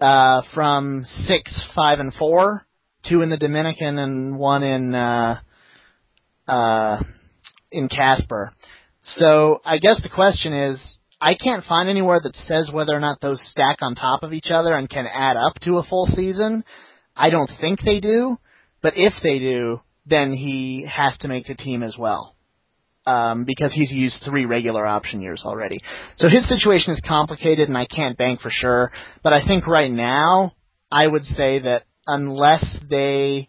uh, 0.00 0.42
from 0.54 1.04
six, 1.06 1.66
five, 1.74 1.98
and 1.98 2.12
four, 2.12 2.66
two 3.08 3.22
in 3.22 3.30
the 3.30 3.38
Dominican 3.38 3.98
and 3.98 4.38
one 4.38 4.62
in 4.62 4.94
uh, 4.94 5.40
uh, 6.46 7.02
in 7.70 7.88
Casper. 7.88 8.52
So 9.04 9.60
I 9.64 9.78
guess 9.78 10.02
the 10.02 10.10
question 10.14 10.52
is, 10.52 10.98
I 11.20 11.34
can't 11.34 11.64
find 11.64 11.88
anywhere 11.88 12.20
that 12.22 12.36
says 12.36 12.70
whether 12.72 12.94
or 12.94 13.00
not 13.00 13.20
those 13.20 13.40
stack 13.50 13.78
on 13.80 13.94
top 13.94 14.22
of 14.22 14.32
each 14.32 14.50
other 14.50 14.74
and 14.74 14.90
can 14.90 15.06
add 15.06 15.36
up 15.36 15.54
to 15.60 15.78
a 15.78 15.84
full 15.84 16.06
season. 16.06 16.64
I 17.16 17.30
don't 17.30 17.50
think 17.60 17.80
they 17.80 18.00
do, 18.00 18.36
but 18.82 18.94
if 18.96 19.14
they 19.22 19.38
do, 19.38 19.80
then 20.04 20.32
he 20.32 20.86
has 20.90 21.16
to 21.18 21.28
make 21.28 21.46
the 21.46 21.54
team 21.54 21.82
as 21.82 21.96
well. 21.96 22.34
Um, 23.04 23.44
because 23.44 23.72
he's 23.72 23.90
used 23.90 24.22
three 24.24 24.46
regular 24.46 24.86
option 24.86 25.20
years 25.20 25.42
already. 25.44 25.80
So 26.18 26.28
his 26.28 26.48
situation 26.48 26.92
is 26.92 27.02
complicated 27.04 27.68
and 27.68 27.76
I 27.76 27.84
can't 27.84 28.16
bank 28.16 28.40
for 28.40 28.48
sure, 28.48 28.92
but 29.24 29.32
I 29.32 29.44
think 29.44 29.66
right 29.66 29.90
now, 29.90 30.52
I 30.88 31.08
would 31.08 31.24
say 31.24 31.58
that 31.58 31.82
unless 32.06 32.78
they 32.88 33.48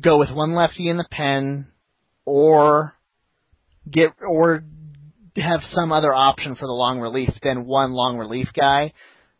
go 0.00 0.18
with 0.18 0.32
one 0.32 0.54
lefty 0.54 0.88
in 0.88 0.96
the 0.96 1.08
pen 1.10 1.72
or 2.24 2.94
get 3.90 4.10
or 4.20 4.62
have 5.36 5.60
some 5.62 5.92
other 5.92 6.14
option 6.14 6.54
for 6.54 6.66
the 6.66 6.72
long 6.72 7.00
relief 7.00 7.30
than 7.42 7.66
one 7.66 7.92
long 7.92 8.18
relief 8.18 8.48
guy, 8.54 8.92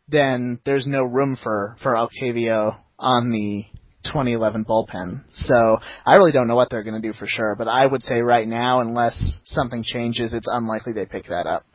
then 0.07 0.59
there's 0.65 0.87
no 0.87 1.03
room 1.03 1.37
for 1.41 1.75
for 1.81 1.97
Octavio 1.97 2.75
on 2.99 3.31
the 3.31 3.65
2011 4.05 4.65
bullpen. 4.65 5.21
So 5.31 5.79
I 6.05 6.15
really 6.15 6.31
don't 6.31 6.47
know 6.47 6.55
what 6.55 6.69
they're 6.69 6.83
going 6.83 7.01
to 7.01 7.07
do 7.07 7.13
for 7.13 7.27
sure, 7.27 7.55
but 7.55 7.67
I 7.67 7.85
would 7.85 8.01
say 8.01 8.21
right 8.21 8.47
now, 8.47 8.81
unless 8.81 9.41
something 9.43 9.83
changes, 9.83 10.33
it's 10.33 10.49
unlikely 10.51 10.93
they 10.93 11.05
pick 11.05 11.25
that 11.27 11.45
up. 11.45 11.65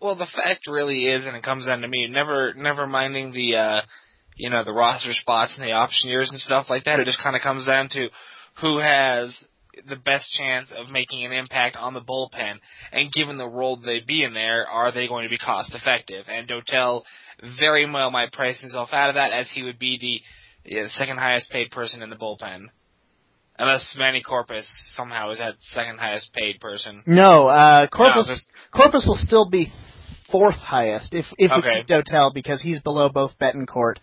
Well, 0.00 0.16
the 0.16 0.26
fact 0.26 0.68
really 0.68 1.06
is, 1.06 1.26
and 1.26 1.36
it 1.36 1.42
comes 1.42 1.66
down 1.66 1.80
to 1.80 1.88
me, 1.88 2.06
never 2.08 2.54
never 2.54 2.86
minding 2.86 3.32
the 3.32 3.56
uh, 3.56 3.80
you 4.36 4.48
know 4.48 4.62
the 4.62 4.72
roster 4.72 5.12
spots 5.12 5.54
and 5.58 5.66
the 5.66 5.72
option 5.72 6.08
years 6.08 6.30
and 6.30 6.40
stuff 6.40 6.66
like 6.70 6.84
that. 6.84 7.00
It 7.00 7.06
just 7.06 7.22
kind 7.22 7.34
of 7.34 7.42
comes 7.42 7.66
down 7.66 7.88
to 7.90 8.08
who 8.60 8.78
has 8.78 9.44
the 9.88 9.96
best 9.96 10.30
chance 10.32 10.70
of 10.76 10.90
making 10.90 11.24
an 11.24 11.32
impact 11.32 11.76
on 11.76 11.94
the 11.94 12.00
bullpen, 12.00 12.58
and 12.92 13.12
given 13.12 13.38
the 13.38 13.46
role 13.46 13.76
they 13.76 14.00
be 14.00 14.22
in 14.22 14.34
there, 14.34 14.66
are 14.68 14.92
they 14.92 15.08
going 15.08 15.24
to 15.24 15.30
be 15.30 15.38
cost 15.38 15.74
effective? 15.74 16.24
And 16.28 16.48
Dotel 16.48 17.02
very 17.58 17.90
well 17.90 18.10
might 18.10 18.32
price 18.32 18.60
himself 18.60 18.90
out 18.92 19.10
of 19.10 19.14
that, 19.16 19.32
as 19.32 19.50
he 19.52 19.62
would 19.62 19.78
be 19.78 19.98
the 19.98 20.20
yeah, 20.68 20.82
the 20.84 20.90
second 20.90 21.18
highest 21.18 21.50
paid 21.50 21.70
person 21.70 22.02
in 22.02 22.10
the 22.10 22.16
bullpen. 22.16 22.66
Unless 23.58 23.96
Manny 23.98 24.22
Corpas 24.22 24.66
somehow 24.94 25.30
is 25.30 25.38
that 25.38 25.54
second 25.72 25.98
highest 25.98 26.32
paid 26.32 26.60
person. 26.60 27.02
No, 27.06 27.48
uh, 27.48 27.88
Corpas 27.88 28.28
no, 28.28 28.36
Corpas 28.72 29.06
will 29.06 29.18
still 29.18 29.50
be 29.50 29.72
fourth 30.30 30.54
highest 30.56 31.14
if 31.14 31.26
if 31.38 31.50
okay. 31.50 31.60
we 31.66 31.84
keep 31.84 31.88
Dotel 31.88 32.32
because 32.32 32.62
he's 32.62 32.80
below 32.80 33.08
both 33.08 33.32
Betancourt 33.40 33.96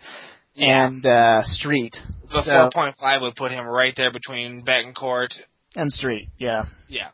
yeah. 0.56 0.88
and 0.88 1.06
uh, 1.06 1.43
Street. 1.43 1.95
The 2.23 2.41
so, 2.41 2.51
four 2.51 2.69
point 2.73 2.95
five 2.99 3.21
would 3.21 3.36
put 3.36 3.51
him 3.51 3.65
right 3.65 3.93
there 3.95 4.12
between 4.12 4.65
Betancourt 4.65 5.34
and 5.75 5.91
Street. 5.91 6.30
Yeah. 6.38 6.65
Yeah. 6.88 7.10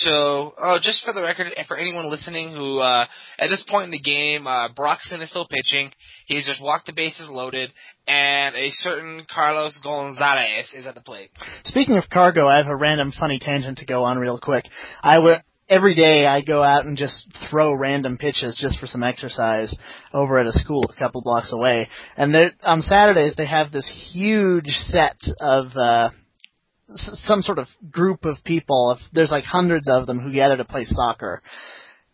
So, 0.00 0.54
oh, 0.58 0.78
just 0.80 1.04
for 1.04 1.14
the 1.14 1.22
record, 1.22 1.48
for 1.66 1.76
anyone 1.76 2.10
listening 2.10 2.52
who, 2.52 2.78
uh, 2.80 3.06
at 3.38 3.48
this 3.48 3.64
point 3.68 3.86
in 3.86 3.90
the 3.90 4.00
game, 4.00 4.46
uh, 4.46 4.68
Broxton 4.74 5.22
is 5.22 5.30
still 5.30 5.46
pitching. 5.48 5.90
He's 6.26 6.46
just 6.46 6.62
walked 6.62 6.86
the 6.86 6.92
bases 6.92 7.28
loaded, 7.30 7.70
and 8.06 8.54
a 8.54 8.68
certain 8.70 9.26
Carlos 9.32 9.78
Gonzalez 9.82 10.66
is 10.74 10.84
at 10.84 10.94
the 10.94 11.00
plate. 11.00 11.30
Speaking 11.64 11.96
of 11.96 12.10
cargo, 12.10 12.46
I 12.46 12.58
have 12.58 12.66
a 12.66 12.76
random 12.76 13.12
funny 13.18 13.38
tangent 13.40 13.78
to 13.78 13.86
go 13.86 14.04
on 14.04 14.18
real 14.18 14.38
quick. 14.38 14.66
I 15.02 15.18
would 15.18 15.38
every 15.68 15.94
day 15.94 16.26
I 16.26 16.42
go 16.42 16.62
out 16.62 16.84
and 16.84 16.96
just 16.96 17.26
throw 17.50 17.74
random 17.74 18.18
pitches 18.18 18.56
just 18.60 18.78
for 18.78 18.86
some 18.86 19.02
exercise 19.02 19.74
over 20.12 20.38
at 20.38 20.46
a 20.46 20.52
school 20.52 20.84
a 20.88 20.98
couple 20.98 21.22
blocks 21.22 21.52
away. 21.52 21.88
And 22.16 22.34
on 22.62 22.82
Saturdays 22.82 23.34
they 23.36 23.46
have 23.46 23.72
this 23.72 23.90
huge 24.12 24.68
set 24.68 25.16
of 25.40 25.76
uh 25.76 26.10
some 26.94 27.42
sort 27.42 27.58
of 27.58 27.66
group 27.90 28.24
of 28.24 28.36
people. 28.44 28.98
There's 29.12 29.30
like 29.30 29.44
hundreds 29.44 29.88
of 29.88 30.06
them 30.06 30.20
who 30.20 30.32
gather 30.32 30.56
to 30.56 30.64
play 30.64 30.84
soccer. 30.84 31.42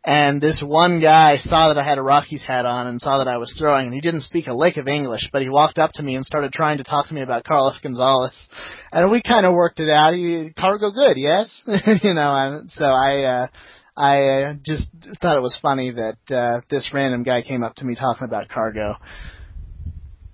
And 0.05 0.41
this 0.41 0.61
one 0.67 1.01
guy 1.01 1.37
saw 1.37 1.69
that 1.69 1.79
I 1.79 1.85
had 1.85 1.99
a 1.99 2.03
Rockies 2.03 2.43
hat 2.45 2.67
on 2.67 2.89
and 2.89 3.01
saw 3.01 3.19
that 3.19 3.29
I 3.29 3.39
was 3.39 3.55
throwing, 3.57 3.87
and 3.87 3.95
he 3.95 4.01
didn't 4.01 4.23
speak 4.23 4.49
a 4.49 4.55
lick 4.55 4.77
of 4.77 4.89
English, 4.89 5.29
but 5.33 5.43
he 5.43 5.49
walked 5.49 5.79
up 5.79 5.93
to 5.95 6.03
me 6.03 6.17
and 6.17 6.27
started 6.27 6.53
trying 6.53 6.79
to 6.79 6.85
talk 6.85 7.07
to 7.07 7.15
me 7.15 7.23
about 7.23 7.45
Carlos 7.45 7.79
Gonzalez, 7.81 8.49
and 8.91 9.13
we 9.13 9.23
kind 9.23 9.47
of 9.47 9.55
worked 9.55 9.79
it 9.79 9.89
out. 9.89 10.15
He 10.15 10.51
cargo 10.59 10.91
good, 10.91 11.17
yes, 11.17 11.63
you 12.03 12.15
know. 12.15 12.35
And 12.35 12.69
so 12.69 12.87
I, 12.87 13.23
uh, 13.23 13.47
I 13.97 14.23
uh, 14.23 14.55
just 14.65 14.89
thought 15.21 15.37
it 15.37 15.43
was 15.43 15.57
funny 15.63 15.93
that 15.93 16.35
uh, 16.35 16.63
this 16.69 16.91
random 16.93 17.23
guy 17.23 17.43
came 17.43 17.63
up 17.63 17.77
to 17.77 17.85
me 17.85 17.95
talking 17.95 18.25
about 18.25 18.49
cargo. 18.49 18.97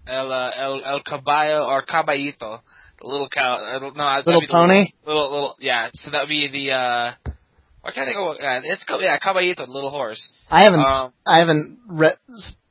El 0.06 0.32
uh, 0.32 0.50
El 0.56 0.82
El 0.82 1.02
Caballo 1.02 1.66
or 1.66 1.84
Caballito 1.84 2.60
the 3.00 3.06
little 3.06 3.28
cow. 3.28 3.56
Uh, 3.56 3.90
no, 3.94 4.22
little 4.26 4.42
pony. 4.50 4.92
Little, 5.06 5.22
little, 5.22 5.30
little, 5.30 5.56
yeah. 5.60 5.88
So 5.94 6.10
that 6.10 6.20
would 6.20 6.28
be 6.28 6.48
the. 6.50 6.72
uh 6.72 7.32
I 7.84 8.04
think 8.04 8.16
of? 8.16 8.36
Uh, 8.36 8.60
it's 8.64 8.84
called, 8.84 9.02
yeah, 9.02 9.18
caballito, 9.18 9.66
little 9.66 9.90
horse. 9.90 10.30
I 10.50 10.64
haven't. 10.64 10.80
Um, 10.80 11.12
I 11.24 11.38
haven't 11.38 11.78
re- 11.88 12.16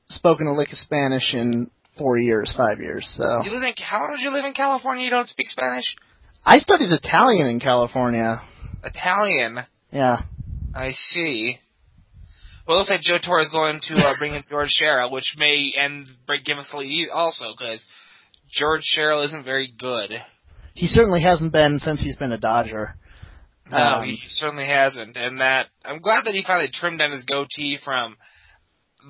spoken 0.10 0.48
a 0.48 0.54
lick 0.54 0.72
of 0.72 0.78
Spanish 0.78 1.34
in 1.34 1.72
four 1.98 2.18
years, 2.18 2.54
five 2.56 2.80
years. 2.80 3.12
So. 3.18 3.44
You 3.44 3.52
live 3.52 3.64
in? 3.64 3.74
How 3.78 4.00
long 4.02 4.16
did 4.18 4.24
you 4.24 4.32
live 4.32 4.46
in 4.46 4.54
California? 4.54 5.06
You 5.06 5.10
don't 5.12 5.28
speak 5.28 5.48
Spanish? 5.48 5.96
I 6.46 6.60
studied 6.60 6.92
Italian 6.92 7.48
in 7.48 7.60
California. 7.60 8.42
Italian. 8.84 9.60
Yeah. 9.92 10.22
I 10.76 10.92
see. 10.92 11.58
Well, 12.68 12.78
it 12.78 12.80
looks 12.80 12.90
like 12.90 13.02
Joe 13.02 13.18
Torre 13.26 13.42
is 13.42 13.50
going 13.50 13.80
to 13.88 13.96
uh, 13.96 14.14
bring 14.20 14.34
in 14.34 14.44
George 14.50 14.70
Sherrill, 14.70 15.12
which 15.12 15.36
may 15.38 15.72
end 15.78 16.08
give 16.46 16.58
us 16.58 16.70
a 16.74 16.78
lead 16.78 17.10
also 17.10 17.54
because 17.58 17.84
George 18.50 18.82
Sherrill 18.84 19.24
isn't 19.24 19.44
very 19.44 19.74
good. 19.78 20.12
He 20.74 20.88
certainly 20.88 21.22
hasn't 21.22 21.52
been 21.52 21.80
since 21.80 22.02
he's 22.02 22.16
been 22.16 22.32
a 22.32 22.38
Dodger. 22.38 22.96
No, 23.72 23.78
um, 23.78 24.06
he 24.06 24.20
certainly 24.28 24.66
hasn't. 24.66 25.18
And 25.18 25.42
that 25.42 25.68
I'm 25.84 26.00
glad 26.00 26.26
that 26.26 26.34
he 26.34 26.44
finally 26.46 26.70
trimmed 26.72 27.00
down 27.00 27.12
his 27.12 27.24
goatee 27.24 27.78
from 27.84 28.16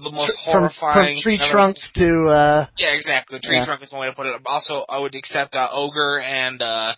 the 0.04 0.12
most 0.12 0.38
horrifying 0.44 0.72
from, 0.82 1.06
from 1.16 1.22
tree 1.22 1.50
trunk 1.52 1.78
to 1.96 2.26
uh 2.26 2.68
Yeah, 2.78 2.90
exactly. 2.90 3.40
Tree 3.42 3.58
yeah. 3.58 3.66
trunk 3.66 3.84
is 3.84 3.92
one 3.92 4.02
way 4.02 4.08
to 4.08 4.14
put 4.14 4.26
it. 4.26 4.42
Also, 4.46 4.86
I 4.88 5.00
would 5.00 5.16
accept 5.16 5.56
uh, 5.56 5.68
ogre 5.72 6.20
and 6.20 6.62
uh 6.62 6.94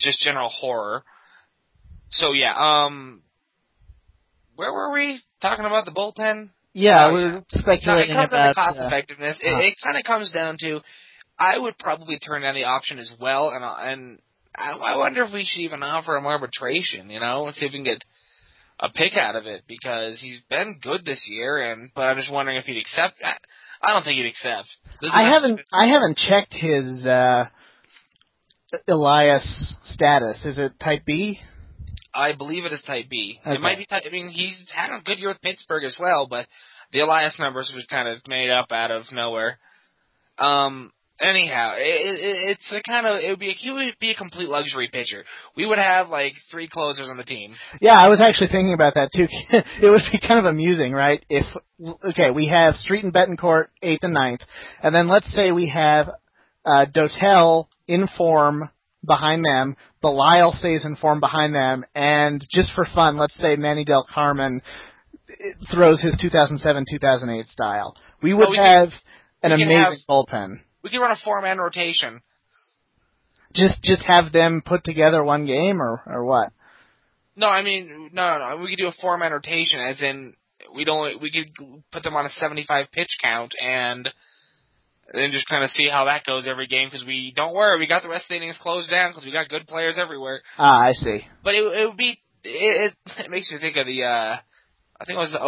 just 0.00 0.20
general 0.20 0.48
horror. 0.48 1.04
So 2.10 2.32
yeah, 2.32 2.54
um 2.56 3.22
where 4.56 4.72
were 4.72 4.92
we 4.92 5.20
talking 5.40 5.64
about 5.64 5.84
the 5.84 5.92
bullpen? 5.92 6.50
Yeah, 6.72 7.08
oh, 7.08 7.14
we 7.14 7.22
are 7.22 7.44
speculating 7.50 8.14
no, 8.14 8.22
it 8.22 8.22
comes 8.22 8.32
about 8.32 8.36
down 8.36 8.48
to 8.48 8.54
cost 8.54 8.78
uh, 8.78 8.86
effectiveness. 8.86 9.38
It, 9.40 9.48
it 9.48 9.76
kind 9.82 9.96
of 9.96 10.04
comes 10.04 10.32
down 10.32 10.56
to 10.60 10.80
I 11.38 11.58
would 11.58 11.78
probably 11.78 12.18
turn 12.18 12.42
down 12.42 12.54
the 12.54 12.64
option 12.64 12.98
as 12.98 13.10
well, 13.20 13.50
and 13.50 13.64
and 13.64 14.18
I, 14.56 14.72
I 14.72 14.96
wonder 14.96 15.24
if 15.24 15.32
we 15.32 15.44
should 15.44 15.62
even 15.62 15.82
offer 15.82 16.16
him 16.16 16.26
arbitration, 16.26 17.10
you 17.10 17.20
know, 17.20 17.46
and 17.46 17.56
see 17.56 17.66
if 17.66 17.72
we 17.72 17.78
can 17.78 17.84
get 17.84 18.04
a 18.80 18.88
pick 18.90 19.16
out 19.16 19.36
of 19.36 19.46
it 19.46 19.62
because 19.66 20.20
he's 20.20 20.40
been 20.48 20.78
good 20.82 21.04
this 21.04 21.26
year, 21.30 21.72
and 21.72 21.90
but 21.94 22.02
I'm 22.02 22.16
just 22.16 22.32
wondering 22.32 22.58
if 22.58 22.64
he'd 22.64 22.80
accept. 22.80 23.20
I, 23.22 23.36
I 23.82 23.92
don't 23.92 24.04
think 24.04 24.16
he'd 24.16 24.28
accept. 24.28 24.68
I 25.02 25.30
haven't 25.30 25.60
I 25.72 25.86
haven't 25.86 26.16
checked 26.16 26.54
his 26.54 27.04
uh 27.04 27.46
Elias 28.88 29.76
status. 29.84 30.44
Is 30.44 30.58
it 30.58 30.72
type 30.80 31.04
B? 31.04 31.40
I 32.14 32.32
believe 32.32 32.64
it 32.64 32.72
is 32.72 32.82
Type 32.82 33.08
B. 33.10 33.40
Okay. 33.40 33.56
It 33.56 33.60
might 33.60 33.78
be. 33.78 33.86
Type, 33.86 34.04
I 34.06 34.10
mean, 34.10 34.28
he's 34.28 34.64
had 34.72 34.90
a 34.90 35.02
good 35.02 35.18
year 35.18 35.28
with 35.28 35.42
Pittsburgh 35.42 35.84
as 35.84 35.96
well, 35.98 36.28
but 36.28 36.46
the 36.92 37.00
Elias 37.00 37.38
numbers 37.40 37.72
was 37.74 37.86
kind 37.90 38.06
of 38.06 38.26
made 38.28 38.50
up 38.50 38.70
out 38.70 38.90
of 38.90 39.04
nowhere. 39.12 39.58
Um. 40.38 40.92
Anyhow, 41.20 41.74
it, 41.76 41.80
it, 41.80 42.20
it's 42.50 42.72
a 42.72 42.82
kind 42.82 43.06
of 43.06 43.20
it 43.22 43.30
would 43.30 43.38
be 43.38 43.50
a, 43.50 43.54
he 43.54 43.70
would 43.70 43.94
be 44.00 44.10
a 44.10 44.14
complete 44.16 44.48
luxury 44.48 44.88
pitcher. 44.92 45.24
We 45.56 45.64
would 45.64 45.78
have 45.78 46.08
like 46.08 46.32
three 46.50 46.68
closers 46.68 47.08
on 47.08 47.16
the 47.16 47.22
team. 47.24 47.54
Yeah, 47.80 47.92
I 47.94 48.08
was 48.08 48.20
actually 48.20 48.48
thinking 48.48 48.72
about 48.74 48.94
that 48.94 49.10
too. 49.14 49.26
it 49.82 49.88
would 49.90 50.00
be 50.10 50.18
kind 50.18 50.40
of 50.40 50.46
amusing, 50.46 50.92
right? 50.92 51.24
If 51.28 51.44
okay, 52.04 52.30
we 52.32 52.48
have 52.48 52.74
Street 52.74 53.04
and 53.04 53.14
Betancourt 53.14 53.66
eighth 53.80 54.02
and 54.02 54.12
ninth, 54.12 54.40
and 54.82 54.92
then 54.92 55.06
let's 55.08 55.32
say 55.32 55.52
we 55.52 55.68
have 55.68 56.08
uh, 56.64 56.86
Dotel 56.92 57.66
in 57.86 58.08
form 58.18 58.70
behind 59.06 59.44
them, 59.44 59.76
Belisle 60.02 60.58
stays 60.58 60.84
in 60.84 60.96
form 60.96 61.20
behind 61.20 61.54
them, 61.54 61.84
and 61.94 62.44
just 62.50 62.72
for 62.74 62.86
fun, 62.92 63.18
let's 63.18 63.36
say 63.38 63.54
Manny 63.54 63.84
Delcarmen 63.84 64.62
throws 65.72 66.00
his 66.02 66.16
2007-2008 66.22 67.46
style. 67.46 67.96
We 68.22 68.34
would 68.34 68.40
Well, 68.40 68.50
we 68.50 68.56
have 68.56 68.88
an 69.42 69.52
amazing 69.52 69.76
have- 69.76 69.92
bullpen. 70.08 70.56
We 70.84 70.90
could 70.90 71.00
run 71.00 71.12
a 71.12 71.24
four 71.24 71.40
man 71.40 71.58
rotation. 71.58 72.20
Just 73.54 73.82
just 73.82 74.02
have 74.02 74.32
them 74.32 74.62
put 74.64 74.84
together 74.84 75.24
one 75.24 75.46
game, 75.46 75.80
or 75.80 76.02
or 76.06 76.24
what? 76.24 76.52
No, 77.36 77.48
I 77.48 77.62
mean, 77.62 78.10
no, 78.12 78.38
no, 78.38 78.50
no. 78.50 78.56
We 78.62 78.70
could 78.70 78.82
do 78.82 78.88
a 78.88 79.00
four 79.00 79.16
man 79.16 79.32
rotation, 79.32 79.80
as 79.80 80.02
in 80.02 80.34
we'd 80.74 80.90
only 80.90 81.16
we 81.16 81.32
could 81.32 81.50
put 81.90 82.02
them 82.02 82.14
on 82.14 82.26
a 82.26 82.30
seventy 82.30 82.64
five 82.66 82.92
pitch 82.92 83.16
count 83.22 83.54
and 83.60 84.10
then 85.12 85.30
just 85.30 85.48
kind 85.48 85.64
of 85.64 85.70
see 85.70 85.88
how 85.90 86.04
that 86.04 86.24
goes 86.26 86.46
every 86.46 86.66
game. 86.66 86.88
Because 86.88 87.06
we 87.06 87.32
don't 87.34 87.54
worry, 87.54 87.78
we 87.78 87.86
got 87.86 88.02
the 88.02 88.08
rest 88.10 88.24
of 88.24 88.28
the 88.30 88.36
innings 88.36 88.58
closed 88.60 88.90
down 88.90 89.10
because 89.10 89.24
we 89.24 89.32
got 89.32 89.48
good 89.48 89.66
players 89.66 89.98
everywhere. 89.98 90.42
Ah, 90.58 90.80
I 90.82 90.92
see. 90.92 91.20
But 91.42 91.54
it, 91.54 91.62
it 91.62 91.86
would 91.86 91.96
be 91.96 92.20
it, 92.44 92.92
it. 92.92 92.94
It 93.24 93.30
makes 93.30 93.50
me 93.50 93.58
think 93.58 93.76
of 93.78 93.86
the 93.86 94.02
uh 94.04 94.36
I 95.00 95.04
think 95.06 95.16
it 95.16 95.20
was 95.20 95.32
the 95.32 95.40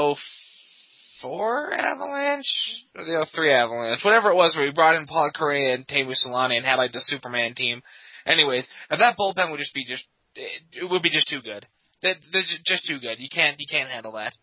04 1.29 1.75
Avalanche 1.75 2.85
or 2.97 3.05
the 3.05 3.27
03 3.35 3.53
Avalanche, 3.53 4.05
whatever 4.05 4.31
it 4.31 4.37
was, 4.37 4.55
where 4.57 4.67
we 4.67 4.73
brought 4.73 4.97
in 4.97 5.07
Paul 5.07 5.31
Kariya 5.35 5.75
and 5.75 5.87
Teemu 5.87 6.15
Selanne 6.15 6.57
and 6.57 6.65
had 6.65 6.77
like 6.77 6.93
the 6.93 7.01
Superman 7.01 7.55
team. 7.55 7.83
Anyways, 8.27 8.67
now 8.91 8.97
that 8.99 9.17
bullpen 9.19 9.51
would 9.51 9.59
just 9.61 9.75
be 9.75 9.85
just 9.85 10.05
it, 10.35 10.63
it 10.83 10.91
would 10.91 11.03
be 11.03 11.11
just 11.11 11.29
too 11.29 11.41
good. 11.43 11.67
That 12.03 12.17
that's 12.33 12.57
just 12.65 12.87
too 12.87 12.99
good. 13.01 13.19
You 13.19 13.29
can't 13.33 13.59
you 13.59 13.67
can't 13.71 13.91
handle 13.91 14.13
that. 14.13 14.35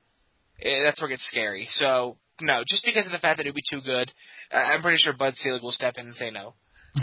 Eh, 0.62 0.84
That's 0.84 1.02
where 1.02 1.10
it 1.10 1.13
gets 1.13 1.28
scary. 1.28 1.67
So 1.69 2.17
no, 2.41 2.63
just 2.67 2.86
because 2.86 3.06
of 3.06 3.12
the 3.12 3.19
fact 3.19 3.38
that 3.38 3.46
it 3.46 3.50
would 3.50 3.56
be 3.56 3.62
too 3.69 3.82
good, 3.82 4.12
I'm 4.52 4.82
pretty 4.82 4.98
sure 4.98 5.13
Bud 5.13 5.36
Selig 5.36 5.62
will 5.62 5.72
step 5.72 5.96
in 5.98 6.08
and 6.08 6.15
say 6.15 6.32
no. 6.32 6.56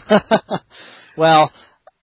well, 1.17 1.53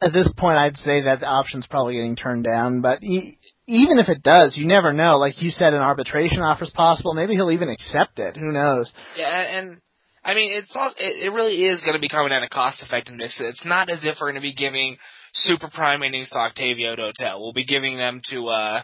at 0.02 0.14
this 0.14 0.32
point, 0.38 0.58
I'd 0.58 0.78
say 0.78 1.02
that 1.02 1.20
the 1.20 1.26
option's 1.28 1.68
probably 1.68 1.96
getting 1.96 2.16
turned 2.16 2.44
down. 2.44 2.82
But 2.82 3.04
e- 3.04 3.37
even 3.68 4.00
if 4.00 4.08
it 4.10 4.24
does, 4.24 4.58
you 4.58 4.66
never 4.66 4.94
know. 4.94 5.18
Like 5.18 5.42
you 5.42 5.50
said, 5.52 5.74
an 5.74 5.82
arbitration 5.82 6.40
offer 6.40 6.64
is 6.64 6.70
possible. 6.72 7.14
Maybe 7.14 7.34
he'll 7.34 7.52
even 7.52 7.70
accept 7.70 8.18
it. 8.20 8.38
Who 8.38 8.52
knows? 8.52 8.92
Yeah, 9.18 9.28
and, 9.42 9.82
I 10.24 10.34
mean, 10.34 10.52
it's 10.58 10.72
all, 10.74 10.94
it, 10.98 11.26
it 11.26 11.30
really 11.30 11.66
is 11.66 11.82
going 11.82 11.94
to 11.94 12.00
be 12.00 12.10
coming 12.10 12.30
down 12.30 12.42
to 12.42 12.50
cost 12.50 12.82
effectiveness. 12.82 13.38
It's 13.40 13.66
not 13.66 13.90
as 13.90 14.00
if 14.04 14.18
we're 14.20 14.32
going 14.32 14.36
to 14.36 14.42
be 14.42 14.54
giving 14.54 14.98
super 15.34 15.70
prime 15.70 16.02
innings 16.02 16.30
to 16.30 16.38
Octavio 16.40 16.96
Dotel. 16.96 17.40
We'll 17.40 17.54
be 17.54 17.66
giving 17.66 17.98
them 17.98 18.22
to, 18.30 18.48
uh, 18.48 18.82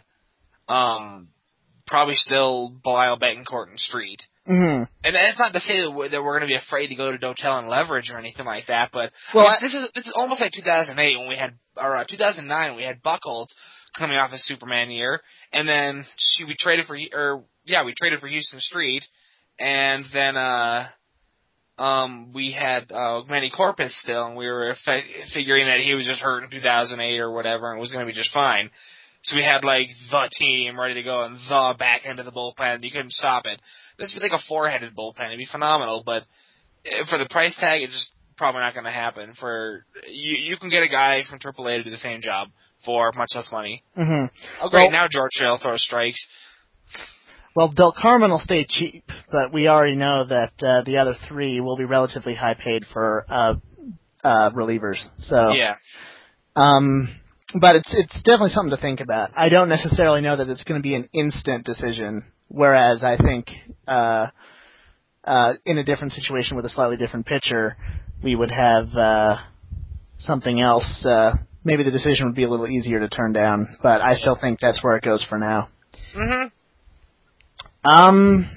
um, 0.70 1.30
probably 1.88 2.16
still 2.16 2.74
Belisle, 2.86 3.20
Betancourt, 3.20 3.70
and 3.70 3.80
Street. 3.80 4.22
hmm 4.46 4.84
And 5.04 5.16
that's 5.16 5.40
not 5.40 5.54
to 5.54 5.60
say 5.62 5.82
that 5.82 5.92
we're, 5.92 6.10
that 6.10 6.22
we're 6.24 6.40
going 6.40 6.50
to 6.50 6.54
be 6.54 6.56
afraid 6.62 6.88
to 6.88 6.96
go 6.96 7.12
to 7.12 7.18
Dotel 7.18 7.60
and 7.60 7.68
leverage 7.70 8.10
or 8.12 8.18
anything 8.20 8.46
like 8.46 8.68
that, 8.68 8.90
but 8.94 9.12
Well, 9.34 9.48
I 9.48 9.56
I- 9.56 9.60
this 9.62 9.74
is 9.74 9.90
this 9.96 10.08
is 10.08 10.14
almost 10.16 10.42
like 10.42 10.52
2008 10.54 11.18
when 11.20 11.28
we 11.30 11.36
had, 11.38 11.54
or 11.78 11.98
uh, 11.98 12.04
2009 12.06 12.70
when 12.72 12.78
we 12.78 12.84
had 12.84 13.02
Buchholz 13.04 13.48
coming 13.98 14.18
off 14.18 14.32
his 14.32 14.46
Superman 14.46 14.92
year, 14.92 15.22
and 15.52 15.68
then 15.68 16.06
she, 16.18 16.46
we 16.46 16.56
traded 16.58 16.86
for, 16.86 16.98
or 17.14 17.44
yeah, 17.66 17.84
we 17.84 17.94
traded 17.98 18.20
for 18.20 18.28
Huston 18.28 18.60
Street, 18.60 19.04
and 19.60 20.06
then 20.14 20.36
uh, 20.36 20.88
um, 21.78 22.34
we 22.34 22.52
had 22.52 22.92
uh, 22.92 23.22
Manny 23.30 23.52
Corpas 23.56 23.92
still, 23.92 24.26
and 24.26 24.36
we 24.36 24.48
were 24.48 24.76
fi- 24.86 25.06
figuring 25.34 25.68
that 25.68 25.80
he 25.80 25.94
was 25.94 26.06
just 26.06 26.22
hurt 26.22 26.44
in 26.44 26.50
2008 26.50 27.20
or 27.20 27.32
whatever, 27.32 27.72
and 27.72 27.80
was 27.80 27.92
going 27.92 28.06
to 28.06 28.12
be 28.12 28.18
just 28.18 28.34
fine. 28.34 28.70
So 29.24 29.38
we 29.38 29.44
had 29.44 29.64
like 29.64 29.88
the 30.12 30.30
team 30.38 30.78
ready 30.78 30.96
to 30.96 31.04
go 31.04 31.24
and 31.24 31.38
the 31.38 31.76
back 31.80 32.02
end 32.06 32.20
of 32.20 32.26
the 32.26 32.32
bullpen. 32.32 32.84
You 32.84 32.92
couldn't 32.92 33.14
stop 33.14 33.46
it. 33.46 33.60
This 33.98 34.14
would 34.14 34.22
be 34.22 34.30
like 34.30 34.40
a 34.40 34.44
four-headed 34.48 34.94
bullpen. 34.96 35.28
It'd 35.28 35.38
be 35.38 35.48
phenomenal, 35.50 36.04
but 36.06 36.24
eh, 36.86 37.04
for 37.10 37.18
the 37.18 37.28
price 37.30 37.56
tag, 37.58 37.82
it's 37.84 37.94
just 37.94 38.12
probably 38.36 38.62
not 38.62 38.74
going 38.74 38.84
to 38.84 38.92
happen. 38.92 39.34
For 39.40 39.86
you, 40.08 40.36
you 40.36 40.58
can 40.58 40.70
get 40.70 40.84
a 40.84 40.90
guy 40.90 41.22
from 41.30 41.40
AAA 41.40 41.78
to 41.78 41.84
do 41.84 41.90
the 41.90 41.98
same 41.98 42.22
job 42.22 42.50
for 42.86 43.12
much 43.16 43.32
less 43.36 43.50
money. 43.52 43.84
hmm 43.96 44.26
Oh, 44.62 44.70
great! 44.70 44.84
Well- 44.84 44.92
now 44.92 45.08
George 45.10 45.32
Shell 45.34 45.60
throws 45.62 45.84
strikes. 45.84 46.26
Well, 47.56 47.72
Delcarmen 47.72 48.30
will 48.30 48.40
stay 48.40 48.66
cheap, 48.68 49.04
but 49.32 49.54
we 49.54 49.68
already 49.68 49.96
know 49.96 50.26
that 50.26 50.54
uh, 50.60 50.82
the 50.84 50.98
other 50.98 51.14
three 51.28 51.60
will 51.62 51.78
be 51.78 51.84
relatively 51.86 52.34
high 52.34 52.56
paid 52.56 52.84
for 52.92 53.26
uh, 53.30 53.56
uh, 54.24 54.50
relievers. 54.52 54.98
So 55.20 55.52
Yeah, 55.52 55.76
Um, 56.56 57.10
but 57.62 57.76
it's 57.76 57.94
it's 57.96 58.24
definitely 58.24 58.50
something 58.50 58.76
to 58.76 58.82
think 58.82 59.02
about. 59.02 59.32
I 59.36 59.50
don't 59.50 59.70
necessarily 59.70 60.22
know 60.22 60.36
that 60.36 60.50
it's 60.50 60.64
going 60.64 60.80
to 60.80 60.84
be 60.84 60.96
an 60.96 61.10
instant 61.14 61.64
decision. 61.66 62.26
Whereas 62.48 63.04
I 63.04 63.18
think 63.18 63.48
uh, 63.88 64.28
uh, 65.24 65.54
in 65.66 65.78
a 65.78 65.84
different 65.84 66.14
situation 66.14 66.56
with 66.56 66.66
a 66.66 66.70
slightly 66.70 66.98
different 66.98 67.26
pitcher, 67.28 67.78
we 68.24 68.36
would 68.36 68.52
have 68.52 68.88
uh, 68.96 69.38
something 70.18 70.60
else. 70.60 71.06
Uh, 71.06 71.34
maybe 71.64 71.84
the 71.84 71.92
decision 71.92 72.28
would 72.28 72.36
be 72.36 72.44
a 72.44 72.50
little 72.50 72.68
easier 72.68 73.00
to 73.00 73.10
turn 73.10 73.34
down. 73.34 73.76
But 73.82 74.02
I 74.02 74.14
still 74.16 74.38
think 74.40 74.60
that's 74.60 74.84
where 74.84 74.96
it 74.96 75.04
goes 75.04 75.24
for 75.28 75.38
now. 75.38 75.70
Mm-hmm. 76.16 76.48
Um, 77.90 78.50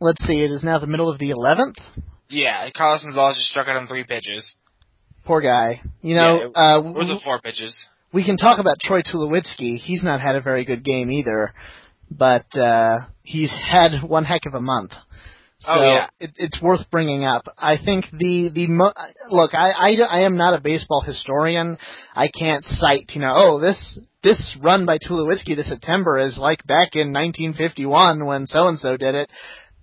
let's 0.00 0.24
see. 0.26 0.42
It 0.42 0.50
is 0.50 0.64
now 0.64 0.78
the 0.78 0.86
middle 0.86 1.10
of 1.10 1.18
the 1.18 1.30
eleventh. 1.30 1.76
yeah. 2.28 2.68
Carlos 2.76 3.04
Gonzalez 3.04 3.36
just 3.36 3.48
struck 3.50 3.68
out 3.68 3.76
on 3.76 3.86
three 3.86 4.04
pitches. 4.04 4.54
Poor 5.24 5.40
guy. 5.40 5.80
You 6.00 6.16
know, 6.16 6.38
Yeah, 6.38 6.46
it- 6.46 6.52
uh, 6.56 6.80
Or 6.82 6.92
was 6.92 7.10
it 7.10 7.20
four 7.24 7.40
pitches? 7.40 7.76
we 8.12 8.24
can 8.24 8.36
talk 8.36 8.58
about 8.58 8.78
Troy 8.80 9.02
Tulowitzki. 9.02 9.78
He's 9.78 10.02
not 10.02 10.20
had 10.20 10.34
a 10.36 10.40
very 10.40 10.64
good 10.64 10.82
game 10.84 11.10
either, 11.10 11.52
but 12.10 12.46
uh, 12.56 13.00
he's 13.22 13.52
had 13.52 14.02
one 14.02 14.24
heck 14.24 14.46
of 14.46 14.54
a 14.54 14.60
month. 14.60 14.92
So 15.62 15.70
Oh, 15.72 15.82
yeah. 15.82 16.06
it, 16.20 16.30
it's 16.36 16.60
worth 16.60 16.90
bringing 16.90 17.24
up. 17.24 17.44
I 17.58 17.76
think 17.82 18.06
the 18.12 18.50
the 18.52 18.66
mo- 18.68 18.92
look. 19.30 19.54
I, 19.54 19.70
I 19.70 19.88
I 20.08 20.20
am 20.20 20.36
not 20.36 20.54
a 20.54 20.60
baseball 20.60 21.02
historian. 21.02 21.78
I 22.14 22.28
can't 22.28 22.64
cite 22.64 23.12
you 23.14 23.20
know 23.20 23.32
oh 23.34 23.60
this 23.60 23.98
this 24.22 24.56
run 24.60 24.86
by 24.86 24.98
Tulowitzki 24.98 25.56
this 25.56 25.68
September 25.68 26.18
is 26.18 26.38
like 26.38 26.66
back 26.66 26.94
in 26.94 27.12
1951 27.12 28.26
when 28.26 28.46
so 28.46 28.68
and 28.68 28.78
so 28.78 28.96
did 28.96 29.14
it. 29.14 29.30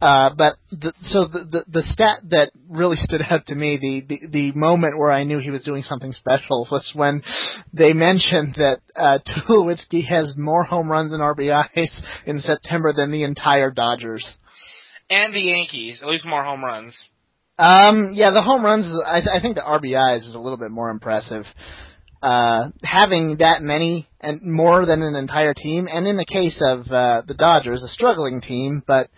Uh, 0.02 0.30
but 0.34 0.56
the, 0.72 0.94
so 1.02 1.26
the, 1.28 1.44
the 1.52 1.66
the 1.68 1.84
stat 1.84 2.20
that 2.30 2.52
really 2.70 2.96
stood 2.96 3.22
out 3.30 3.46
to 3.48 3.54
me, 3.56 3.78
the, 3.82 4.06
the 4.08 4.28
the 4.30 4.52
moment 4.58 4.98
where 4.98 5.12
I 5.12 5.26
knew 5.26 5.40
he 5.40 5.52
was 5.52 5.62
doing 5.62 5.84
something 5.84 6.14
special 6.14 6.66
was 6.72 6.90
when 6.96 7.22
they 7.74 7.92
mentioned 7.92 8.56
that 8.58 8.80
uh, 8.96 9.20
Tulowitzki 9.28 10.08
has 10.08 10.36
more 10.38 10.64
home 10.64 10.90
runs 10.90 11.12
and 11.12 11.22
RBIs 11.22 12.02
in 12.26 12.40
September 12.40 12.94
than 12.94 13.12
the 13.12 13.24
entire 13.26 13.72
Dodgers. 13.72 14.26
And 15.10 15.34
the 15.34 15.42
Yankees, 15.42 16.02
at 16.02 16.08
least 16.08 16.26
more 16.26 16.44
home 16.44 16.64
runs. 16.64 17.10
Um, 17.58 18.12
yeah, 18.14 18.32
the 18.32 18.42
home 18.42 18.64
runs. 18.64 18.86
I, 19.06 19.38
I 19.38 19.42
think 19.42 19.56
the 19.56 19.62
RBIs 19.62 20.28
is 20.28 20.36
a 20.36 20.40
little 20.40 20.58
bit 20.58 20.72
more 20.72 20.90
impressive. 20.90 21.46
Uh, 22.22 22.70
having 22.84 23.38
that 23.38 23.62
many 23.62 24.08
and 24.22 24.42
more 24.42 24.86
than 24.86 25.02
an 25.02 25.16
entire 25.16 25.54
team, 25.54 25.88
and 25.92 26.06
in 26.06 26.18
the 26.18 26.26
case 26.26 26.58
of 26.62 26.88
uh, 26.92 27.22
the 27.28 27.34
Dodgers, 27.34 27.84
a 27.84 27.88
struggling 27.88 28.42
team, 28.42 28.84
but 28.86 29.10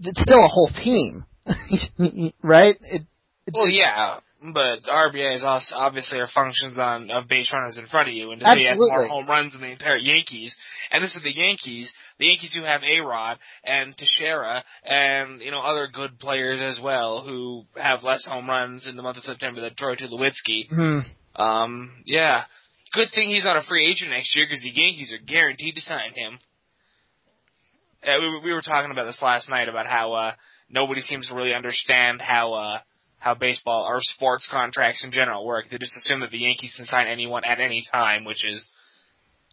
it's 0.00 0.20
still 0.20 0.44
a 0.44 0.48
whole 0.48 0.70
team, 0.82 1.24
right? 2.42 2.76
It, 2.82 3.02
it's, 3.46 3.54
Well, 3.54 3.68
yeah, 3.68 4.20
but 4.52 4.82
RBIs 4.84 5.44
also 5.44 5.76
obviously 5.76 6.18
are 6.18 6.26
functions 6.26 6.78
on 6.78 7.10
of 7.10 7.28
base 7.28 7.52
runners 7.52 7.78
in 7.78 7.86
front 7.86 8.08
of 8.08 8.14
you, 8.14 8.32
and 8.32 8.42
if 8.42 8.46
they 8.58 8.64
have 8.64 8.76
more 8.76 9.06
home 9.08 9.28
runs 9.28 9.52
than 9.52 9.60
the 9.60 9.68
entire 9.68 9.96
Yankees, 9.96 10.56
and 10.90 11.02
this 11.02 11.14
is 11.14 11.22
the 11.22 11.34
Yankees, 11.34 11.92
the 12.18 12.26
Yankees 12.26 12.52
who 12.52 12.62
have 12.64 12.82
A 12.82 13.00
Rod 13.00 13.38
and 13.64 13.96
Teixeira 13.96 14.64
and 14.84 15.40
you 15.40 15.50
know 15.52 15.60
other 15.60 15.86
good 15.92 16.18
players 16.18 16.60
as 16.60 16.82
well 16.82 17.22
who 17.22 17.64
have 17.80 18.02
less 18.02 18.26
home 18.26 18.48
runs 18.48 18.86
in 18.86 18.96
the 18.96 19.02
month 19.02 19.18
of 19.18 19.22
September 19.22 19.60
than 19.60 19.74
Troy 19.76 19.94
Tulowitzki. 19.94 20.68
hmm, 20.68 21.40
Um, 21.40 22.02
yeah, 22.04 22.44
good 22.94 23.08
thing 23.14 23.30
he's 23.30 23.44
not 23.44 23.56
a 23.56 23.62
free 23.68 23.88
agent 23.88 24.10
next 24.10 24.34
year 24.34 24.46
because 24.48 24.62
the 24.62 24.70
Yankees 24.74 25.12
are 25.12 25.24
guaranteed 25.24 25.76
to 25.76 25.80
sign 25.82 26.14
him. 26.14 26.38
Uh, 28.04 28.18
we, 28.20 28.40
we 28.46 28.52
were 28.52 28.62
talking 28.62 28.90
about 28.90 29.04
this 29.04 29.22
last 29.22 29.48
night 29.48 29.68
about 29.68 29.86
how 29.86 30.12
uh, 30.12 30.32
nobody 30.68 31.00
seems 31.02 31.28
to 31.28 31.34
really 31.34 31.54
understand 31.54 32.20
how 32.20 32.52
uh, 32.54 32.78
how 33.22 33.34
baseball 33.34 33.86
or 33.88 33.98
sports 34.00 34.48
contracts 34.50 35.04
in 35.04 35.12
general 35.12 35.46
work. 35.46 35.66
They 35.70 35.78
just 35.78 35.96
assume 35.96 36.20
that 36.20 36.32
the 36.32 36.38
Yankees 36.38 36.74
can 36.76 36.86
sign 36.86 37.06
anyone 37.06 37.44
at 37.44 37.60
any 37.60 37.84
time, 37.92 38.24
which 38.24 38.44
is 38.44 38.68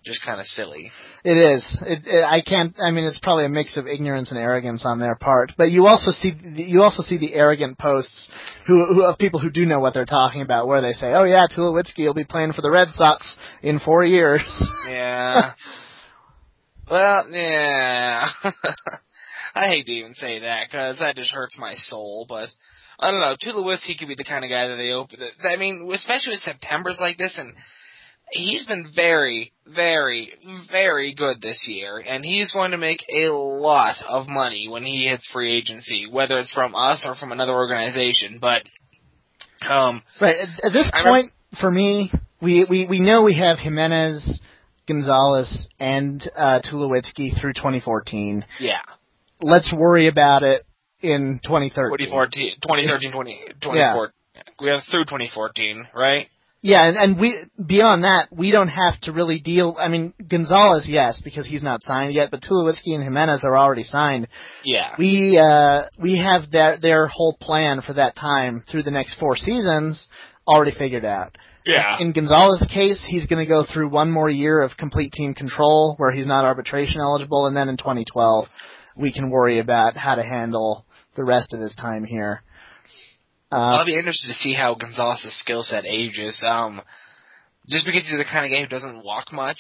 just 0.04 0.26
kind 0.26 0.40
of 0.40 0.48
silly. 0.48 0.92
It 1.24 1.38
is. 1.38 1.78
It, 1.86 2.00
it, 2.04 2.24
I 2.24 2.42
can't. 2.42 2.76
I 2.82 2.90
mean, 2.90 3.04
it's 3.04 3.20
probably 3.20 3.46
a 3.46 3.50
mix 3.50 3.78
of 3.78 3.86
ignorance 3.86 4.32
and 4.32 4.40
arrogance 4.40 4.86
on 4.88 5.00
their 5.00 5.14
part. 5.14 5.52
But 5.56 5.70
you 5.70 5.86
also 5.86 6.10
see 6.10 6.34
you 6.44 6.82
also 6.82 7.04
see 7.04 7.20
the 7.20 7.36
arrogant 7.36 7.78
posts 7.78 8.32
who, 8.66 8.86
who 8.86 9.04
of 9.04 9.20
people 9.20 9.40
who 9.40 9.52
do 9.52 9.68
know 9.68 9.80
what 9.80 9.94
they're 9.94 10.06
talking 10.06 10.42
about, 10.42 10.68
where 10.68 10.82
they 10.82 10.94
say, 10.94 11.14
"Oh 11.14 11.26
yeah, 11.26 11.46
Tulowitzki 11.56 12.06
will 12.06 12.16
be 12.16 12.24
playing 12.24 12.54
for 12.54 12.64
the 12.64 12.72
Red 12.72 12.88
Sox 12.94 13.38
in 13.62 13.80
four 13.80 14.04
years." 14.04 14.42
Yeah. 14.90 15.54
well, 16.90 17.30
yeah. 17.30 18.28
I 19.56 19.68
hate 19.68 19.86
to 19.86 19.92
even 19.92 20.16
say 20.16 20.40
that 20.40 20.64
because 20.68 20.98
that 20.98 21.16
just 21.16 21.32
hurts 21.32 21.60
my 21.60 21.76
soul, 21.76 22.26
but. 22.28 22.50
I 23.00 23.12
don't 23.12 23.22
know. 23.22 23.36
Tulowitzki 23.42 23.98
could 23.98 24.10
be 24.10 24.16
the 24.16 24.26
kind 24.26 24.44
of 24.44 24.50
guy 24.50 24.68
that 24.68 24.76
they 24.76 24.92
open. 24.92 25.20
I 25.50 25.56
mean, 25.56 25.90
especially 25.94 26.34
with 26.34 26.42
September's 26.42 27.00
like 27.02 27.18
this, 27.18 27.38
and 27.38 27.54
he's 28.32 28.66
been 28.66 28.92
very, 28.94 29.54
very, 29.66 30.34
very 30.70 31.14
good 31.14 31.42
this 31.42 31.66
year, 31.68 32.00
and 32.00 32.26
he's 32.26 32.52
going 32.52 32.72
to 32.72 32.78
make 32.78 33.06
a 33.10 33.30
lot 33.30 33.96
of 34.08 34.28
money 34.28 34.68
when 34.70 34.84
he 34.84 35.08
hits 35.08 35.30
free 35.32 35.58
agency, 35.58 36.08
whether 36.12 36.38
it's 36.38 36.54
from 36.54 36.76
us 36.76 37.06
or 37.08 37.16
from 37.16 37.32
another 37.32 37.54
organization. 37.54 38.40
But 38.42 38.64
um, 39.68 40.04
right 40.20 40.36
at, 40.36 40.66
at 40.66 40.74
this 40.74 40.92
I 40.94 41.04
point, 41.04 41.32
for 41.60 41.72
me, 41.72 42.12
we, 42.42 42.66
we 42.70 42.86
we 42.86 43.00
know 43.00 43.24
we 43.24 43.38
have 43.38 43.60
Jimenez, 43.60 44.42
Gonzalez, 44.88 45.70
and 45.80 46.22
uh, 46.36 46.60
Tulowitzki 46.70 47.40
through 47.40 47.54
2014. 47.54 48.46
Yeah. 48.60 48.80
Let's 49.42 49.74
worry 49.74 50.08
about 50.08 50.44
it 50.44 50.64
in 51.02 51.40
2013. 51.44 52.10
2014, 52.10 52.56
2013, 52.62 53.12
20, 53.12 53.40
2014. 53.62 54.14
Yeah. 54.36 54.44
We 54.62 54.70
have 54.70 54.82
through 54.90 55.06
2014, 55.06 55.88
right? 55.94 56.28
Yeah, 56.62 56.90
and, 56.90 56.98
and 56.98 57.20
we 57.20 57.38
beyond 57.66 58.04
that, 58.04 58.28
we 58.32 58.52
don't 58.52 58.68
have 58.68 59.00
to 59.04 59.14
really 59.14 59.40
deal. 59.40 59.78
I 59.80 59.88
mean, 59.88 60.14
Gonzalez, 60.30 60.86
yes, 60.88 61.22
because 61.24 61.48
he's 61.48 61.64
not 61.64 61.82
signed 61.82 62.14
yet, 62.14 62.32
but 62.32 62.42
Tulowitzki 62.42 62.94
and 62.94 63.04
Jimenez 63.04 63.46
are 63.46 63.58
already 63.58 63.84
signed. 63.84 64.28
Yeah, 64.66 64.90
we 65.00 65.38
uh, 65.38 65.84
we 65.98 66.18
have 66.18 66.52
their 66.52 66.78
their 66.78 67.08
whole 67.08 67.38
plan 67.40 67.82
for 67.82 67.94
that 67.94 68.16
time 68.18 68.64
through 68.70 68.84
the 68.84 68.92
next 68.92 69.18
four 69.20 69.38
seasons 69.38 70.10
already 70.46 70.74
figured 70.78 71.06
out. 71.06 71.38
Yeah. 71.66 71.98
In 72.00 72.12
Gonzalez's 72.12 72.68
case, 72.74 73.02
he's 73.08 73.28
going 73.28 73.46
to 73.46 73.50
go 73.50 73.64
through 73.64 73.90
one 73.90 74.12
more 74.12 74.30
year 74.30 74.62
of 74.62 74.72
complete 74.78 75.14
team 75.14 75.34
control 75.34 75.96
where 75.98 76.12
he's 76.12 76.28
not 76.28 76.44
arbitration 76.44 77.00
eligible, 77.00 77.46
and 77.46 77.56
then 77.56 77.70
in 77.70 77.78
2012, 77.78 78.46
we 78.98 79.14
can 79.14 79.30
worry 79.30 79.60
about 79.60 79.96
how 79.96 80.16
to 80.16 80.24
handle 80.24 80.86
the 81.20 81.26
rest 81.26 81.54
of 81.54 81.60
his 81.60 81.76
time 81.76 82.06
here. 82.06 82.42
Uh, 83.52 83.76
I'll 83.78 83.86
be 83.86 83.98
interested 83.98 84.28
to 84.28 84.34
see 84.34 84.54
how 84.54 84.76
Gonzalez's 84.76 85.38
skill 85.38 85.64
set 85.64 85.86
ages. 85.86 86.42
Um, 86.48 86.82
just 87.68 87.86
because 87.86 88.08
he's 88.08 88.18
the 88.18 88.24
kind 88.24 88.46
of 88.46 88.52
guy 88.52 88.62
who 88.62 88.68
doesn't 88.68 89.04
walk 89.04 89.34
much. 89.34 89.58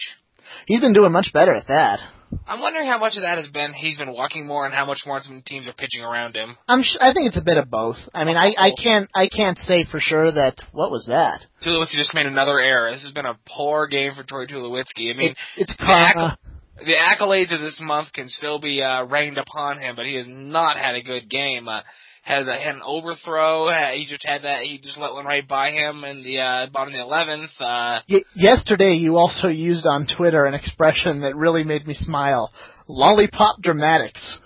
He's 0.65 0.79
been 0.79 0.93
doing 0.93 1.11
much 1.11 1.31
better 1.33 1.53
at 1.53 1.67
that. 1.67 1.99
I'm 2.47 2.61
wondering 2.61 2.87
how 2.87 2.97
much 2.99 3.17
of 3.17 3.23
that 3.23 3.37
has 3.37 3.47
been 3.47 3.73
he's 3.73 3.97
been 3.97 4.13
walking 4.13 4.47
more, 4.47 4.65
and 4.65 4.73
how 4.73 4.85
much 4.85 4.99
more 5.05 5.19
some 5.19 5.43
teams 5.45 5.67
are 5.67 5.73
pitching 5.73 6.01
around 6.01 6.35
him. 6.35 6.55
I'm. 6.67 6.81
Sh- 6.83 6.97
I 7.01 7.11
think 7.11 7.27
it's 7.27 7.37
a 7.37 7.43
bit 7.43 7.57
of 7.57 7.69
both. 7.69 7.97
I 8.13 8.23
mean, 8.23 8.37
I, 8.37 8.53
I 8.57 8.71
can't. 8.81 9.09
I 9.13 9.27
can't 9.27 9.57
say 9.57 9.83
for 9.83 9.99
sure 9.99 10.31
that. 10.31 10.55
What 10.71 10.91
was 10.91 11.07
that? 11.09 11.45
Tulowitzki 11.65 11.95
just 11.97 12.13
made 12.13 12.27
another 12.27 12.59
error. 12.59 12.91
This 12.91 13.03
has 13.03 13.11
been 13.11 13.25
a 13.25 13.37
poor 13.47 13.87
game 13.87 14.13
for 14.15 14.23
Troy 14.23 14.45
Tulowitzki. 14.45 15.11
I 15.11 15.17
mean, 15.17 15.31
it, 15.31 15.37
it's 15.57 15.75
karma. 15.75 16.37
The, 16.43 16.58
the 16.85 16.93
accolades 16.95 17.53
of 17.53 17.61
this 17.61 17.79
month 17.81 18.11
can 18.13 18.27
still 18.27 18.59
be 18.59 18.81
uh, 18.81 19.03
rained 19.03 19.37
upon 19.37 19.79
him, 19.79 19.95
but 19.95 20.05
he 20.05 20.15
has 20.15 20.27
not 20.27 20.77
had 20.77 20.95
a 20.95 21.03
good 21.03 21.29
game. 21.29 21.67
Uh, 21.67 21.81
had, 22.21 22.47
a, 22.47 22.53
had 22.59 22.75
an 22.75 22.81
overthrow. 22.85 23.69
He 23.95 24.05
just 24.07 24.25
had 24.25 24.43
that. 24.43 24.61
He 24.63 24.77
just 24.77 24.97
let 24.97 25.13
one 25.13 25.25
right 25.25 25.47
by 25.47 25.71
him 25.71 26.03
in 26.03 26.23
the 26.23 26.39
uh, 26.39 26.65
bottom 26.71 26.93
of 26.93 26.97
the 26.97 27.03
eleventh. 27.03 27.49
Uh, 27.59 27.99
y- 28.09 28.21
yesterday, 28.35 28.93
you 28.93 29.15
also 29.15 29.47
used 29.47 29.85
on 29.85 30.05
Twitter 30.15 30.45
an 30.45 30.53
expression 30.53 31.21
that 31.21 31.35
really 31.35 31.63
made 31.63 31.87
me 31.87 31.93
smile: 31.93 32.51
"Lollipop 32.87 33.61
dramatics." 33.61 34.37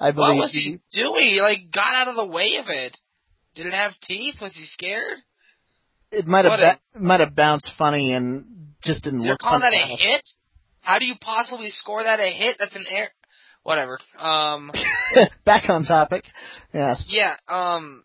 I 0.00 0.12
believe. 0.12 0.36
What 0.36 0.42
was 0.44 0.52
he 0.52 0.78
doing? 0.92 1.34
He 1.34 1.40
like 1.40 1.72
got 1.72 1.94
out 1.94 2.08
of 2.08 2.16
the 2.16 2.26
way 2.26 2.56
of 2.60 2.66
it. 2.68 2.96
Did 3.56 3.66
it 3.66 3.74
have 3.74 3.92
teeth? 4.06 4.36
Was 4.40 4.54
he 4.54 4.64
scared? 4.64 5.18
It 6.12 6.26
might 6.26 6.44
have 6.44 6.58
ba- 6.58 7.00
might 7.00 7.20
have 7.20 7.34
bounced 7.34 7.70
funny 7.76 8.14
and 8.14 8.68
just 8.82 9.02
didn't 9.02 9.22
You're 9.22 9.32
look. 9.32 9.40
calling 9.40 9.60
that 9.60 9.72
a 9.74 9.96
hit? 9.96 10.22
How 10.88 10.98
do 10.98 11.04
you 11.04 11.16
possibly 11.20 11.68
score 11.68 12.02
that 12.02 12.18
a 12.18 12.30
hit? 12.30 12.56
That's 12.58 12.74
an 12.74 12.86
air 12.90 13.10
whatever. 13.62 13.98
Um, 14.18 14.72
back 15.44 15.68
on 15.68 15.84
topic. 15.84 16.24
Yes. 16.72 17.04
Yeah. 17.08 17.34
Um, 17.46 18.04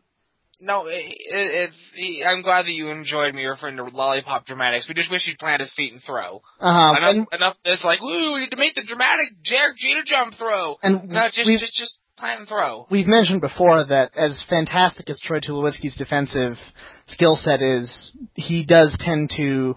no, 0.59 0.87
it, 0.87 0.95
it, 0.95 1.71
it's. 1.95 2.25
I'm 2.27 2.41
glad 2.41 2.65
that 2.65 2.73
you 2.73 2.89
enjoyed 2.89 3.33
me 3.33 3.45
referring 3.45 3.77
to 3.77 3.85
lollipop 3.85 4.45
dramatics. 4.45 4.89
We 4.89 4.95
just 4.95 5.09
wish 5.09 5.21
he'd 5.23 5.37
plant 5.37 5.61
his 5.61 5.73
feet 5.73 5.93
and 5.93 6.01
throw. 6.03 6.41
Uh-huh. 6.59 6.97
Enough, 6.97 7.15
and, 7.15 7.27
enough. 7.31 7.55
It's 7.63 7.83
like, 7.85 8.01
woo, 8.01 8.33
we 8.33 8.41
need 8.41 8.51
to 8.51 8.57
make 8.57 8.75
the 8.75 8.83
dramatic 8.85 9.29
Derek 9.49 9.77
Jeter 9.77 10.03
jump 10.05 10.33
throw. 10.37 10.75
And 10.83 11.09
no, 11.09 11.27
just, 11.31 11.49
just, 11.49 11.73
just 11.73 11.99
plant 12.17 12.41
and 12.41 12.49
throw. 12.49 12.87
We've 12.91 13.07
mentioned 13.07 13.39
before 13.39 13.85
that 13.85 14.11
as 14.17 14.43
fantastic 14.49 15.09
as 15.09 15.21
Troy 15.23 15.39
Tulowitzki's 15.39 15.95
defensive 15.95 16.57
skill 17.07 17.37
set 17.37 17.61
is, 17.61 18.11
he 18.35 18.65
does 18.65 18.97
tend 18.99 19.31
to 19.37 19.75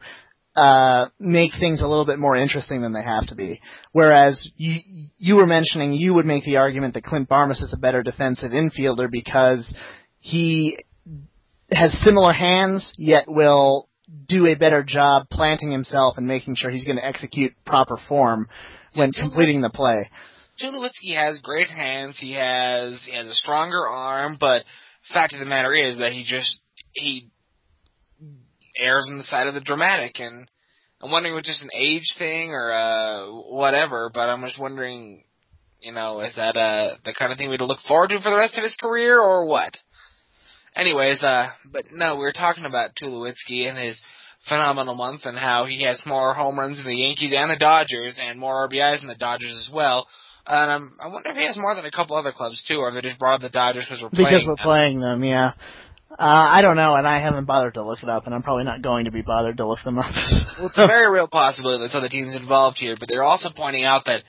uh, 0.57 1.09
make 1.21 1.53
things 1.61 1.83
a 1.83 1.87
little 1.87 2.07
bit 2.07 2.19
more 2.19 2.35
interesting 2.35 2.81
than 2.81 2.93
they 2.93 3.03
have 3.03 3.27
to 3.27 3.35
be. 3.35 3.61
Whereas 3.93 4.49
you 4.57 4.81
you 5.19 5.37
were 5.37 5.47
mentioning 5.47 5.93
you 5.93 6.15
would 6.15 6.27
make 6.27 6.45
the 6.45 6.57
argument 6.57 6.95
that 6.95 7.05
Clint 7.05 7.29
Barmes 7.29 7.61
is 7.61 7.75
a 7.75 7.79
better 7.79 8.03
defensive 8.03 8.53
infielder 8.53 9.11
because 9.11 9.75
he 10.19 10.79
has 11.71 11.99
similar 12.03 12.33
hands 12.33 12.93
yet 12.97 13.25
will 13.29 13.89
do 14.29 14.47
a 14.47 14.55
better 14.55 14.83
job 14.83 15.27
planting 15.31 15.71
himself 15.71 16.17
and 16.17 16.27
making 16.27 16.55
sure 16.55 16.71
he's 16.71 16.85
going 16.85 16.97
to 16.97 17.05
execute 17.05 17.53
proper 17.65 17.99
form 18.09 18.49
when 18.95 19.13
completing 19.13 19.61
the 19.61 19.71
play. 19.71 20.09
Tulowitzki 20.63 21.15
has 21.15 21.41
great 21.41 21.69
hands. 21.69 22.17
He 22.19 22.33
has 22.33 22.99
he 23.05 23.15
has 23.15 23.27
a 23.27 23.35
stronger 23.35 23.87
arm, 23.87 24.39
but 24.41 24.65
fact 25.13 25.35
of 25.35 25.41
the 25.41 25.45
matter 25.45 25.75
is 25.75 25.99
that 25.99 26.13
he 26.13 26.25
just 26.27 26.61
he 26.93 27.29
errs 28.79 29.09
on 29.11 29.19
the 29.19 29.25
side 29.25 29.47
of 29.47 29.55
the 29.55 29.61
dramatic, 29.61 30.21
and 30.21 30.49
I'm 31.03 31.11
wondering 31.11 31.35
if 31.35 31.41
it's 31.41 31.49
just 31.49 31.63
an 31.63 31.71
age 31.77 32.15
thing 32.19 32.51
or 32.51 32.73
uh, 32.73 33.27
whatever. 33.27 34.11
But 34.13 34.29
I'm 34.29 34.43
just 34.45 34.61
wondering, 34.61 35.25
you 35.81 35.93
know, 35.93 36.21
is 36.21 36.35
that 36.37 36.57
uh, 36.57 36.97
the 37.05 37.15
kind 37.15 37.33
of 37.33 37.39
thing 37.39 37.51
we'd 37.51 37.61
look 37.61 37.81
forward 37.87 38.11
to 38.11 38.21
for 38.21 38.31
the 38.31 38.37
rest 38.37 38.57
of 38.57 38.65
his 38.65 38.77
career, 38.81 39.21
or 39.21 39.47
what? 39.47 39.77
Anyways, 40.75 41.23
uh, 41.23 41.49
but 41.73 41.85
no, 41.93 42.17
we 42.17 42.21
were 42.23 42.33
talking 42.33 42.67
about 42.67 42.91
Tulowitzki 43.01 43.67
and 43.69 43.79
his 43.79 44.01
phenomenal 44.49 44.95
month 44.95 45.23
and 45.25 45.39
how 45.39 45.65
he 45.65 45.85
has 45.85 46.03
more 46.07 46.35
home 46.35 46.59
runs 46.59 46.77
than 46.77 46.87
the 46.87 46.97
Yankees 46.97 47.35
and 47.35 47.51
the 47.51 47.57
Dodgers 47.57 48.21
and 48.23 48.39
more 48.39 48.69
RBIs 48.69 49.01
than 49.01 49.09
the 49.09 49.15
Dodgers 49.15 49.67
as 49.67 49.73
well. 49.73 50.07
And 50.47 50.71
um, 50.71 50.97
I 51.01 51.09
wonder 51.09 51.31
if 51.31 51.37
he 51.37 51.47
has 51.47 51.57
more 51.57 51.75
than 51.75 51.85
a 51.85 51.91
couple 51.91 52.17
other 52.17 52.31
clubs 52.31 52.63
too, 52.69 52.77
or 52.77 52.89
if 52.89 52.95
they 52.95 53.09
just 53.09 53.19
brought 53.19 53.41
the 53.41 53.49
Dodgers 53.49 53.85
because 53.85 54.03
we're 54.03 54.11
playing 54.11 54.27
because 54.27 54.47
we're 54.47 54.57
them. 54.57 54.63
playing 54.63 55.01
them. 55.01 55.25
Yeah. 55.25 55.53
Uh, 56.19 56.23
I 56.25 56.63
don't 56.63 56.77
know, 56.77 56.95
and 56.95 57.07
I 57.07 57.21
haven't 57.21 57.45
bothered 57.45 57.75
to 57.75 57.83
look 57.83 58.03
it 58.03 58.09
up, 58.09 58.25
and 58.25 58.35
I'm 58.35 58.43
probably 58.43 58.65
not 58.65 58.81
going 58.81 59.05
to 59.05 59.11
be 59.11 59.21
bothered 59.21 59.59
to 59.59 59.67
look 59.67 59.81
them 59.85 59.99
up. 59.99 60.11
well, 60.59 60.69
it's 60.69 60.79
a 60.79 60.87
very 60.87 61.11
real 61.11 61.29
possibility 61.29 61.87
that 61.87 61.97
other 61.97 62.09
teams 62.09 62.35
involved 62.35 62.79
here, 62.79 62.97
but 62.99 63.09
they're 63.09 63.23
also 63.23 63.51
pointing 63.55 63.85
out 63.85 64.07
that 64.07 64.23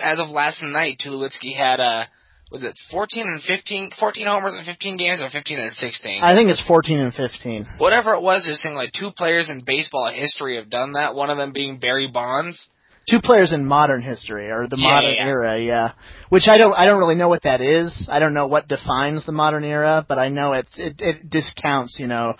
as 0.00 0.18
of 0.20 0.28
last 0.28 0.62
night, 0.62 1.00
Tulowitzki 1.04 1.56
had 1.56 1.80
uh, 1.80 2.04
was 2.50 2.62
it 2.62 2.78
14 2.92 3.26
and 3.26 3.42
15, 3.42 3.90
14 3.98 4.26
homers 4.26 4.56
in 4.56 4.64
15 4.64 4.96
games, 4.96 5.20
or 5.20 5.28
15 5.28 5.58
and 5.58 5.72
16? 5.72 6.22
I 6.22 6.34
think 6.36 6.48
it's 6.48 6.64
14 6.66 7.00
and 7.00 7.12
15. 7.12 7.66
Whatever 7.78 8.14
it 8.14 8.22
was, 8.22 8.44
they're 8.46 8.54
saying 8.54 8.76
like 8.76 8.92
two 8.92 9.10
players 9.10 9.50
in 9.50 9.62
baseball 9.66 10.12
history 10.14 10.56
have 10.56 10.70
done 10.70 10.92
that. 10.92 11.16
One 11.16 11.30
of 11.30 11.38
them 11.38 11.52
being 11.52 11.80
Barry 11.80 12.08
Bonds 12.08 12.68
two 13.08 13.20
players 13.20 13.52
in 13.52 13.64
modern 13.66 14.02
history 14.02 14.50
or 14.50 14.66
the 14.68 14.76
Yeah, 14.76 14.88
modern 14.94 15.14
yeah. 15.14 15.26
era, 15.26 15.58
yeah. 15.60 15.92
Which 16.28 16.48
I 16.48 16.58
don't 16.58 16.72
I 16.74 16.86
don't 16.86 16.98
really 16.98 17.14
know 17.14 17.28
what 17.28 17.42
that 17.44 17.60
is. 17.60 18.08
I 18.10 18.18
don't 18.18 18.34
know 18.34 18.46
what 18.46 18.68
defines 18.68 19.24
the 19.26 19.32
modern 19.32 19.64
era, 19.64 20.04
but 20.08 20.18
I 20.18 20.28
know 20.28 20.52
it's 20.52 20.78
it, 20.78 20.96
it 21.00 21.30
discounts, 21.30 21.98
you 22.00 22.06
know, 22.06 22.34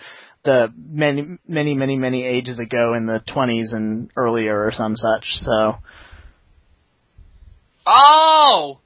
the 0.45 0.73
many 0.77 1.39
many 1.47 1.75
many 1.75 1.97
many 1.97 2.25
ages 2.25 2.59
ago 2.59 2.95
in 2.95 3.07
the 3.07 3.21
20s 3.29 3.73
and 3.75 4.11
earlier 4.17 4.65
or 4.65 4.73
some 4.73 4.97
such. 4.97 5.25
So 5.45 5.75
Oh! 7.87 8.81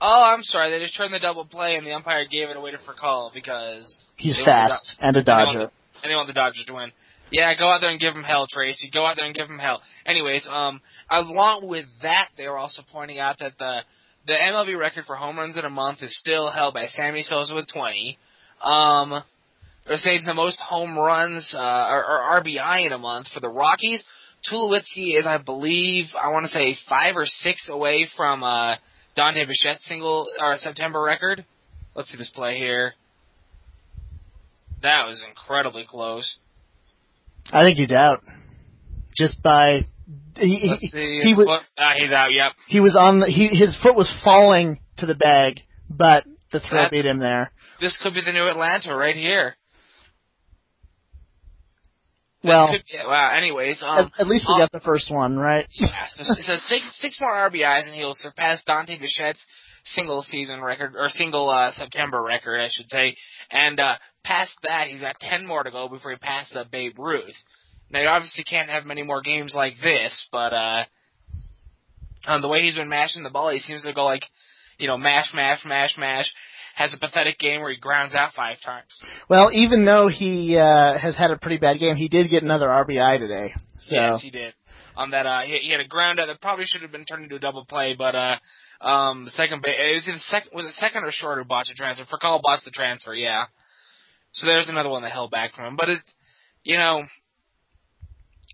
Oh, 0.00 0.22
I'm 0.24 0.42
sorry. 0.42 0.70
They 0.76 0.84
just 0.84 0.96
turned 0.96 1.14
the 1.14 1.18
double 1.20 1.44
play, 1.44 1.76
and 1.76 1.86
the 1.86 1.92
umpire 1.92 2.24
gave 2.26 2.48
it 2.48 2.56
away 2.56 2.72
to 2.72 2.78
for 2.84 2.92
call 2.94 3.30
because 3.32 4.00
he's 4.16 4.36
want 4.36 4.46
the 4.46 4.50
fast 4.50 4.96
and 5.00 5.16
a 5.16 5.18
and 5.20 5.26
they 5.26 5.30
want 5.32 5.48
dodger. 5.48 5.58
the- 5.66 5.72
and 6.02 6.10
they 6.10 6.16
want 6.16 6.26
the 6.26 6.32
Dodgers 6.32 6.64
to 6.66 6.74
win. 6.74 6.90
Yeah, 7.32 7.54
go 7.54 7.70
out 7.70 7.80
there 7.80 7.90
and 7.90 7.98
give 7.98 8.14
him 8.14 8.24
hell, 8.24 8.46
Tracy. 8.48 8.90
Go 8.92 9.06
out 9.06 9.16
there 9.16 9.24
and 9.24 9.34
give 9.34 9.48
him 9.48 9.58
hell. 9.58 9.80
Anyways, 10.04 10.46
um, 10.50 10.82
along 11.10 11.66
with 11.66 11.86
that, 12.02 12.28
they 12.36 12.46
were 12.46 12.58
also 12.58 12.82
pointing 12.92 13.18
out 13.18 13.38
that 13.38 13.52
the 13.58 13.80
the 14.26 14.34
MLB 14.34 14.78
record 14.78 15.04
for 15.06 15.16
home 15.16 15.38
runs 15.38 15.56
in 15.56 15.64
a 15.64 15.70
month 15.70 16.02
is 16.02 16.16
still 16.16 16.50
held 16.50 16.74
by 16.74 16.86
Sammy 16.86 17.22
Sosa 17.22 17.54
with 17.54 17.66
20. 17.72 18.18
Um, 18.62 19.24
they're 19.86 19.96
saying 19.96 20.22
the 20.24 20.34
most 20.34 20.60
home 20.60 20.96
runs 20.96 21.52
uh, 21.56 21.88
or, 21.90 22.04
or 22.04 22.40
RBI 22.40 22.86
in 22.86 22.92
a 22.92 22.98
month 22.98 23.28
for 23.34 23.40
the 23.40 23.48
Rockies. 23.48 24.04
Tulowitzki 24.50 25.18
is, 25.18 25.26
I 25.26 25.38
believe, 25.38 26.06
I 26.20 26.28
want 26.28 26.46
to 26.46 26.52
say 26.52 26.76
five 26.88 27.16
or 27.16 27.26
six 27.26 27.68
away 27.68 28.06
from 28.16 28.44
uh, 28.44 28.76
Dante 29.16 29.44
Bichette's 29.44 29.84
single 29.86 30.28
or 30.40 30.56
September 30.56 31.00
record. 31.00 31.44
Let's 31.96 32.10
see 32.10 32.18
this 32.18 32.30
play 32.30 32.56
here. 32.56 32.94
That 34.82 35.06
was 35.06 35.24
incredibly 35.28 35.84
close. 35.88 36.36
I 37.50 37.64
think 37.64 37.78
you 37.78 37.86
doubt. 37.86 38.22
just 39.16 39.42
by 39.42 39.86
he 40.36 40.68
Let's 40.70 40.80
he, 40.80 40.88
see. 40.88 41.20
he 41.22 41.34
was 41.34 41.46
foot- 41.46 41.62
ah, 41.78 41.92
he's 41.96 42.12
out. 42.12 42.32
Yep. 42.32 42.52
he 42.68 42.80
was 42.80 42.96
on 42.98 43.20
the 43.20 43.26
he 43.26 43.48
his 43.48 43.76
foot 43.82 43.94
was 43.94 44.12
falling 44.24 44.80
to 44.98 45.06
the 45.06 45.14
bag, 45.14 45.60
but 45.90 46.24
the 46.52 46.60
throw 46.60 46.88
beat 46.90 47.04
him 47.06 47.18
there. 47.18 47.52
This 47.80 47.98
could 48.02 48.14
be 48.14 48.20
the 48.24 48.32
new 48.32 48.46
Atlanta 48.48 48.94
right 48.94 49.16
here. 49.16 49.56
This 52.42 52.48
Well, 52.48 52.68
could 52.72 52.82
be, 52.90 52.98
wow. 53.06 53.34
Anyways, 53.36 53.82
at, 53.82 53.88
um, 53.88 54.10
at 54.18 54.26
least 54.26 54.46
we 54.48 54.54
uh, 54.54 54.58
got 54.58 54.72
the 54.72 54.80
first 54.80 55.10
one 55.12 55.36
right. 55.36 55.66
yeah. 55.72 56.06
So, 56.10 56.24
so 56.24 56.54
six 56.56 56.84
six 57.00 57.20
more 57.20 57.30
RBIs 57.50 57.86
and 57.86 57.94
he'll 57.94 58.14
surpass 58.14 58.62
Dante 58.66 58.98
Bichette's 58.98 59.40
single 59.84 60.22
season 60.22 60.62
record 60.62 60.94
or 60.96 61.08
single 61.08 61.50
uh, 61.50 61.72
September 61.72 62.22
record, 62.22 62.60
I 62.60 62.68
should 62.70 62.90
say. 62.90 63.16
And 63.50 63.78
uh, 63.80 63.94
past 64.24 64.52
that, 64.62 64.88
he's 64.88 65.00
got 65.00 65.16
ten 65.20 65.46
more 65.46 65.62
to 65.62 65.70
go 65.70 65.88
before 65.88 66.12
he 66.12 66.16
passes 66.18 66.56
uh, 66.56 66.64
Babe 66.70 66.98
Ruth. 66.98 67.34
Now, 67.90 68.00
you 68.00 68.08
obviously 68.08 68.44
can't 68.44 68.70
have 68.70 68.86
many 68.86 69.02
more 69.02 69.20
games 69.20 69.52
like 69.54 69.74
this, 69.82 70.28
but 70.32 70.52
uh, 70.54 70.84
um, 72.26 72.40
the 72.40 72.48
way 72.48 72.62
he's 72.62 72.76
been 72.76 72.88
mashing 72.88 73.22
the 73.22 73.30
ball, 73.30 73.50
he 73.50 73.58
seems 73.58 73.84
to 73.84 73.92
go 73.92 74.04
like, 74.04 74.24
you 74.78 74.86
know, 74.86 74.96
mash, 74.96 75.32
mash, 75.34 75.64
mash, 75.64 75.96
mash. 75.98 76.32
Has 76.74 76.94
a 76.94 76.98
pathetic 76.98 77.38
game 77.38 77.60
where 77.60 77.70
he 77.70 77.76
grounds 77.76 78.14
out 78.14 78.30
five 78.34 78.56
times. 78.64 78.86
Well, 79.28 79.50
even 79.52 79.84
though 79.84 80.08
he 80.08 80.56
uh, 80.56 80.96
has 80.96 81.14
had 81.18 81.30
a 81.30 81.36
pretty 81.36 81.58
bad 81.58 81.78
game, 81.78 81.96
he 81.96 82.08
did 82.08 82.30
get 82.30 82.42
another 82.42 82.68
RBI 82.68 83.18
today. 83.18 83.52
So 83.76 83.94
Yes, 83.94 84.20
he 84.22 84.30
did. 84.30 84.54
On 84.96 85.10
that, 85.10 85.26
uh, 85.26 85.42
he, 85.42 85.58
he 85.64 85.70
had 85.70 85.80
a 85.80 85.86
ground 85.86 86.18
out 86.18 86.28
that 86.28 86.40
probably 86.40 86.64
should 86.66 86.80
have 86.80 86.90
been 86.90 87.04
turned 87.04 87.24
into 87.24 87.36
a 87.36 87.38
double 87.38 87.66
play, 87.66 87.94
but 87.96 88.14
uh, 88.14 88.36
um, 88.82 89.24
the 89.24 89.30
second, 89.32 89.62
it 89.66 89.94
was 89.94 90.08
in 90.08 90.18
second, 90.18 90.50
was 90.54 90.66
it 90.66 90.72
second 90.72 91.04
or 91.04 91.12
short 91.12 91.38
who 91.38 91.44
botched 91.44 91.70
the 91.70 91.74
transfer? 91.74 92.04
Fakal 92.04 92.40
botched 92.42 92.64
the 92.64 92.70
transfer, 92.70 93.14
yeah. 93.14 93.44
So 94.32 94.46
there's 94.46 94.68
another 94.68 94.88
one 94.88 95.02
that 95.02 95.12
held 95.12 95.30
back 95.30 95.52
from 95.52 95.66
him, 95.66 95.76
but 95.76 95.88
it, 95.88 96.00
you 96.64 96.76
know, 96.76 97.02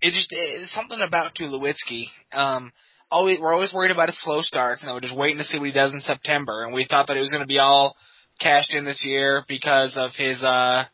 it 0.01 0.11
just 0.11 0.27
it's 0.31 0.73
something 0.73 0.99
about 1.01 1.35
Tulowitzki. 1.35 2.05
Um, 2.33 2.71
always 3.11 3.39
we're 3.39 3.53
always 3.53 3.73
worried 3.73 3.91
about 3.91 4.09
his 4.09 4.21
slow 4.21 4.41
starts, 4.41 4.83
and 4.83 4.91
we're 4.93 4.99
just 4.99 5.15
waiting 5.15 5.37
to 5.37 5.43
see 5.43 5.57
what 5.57 5.67
he 5.67 5.71
does 5.71 5.93
in 5.93 6.01
September. 6.01 6.63
And 6.63 6.73
we 6.73 6.85
thought 6.89 7.07
that 7.07 7.17
it 7.17 7.21
was 7.21 7.31
going 7.31 7.41
to 7.41 7.47
be 7.47 7.59
all 7.59 7.95
cashed 8.39 8.73
in 8.73 8.85
this 8.85 9.03
year 9.05 9.43
because 9.47 9.97
of 9.97 10.11
his 10.15 10.43
uh, 10.43 10.85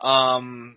um, 0.00 0.76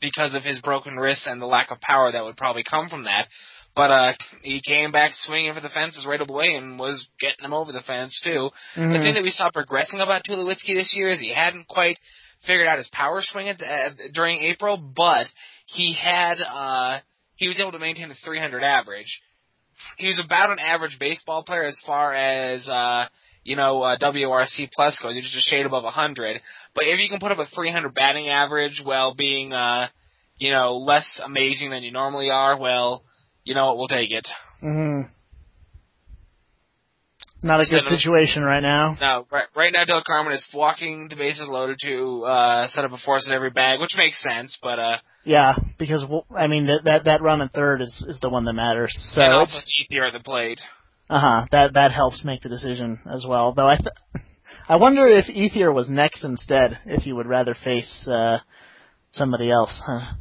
because 0.00 0.34
of 0.34 0.42
his 0.42 0.60
broken 0.60 0.96
wrist 0.96 1.26
and 1.26 1.40
the 1.40 1.46
lack 1.46 1.70
of 1.70 1.80
power 1.80 2.10
that 2.12 2.24
would 2.24 2.36
probably 2.36 2.64
come 2.68 2.88
from 2.88 3.04
that. 3.04 3.28
But 3.80 3.90
uh, 3.90 4.12
he 4.42 4.60
came 4.60 4.92
back 4.92 5.12
swinging 5.14 5.54
for 5.54 5.62
the 5.62 5.70
fences 5.70 6.04
right 6.06 6.20
away 6.20 6.54
and 6.54 6.78
was 6.78 7.08
getting 7.18 7.40
them 7.40 7.54
over 7.54 7.72
the 7.72 7.80
fence 7.80 8.20
too. 8.22 8.50
The 8.76 8.82
mhm. 8.82 9.02
thing 9.02 9.14
that 9.14 9.22
we 9.22 9.30
saw 9.30 9.50
progressing 9.50 10.00
about 10.00 10.20
Tulowitzki 10.28 10.74
this 10.74 10.92
year 10.94 11.12
is 11.12 11.18
he 11.18 11.32
hadn't 11.32 11.66
quite 11.66 11.96
figured 12.46 12.68
out 12.68 12.76
his 12.76 12.90
power 12.92 13.20
swing 13.22 13.48
at, 13.48 13.62
uh, 13.62 13.88
during 14.12 14.40
April, 14.40 14.76
but 14.76 15.28
he 15.64 15.94
had 15.94 16.42
uh, 16.42 16.98
he 17.36 17.48
was 17.48 17.58
able 17.58 17.72
to 17.72 17.78
maintain 17.78 18.10
a 18.10 18.14
300 18.22 18.62
average. 18.62 19.22
He 19.96 20.08
was 20.08 20.22
about 20.22 20.50
an 20.50 20.58
average 20.58 20.98
baseball 21.00 21.42
player 21.42 21.64
as 21.64 21.80
far 21.86 22.14
as 22.14 22.68
uh, 22.68 23.06
you 23.44 23.56
know 23.56 23.82
uh, 23.82 23.96
WRC 23.96 24.72
plus 24.74 25.00
goes. 25.02 25.14
He's 25.14 25.24
just 25.24 25.48
a 25.48 25.50
shade 25.50 25.64
above 25.64 25.84
100. 25.84 26.42
But 26.74 26.84
if 26.84 26.98
you 26.98 27.08
can 27.08 27.18
put 27.18 27.32
up 27.32 27.38
a 27.38 27.46
300 27.46 27.94
batting 27.94 28.28
average 28.28 28.82
while 28.84 29.14
being 29.14 29.54
uh, 29.54 29.88
you 30.36 30.52
know 30.52 30.76
less 30.76 31.18
amazing 31.24 31.70
than 31.70 31.82
you 31.82 31.92
normally 31.92 32.28
are, 32.28 32.58
well, 32.58 33.04
you 33.44 33.54
know 33.54 33.66
what, 33.66 33.78
we'll 33.78 33.88
take 33.88 34.10
it. 34.10 34.26
Mhm. 34.62 35.10
Not 37.42 37.60
a 37.60 37.64
good 37.64 37.78
Instead 37.78 37.94
of- 37.94 37.98
situation 38.00 38.42
right 38.44 38.60
now. 38.62 38.98
Now, 39.00 39.26
right, 39.32 39.46
right 39.56 39.72
now, 39.72 39.84
Delcarmen 39.84 40.34
is 40.34 40.44
walking 40.52 41.08
the 41.08 41.16
bases 41.16 41.48
loaded 41.48 41.78
to 41.82 42.24
uh, 42.26 42.66
set 42.68 42.84
up 42.84 42.92
a 42.92 42.98
force 42.98 43.26
in 43.26 43.32
every 43.32 43.48
bag, 43.48 43.80
which 43.80 43.96
makes 43.96 44.22
sense. 44.22 44.58
But 44.62 44.78
uh, 44.78 44.96
Yeah, 45.24 45.54
because 45.78 46.04
well, 46.06 46.26
I 46.36 46.48
mean 46.48 46.66
that 46.66 46.82
that 46.84 47.04
that 47.04 47.22
run 47.22 47.40
in 47.40 47.48
third 47.48 47.80
is 47.80 48.04
is 48.06 48.20
the 48.20 48.28
one 48.28 48.44
that 48.44 48.52
matters. 48.52 48.92
So 49.14 49.22
and 49.22 49.30
it's 49.32 49.54
also 49.54 49.58
Ethier 49.82 50.06
at 50.06 50.12
the 50.12 50.20
plate. 50.22 50.60
uh 51.08 51.18
huh 51.18 51.46
that 51.50 51.72
that 51.74 51.92
helps 51.92 52.24
make 52.24 52.42
the 52.42 52.50
decision 52.50 52.98
as 53.10 53.24
well. 53.26 53.52
Though 53.54 53.68
I 53.68 53.76
th- 53.76 54.24
I 54.68 54.76
wonder 54.76 55.06
if 55.08 55.24
Ethier 55.26 55.72
was 55.74 55.88
next 55.88 56.22
instead. 56.24 56.78
If 56.84 57.06
you 57.06 57.16
would 57.16 57.26
rather 57.26 57.54
face 57.54 58.06
uh 58.06 58.40
somebody 59.12 59.50
else. 59.50 59.80
Huh. 59.86 60.12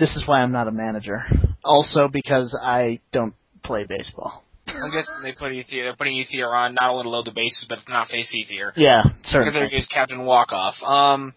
This 0.00 0.16
is 0.16 0.24
why 0.26 0.40
I'm 0.42 0.50
not 0.50 0.66
a 0.66 0.72
manager. 0.72 1.24
Also 1.62 2.08
because 2.08 2.58
I 2.60 3.00
don't 3.12 3.34
play 3.62 3.84
baseball. 3.88 4.42
I 4.66 4.88
guess 4.92 5.06
they 5.22 5.32
put 5.32 5.52
Ethier, 5.52 5.84
they're 5.84 5.96
putting 5.96 6.14
Ethier 6.16 6.48
on 6.54 6.74
not 6.80 6.90
only 6.90 7.02
to 7.02 7.08
load 7.10 7.26
the 7.26 7.32
bases, 7.32 7.66
but 7.68 7.78
to 7.84 7.92
not 7.92 8.08
face 8.08 8.34
Ethier. 8.34 8.72
Yeah, 8.76 9.02
Because 9.04 9.30
certainly. 9.30 9.52
they're 9.60 9.68
just 9.68 9.90
Captain 9.90 10.24
Walk 10.24 10.52
Off. 10.52 10.74
Um, 10.82 11.34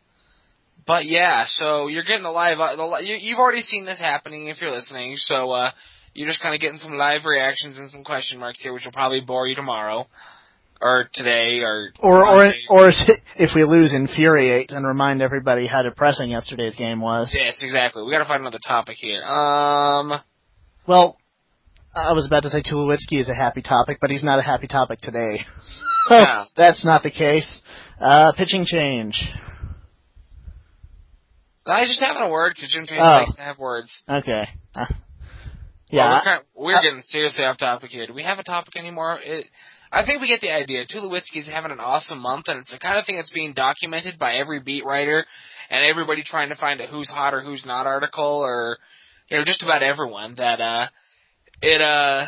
but 0.87 1.05
yeah, 1.05 1.43
so 1.47 1.87
you're 1.87 2.03
getting 2.03 2.23
the 2.23 2.29
live. 2.31 2.59
Uh, 2.59 2.75
the, 2.75 3.03
you, 3.03 3.15
you've 3.19 3.39
already 3.39 3.61
seen 3.61 3.85
this 3.85 3.99
happening 3.99 4.47
if 4.47 4.61
you're 4.61 4.73
listening. 4.73 5.15
So 5.17 5.51
uh, 5.51 5.71
you're 6.13 6.27
just 6.27 6.41
kind 6.41 6.55
of 6.55 6.61
getting 6.61 6.79
some 6.79 6.93
live 6.93 7.25
reactions 7.25 7.77
and 7.77 7.89
some 7.91 8.03
question 8.03 8.39
marks 8.39 8.61
here, 8.63 8.73
which 8.73 8.85
will 8.85 8.91
probably 8.93 9.19
bore 9.21 9.47
you 9.47 9.55
tomorrow 9.55 10.05
or 10.83 11.09
today 11.13 11.59
or 11.61 11.89
Or 11.99 12.25
or 12.25 12.35
Monday. 12.45 12.59
or 12.69 12.89
if 13.37 13.51
we 13.55 13.63
lose, 13.63 13.93
infuriate 13.93 14.71
and 14.71 14.85
remind 14.85 15.21
everybody 15.21 15.65
how 15.65 15.81
depressing 15.81 16.29
yesterday's 16.31 16.75
game 16.75 16.99
was. 17.01 17.31
Yes, 17.33 17.61
exactly. 17.63 18.03
We 18.03 18.11
got 18.11 18.19
to 18.19 18.25
find 18.25 18.41
another 18.41 18.59
topic 18.67 18.97
here. 18.99 19.23
Um. 19.23 20.13
Well, 20.85 21.17
I 21.95 22.11
was 22.13 22.27
about 22.27 22.43
to 22.43 22.49
say 22.49 22.61
Tulowitzki 22.61 23.21
is 23.21 23.29
a 23.29 23.35
happy 23.35 23.61
topic, 23.61 23.99
but 24.01 24.09
he's 24.11 24.23
not 24.23 24.37
a 24.39 24.43
happy 24.43 24.67
topic 24.67 24.99
today. 25.01 25.39
So 26.09 26.19
that's 26.57 26.83
not 26.83 27.01
the 27.01 27.11
case. 27.11 27.61
Uh, 27.97 28.33
pitching 28.35 28.65
change. 28.65 29.23
I 31.65 31.79
was 31.79 31.89
just 31.89 32.01
having 32.01 32.23
a 32.23 32.29
word 32.29 32.53
because 32.55 32.73
Jim 32.73 32.85
Chase 32.85 32.99
Oh. 32.99 33.05
likes 33.23 33.35
to 33.35 33.41
have 33.41 33.57
words. 33.57 33.89
Okay. 34.09 34.43
Uh, 34.75 34.85
Well, 34.89 34.97
yeah. 35.91 36.09
we're, 36.11 36.23
kind 36.23 36.41
we're 36.55 36.75
I- 36.75 36.81
getting 36.81 37.01
seriously 37.03 37.45
off 37.45 37.57
topic 37.57 37.91
here. 37.91 38.05
Do 38.07 38.13
we 38.13 38.23
have 38.23 38.37
a 38.39 38.43
topic 38.43 38.75
anymore? 38.75 39.19
It, 39.23 39.45
I 39.93 40.03
think 40.05 40.21
we 40.21 40.27
get 40.27 40.41
the 40.41 40.51
idea. 40.51 40.87
Tulowitzki's 40.87 41.47
having 41.47 41.71
an 41.71 41.79
awesome 41.79 42.17
month, 42.17 42.45
and 42.47 42.59
it's 42.59 42.71
the 42.71 42.79
kind 42.79 42.97
of 42.97 43.05
thing 43.05 43.17
that's 43.17 43.29
being 43.29 43.53
documented 43.53 44.17
by 44.17 44.33
every 44.33 44.59
beat 44.59 44.83
writer 44.83 45.23
and 45.69 45.85
everybody 45.85 46.23
trying 46.23 46.49
to 46.49 46.55
find 46.55 46.81
a 46.81 46.87
who's 46.87 47.09
hot 47.09 47.35
or 47.35 47.41
who's 47.41 47.63
not 47.63 47.85
article, 47.85 48.41
or 48.43 48.79
you 49.29 49.37
know, 49.37 49.45
just 49.45 49.61
about 49.61 49.83
everyone. 49.83 50.35
That 50.35 50.59
uh, 50.59 50.87
it 51.61 51.79
uh, 51.79 52.25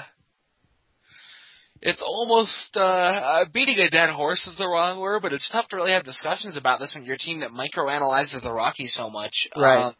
it's 1.81 2.01
almost 2.05 2.69
uh, 2.75 2.79
uh, 2.79 3.45
beating 3.51 3.79
a 3.79 3.89
dead 3.89 4.09
horse 4.09 4.45
is 4.47 4.57
the 4.57 4.67
wrong 4.67 4.99
word, 4.99 5.23
but 5.23 5.33
it's 5.33 5.49
tough 5.51 5.67
to 5.69 5.75
really 5.75 5.91
have 5.91 6.05
discussions 6.05 6.57
about 6.57 6.79
this 6.79 6.93
when 6.95 7.03
you're 7.03 7.15
a 7.15 7.17
team 7.17 7.39
that 7.39 7.49
microanalyzes 7.49 8.43
the 8.43 8.51
Rockies 8.51 8.93
so 8.95 9.09
much. 9.09 9.47
Right. 9.55 9.87
Um, 9.87 9.95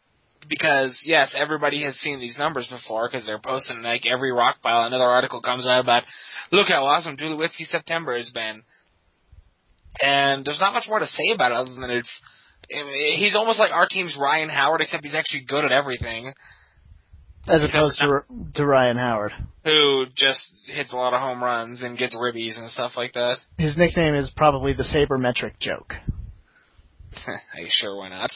because 0.48 1.02
yes, 1.04 1.34
everybody 1.36 1.82
has 1.84 1.96
seen 1.96 2.20
these 2.20 2.38
numbers 2.38 2.66
before 2.68 3.08
because 3.08 3.26
they're 3.26 3.40
posting 3.40 3.82
like 3.82 4.06
every 4.06 4.32
rock 4.32 4.56
pile. 4.62 4.86
Another 4.86 5.04
article 5.04 5.40
comes 5.40 5.66
out 5.66 5.80
about 5.80 6.04
look 6.52 6.68
how 6.68 6.84
awesome 6.84 7.16
Tulowitzki 7.16 7.64
September 7.64 8.16
has 8.16 8.30
been, 8.30 8.62
and 10.00 10.44
there's 10.44 10.60
not 10.60 10.72
much 10.72 10.86
more 10.88 10.98
to 10.98 11.06
say 11.06 11.32
about 11.34 11.52
it 11.52 11.56
other 11.56 11.74
than 11.74 11.90
it's 11.90 12.20
he's 12.68 13.36
almost 13.36 13.58
like 13.58 13.70
our 13.70 13.86
team's 13.86 14.16
Ryan 14.20 14.48
Howard, 14.48 14.80
except 14.80 15.04
he's 15.04 15.14
actually 15.14 15.44
good 15.46 15.64
at 15.64 15.72
everything. 15.72 16.32
As 17.48 17.62
opposed 17.62 17.98
to 18.00 18.22
to 18.54 18.66
Ryan 18.66 18.96
Howard. 18.96 19.32
Who 19.64 20.06
just 20.16 20.52
hits 20.66 20.92
a 20.92 20.96
lot 20.96 21.14
of 21.14 21.20
home 21.20 21.42
runs 21.42 21.82
and 21.82 21.96
gets 21.96 22.16
ribbies 22.16 22.58
and 22.58 22.70
stuff 22.70 22.92
like 22.96 23.12
that. 23.14 23.36
His 23.58 23.76
nickname 23.76 24.14
is 24.14 24.30
probably 24.36 24.72
the 24.72 24.82
sabermetric 24.82 25.58
joke. 25.60 25.94
Are 27.26 27.60
you 27.60 27.68
sure? 27.68 27.96
Why 27.96 28.08
not? 28.08 28.30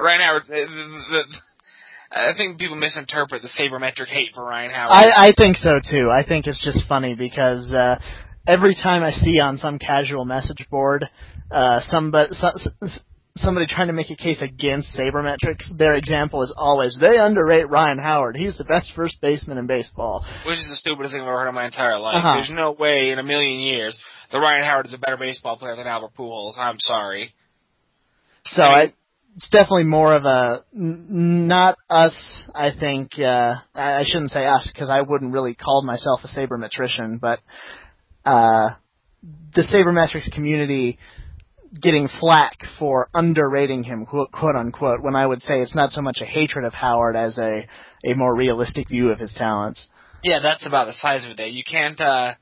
Ryan 0.00 0.20
Howard. 0.20 0.42
The, 0.48 0.66
the, 1.10 1.22
I 2.10 2.32
think 2.36 2.58
people 2.58 2.76
misinterpret 2.76 3.42
the 3.42 3.48
sabermetric 3.48 4.06
hate 4.06 4.30
for 4.34 4.44
Ryan 4.44 4.70
Howard. 4.70 4.90
I, 4.90 5.28
I 5.28 5.32
think 5.36 5.56
so 5.56 5.80
too. 5.80 6.10
I 6.10 6.26
think 6.26 6.46
it's 6.46 6.64
just 6.64 6.86
funny 6.88 7.14
because 7.16 7.72
uh, 7.72 7.98
every 8.46 8.74
time 8.74 9.02
I 9.02 9.10
see 9.10 9.40
on 9.40 9.56
some 9.56 9.78
casual 9.78 10.24
message 10.24 10.66
board 10.70 11.04
uh, 11.50 11.80
somebody 11.86 12.34
so, 12.34 12.50
somebody 13.36 13.66
trying 13.66 13.88
to 13.88 13.92
make 13.92 14.10
a 14.10 14.16
case 14.16 14.40
against 14.40 14.96
sabermetrics, 14.96 15.76
their 15.76 15.94
example 15.94 16.42
is 16.42 16.52
always 16.56 16.96
they 17.00 17.18
underrate 17.18 17.68
Ryan 17.68 17.98
Howard. 17.98 18.36
He's 18.36 18.56
the 18.56 18.64
best 18.64 18.92
first 18.94 19.20
baseman 19.20 19.58
in 19.58 19.66
baseball. 19.66 20.24
Which 20.46 20.58
is 20.58 20.68
the 20.70 20.76
stupidest 20.76 21.12
thing 21.12 21.22
I've 21.22 21.28
ever 21.28 21.40
heard 21.40 21.48
in 21.48 21.54
my 21.54 21.66
entire 21.66 21.98
life. 21.98 22.16
Uh-huh. 22.16 22.34
There's 22.36 22.52
no 22.54 22.72
way 22.72 23.10
in 23.10 23.18
a 23.18 23.22
million 23.24 23.60
years 23.60 23.98
that 24.30 24.38
Ryan 24.38 24.64
Howard 24.64 24.86
is 24.86 24.94
a 24.94 24.98
better 24.98 25.16
baseball 25.16 25.56
player 25.56 25.76
than 25.76 25.86
Albert 25.86 26.14
Pujols. 26.16 26.58
I'm 26.58 26.78
sorry. 26.78 27.34
So 28.44 28.62
I 28.62 28.66
I, 28.66 28.84
mean- 28.84 28.92
it's 29.36 29.48
definitely 29.50 29.84
more 29.84 30.14
of 30.14 30.24
a 30.24 30.64
n- 30.74 31.48
not 31.48 31.76
us. 31.90 32.48
I 32.54 32.70
think 32.78 33.18
uh, 33.18 33.56
I, 33.74 34.00
I 34.00 34.04
shouldn't 34.04 34.30
say 34.30 34.44
us 34.44 34.70
because 34.72 34.88
I 34.88 35.02
wouldn't 35.02 35.32
really 35.32 35.54
call 35.54 35.82
myself 35.82 36.20
a 36.24 36.28
sabermetrician, 36.28 37.20
but 37.20 37.40
uh, 38.24 38.70
the 39.54 39.62
sabermetrics 39.62 40.32
community 40.32 40.98
getting 41.80 42.08
flack 42.20 42.58
for 42.78 43.08
underrating 43.12 43.82
him, 43.82 44.06
quote, 44.06 44.30
quote 44.30 44.54
unquote. 44.54 45.02
When 45.02 45.16
I 45.16 45.26
would 45.26 45.42
say 45.42 45.60
it's 45.60 45.74
not 45.74 45.90
so 45.90 46.00
much 46.00 46.18
a 46.20 46.24
hatred 46.26 46.64
of 46.64 46.72
Howard 46.72 47.16
as 47.16 47.36
a 47.38 47.66
a 48.04 48.14
more 48.14 48.36
realistic 48.36 48.88
view 48.88 49.10
of 49.10 49.18
his 49.18 49.32
talents. 49.32 49.88
Yeah, 50.22 50.38
that's 50.40 50.66
about 50.66 50.86
the 50.86 50.92
size 50.92 51.26
of 51.26 51.38
it. 51.38 51.52
You 51.52 51.64
can't 51.68 52.00
uh 52.00 52.34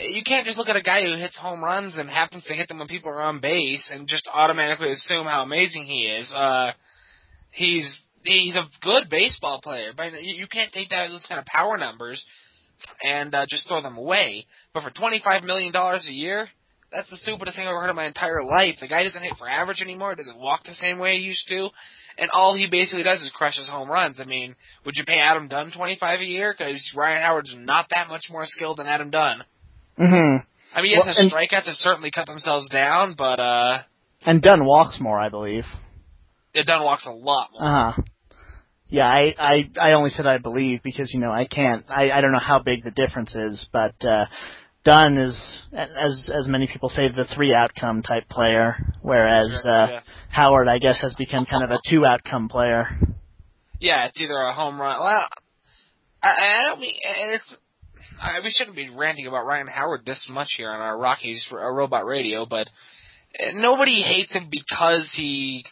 you 0.00 0.22
can't 0.24 0.46
just 0.46 0.58
look 0.58 0.68
at 0.68 0.76
a 0.76 0.82
guy 0.82 1.02
who 1.02 1.16
hits 1.16 1.36
home 1.36 1.62
runs 1.62 1.96
and 1.96 2.08
happens 2.08 2.44
to 2.44 2.54
hit 2.54 2.68
them 2.68 2.78
when 2.78 2.88
people 2.88 3.10
are 3.10 3.22
on 3.22 3.40
base 3.40 3.90
and 3.92 4.06
just 4.06 4.28
automatically 4.32 4.90
assume 4.90 5.26
how 5.26 5.42
amazing 5.42 5.84
he 5.84 6.02
is. 6.02 6.32
Uh 6.32 6.72
he's 7.50 8.00
he's 8.22 8.56
a 8.56 8.68
good 8.82 9.04
baseball 9.10 9.60
player, 9.60 9.92
but 9.96 10.22
you 10.22 10.46
can't 10.46 10.72
take 10.72 10.90
that 10.90 11.08
those 11.08 11.24
kind 11.28 11.38
of 11.38 11.46
power 11.46 11.76
numbers 11.76 12.24
and 13.02 13.34
uh, 13.34 13.46
just 13.48 13.68
throw 13.68 13.82
them 13.82 13.96
away. 13.96 14.46
But 14.72 14.82
for 14.82 14.90
twenty 14.90 15.20
five 15.22 15.42
million 15.44 15.72
dollars 15.72 16.06
a 16.08 16.12
year, 16.12 16.48
that's 16.92 17.10
the 17.10 17.16
stupidest 17.16 17.56
thing 17.56 17.66
I've 17.66 17.72
ever 17.72 17.82
heard 17.82 17.90
in 17.90 17.96
my 17.96 18.06
entire 18.06 18.44
life. 18.44 18.76
The 18.80 18.88
guy 18.88 19.04
doesn't 19.04 19.22
hit 19.22 19.34
for 19.38 19.48
average 19.48 19.82
anymore. 19.82 20.14
Doesn't 20.14 20.38
walk 20.38 20.64
the 20.64 20.74
same 20.74 20.98
way 20.98 21.16
he 21.16 21.24
used 21.24 21.46
to, 21.48 21.68
and 22.16 22.30
all 22.32 22.54
he 22.54 22.68
basically 22.70 23.02
does 23.02 23.20
is 23.20 23.32
crushes 23.34 23.68
home 23.68 23.90
runs. 23.90 24.20
I 24.20 24.24
mean, 24.24 24.54
would 24.84 24.96
you 24.96 25.04
pay 25.04 25.18
Adam 25.18 25.48
Dunn 25.48 25.72
twenty 25.74 25.96
five 25.98 26.20
a 26.20 26.24
year? 26.24 26.54
Because 26.56 26.92
Ryan 26.96 27.22
Howard's 27.22 27.54
not 27.56 27.88
that 27.90 28.08
much 28.08 28.26
more 28.30 28.44
skilled 28.44 28.78
than 28.78 28.86
Adam 28.86 29.10
Dunn. 29.10 29.42
Mm-hmm. 29.98 30.36
I 30.74 30.82
mean, 30.82 30.92
yes, 30.92 31.02
well, 31.04 31.14
his 31.14 31.32
strikeouts 31.32 31.66
have 31.66 31.74
certainly 31.74 32.10
cut 32.10 32.26
themselves 32.26 32.68
down, 32.68 33.14
but 33.16 33.40
uh. 33.40 33.82
And 34.24 34.42
Dunn 34.42 34.64
walks 34.64 34.98
more, 35.00 35.18
I 35.18 35.28
believe. 35.28 35.64
Yeah, 36.54 36.62
Dunn 36.64 36.82
walks 36.82 37.06
a 37.06 37.10
lot 37.10 37.50
more. 37.52 37.62
Uh 37.62 37.92
huh. 37.92 38.02
Yeah, 38.90 39.06
I, 39.06 39.34
I 39.38 39.70
I 39.78 39.92
only 39.92 40.10
said 40.10 40.26
I 40.26 40.38
believe 40.38 40.82
because 40.82 41.12
you 41.12 41.20
know 41.20 41.30
I 41.30 41.46
can't 41.46 41.84
I 41.88 42.10
I 42.10 42.20
don't 42.20 42.32
know 42.32 42.38
how 42.38 42.62
big 42.62 42.84
the 42.84 42.90
difference 42.90 43.34
is, 43.34 43.68
but 43.70 43.94
uh 44.02 44.24
Dunn 44.84 45.18
is 45.18 45.60
as 45.72 46.30
as 46.34 46.48
many 46.48 46.66
people 46.66 46.88
say 46.88 47.08
the 47.08 47.26
three 47.34 47.52
outcome 47.52 48.02
type 48.02 48.28
player, 48.30 48.76
whereas 49.02 49.62
uh 49.66 49.88
yeah. 49.90 50.00
Howard 50.30 50.68
I 50.68 50.78
guess 50.78 51.00
has 51.02 51.14
become 51.14 51.44
kind 51.44 51.64
of 51.64 51.70
a 51.70 51.80
two 51.88 52.06
outcome 52.06 52.48
player. 52.48 52.88
Yeah, 53.78 54.06
it's 54.06 54.20
either 54.20 54.38
a 54.38 54.54
home 54.54 54.80
run. 54.80 54.98
Well, 55.00 55.28
I, 56.22 56.28
I 56.28 56.68
don't 56.68 56.80
mean 56.80 56.94
it's. 57.04 57.44
I, 58.20 58.40
we 58.42 58.50
shouldn't 58.50 58.76
be 58.76 58.90
ranting 58.90 59.26
about 59.26 59.46
Ryan 59.46 59.68
Howard 59.68 60.04
this 60.04 60.26
much 60.30 60.48
here 60.56 60.70
on 60.70 60.80
our 60.80 60.98
Rockies 60.98 61.46
uh, 61.50 61.56
Robot 61.56 62.06
Radio, 62.06 62.46
but 62.46 62.68
uh, 63.38 63.52
nobody 63.54 64.02
hates 64.02 64.32
him 64.32 64.48
because 64.50 65.12
he 65.16 65.64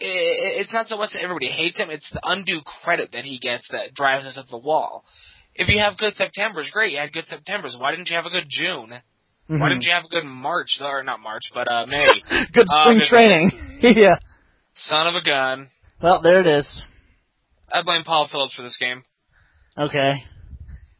it's 0.00 0.72
not 0.72 0.88
so 0.88 0.96
much 0.96 1.10
that 1.12 1.22
everybody 1.22 1.46
hates 1.46 1.78
him, 1.78 1.88
it's 1.90 2.10
the 2.12 2.20
undue 2.24 2.60
credit 2.82 3.12
that 3.12 3.24
he 3.24 3.38
gets 3.38 3.66
that 3.70 3.94
drives 3.94 4.26
us 4.26 4.36
up 4.36 4.46
the 4.50 4.58
wall. 4.58 5.04
If 5.54 5.68
you 5.68 5.78
have 5.78 5.96
good 5.96 6.14
Septembers, 6.14 6.68
great, 6.72 6.92
you 6.92 6.98
had 6.98 7.12
good 7.12 7.26
Septembers. 7.26 7.76
Why 7.78 7.92
didn't 7.92 8.10
you 8.10 8.16
have 8.16 8.26
a 8.26 8.30
good 8.30 8.46
June? 8.48 8.90
Mm-hmm. 8.90 9.60
Why 9.60 9.68
didn't 9.68 9.84
you 9.84 9.92
have 9.94 10.04
a 10.04 10.08
good 10.08 10.24
March, 10.24 10.78
or 10.82 11.02
not 11.04 11.20
March, 11.20 11.44
but 11.54 11.70
uh 11.70 11.86
May? 11.86 12.08
good 12.52 12.66
uh, 12.68 12.84
spring 12.84 13.00
uh, 13.02 13.08
training. 13.08 13.50
yeah. 13.80 14.16
Son 14.74 15.06
of 15.06 15.14
a 15.14 15.22
gun. 15.22 15.68
Well, 16.02 16.22
there 16.22 16.40
it 16.40 16.46
is. 16.46 16.82
I 17.72 17.82
blame 17.82 18.02
Paul 18.02 18.28
Phillips 18.30 18.54
for 18.54 18.62
this 18.62 18.76
game. 18.78 19.04
Okay. 19.78 20.14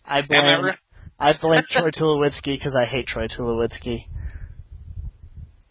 I 0.05 0.27
blame 0.27 0.73
I 1.19 1.35
blame 1.41 1.63
Troy 1.71 1.91
Tulowitzki 1.91 2.57
because 2.57 2.77
I 2.77 2.87
hate 2.87 3.07
Troy 3.07 3.27
Tulowitzki. 3.29 4.07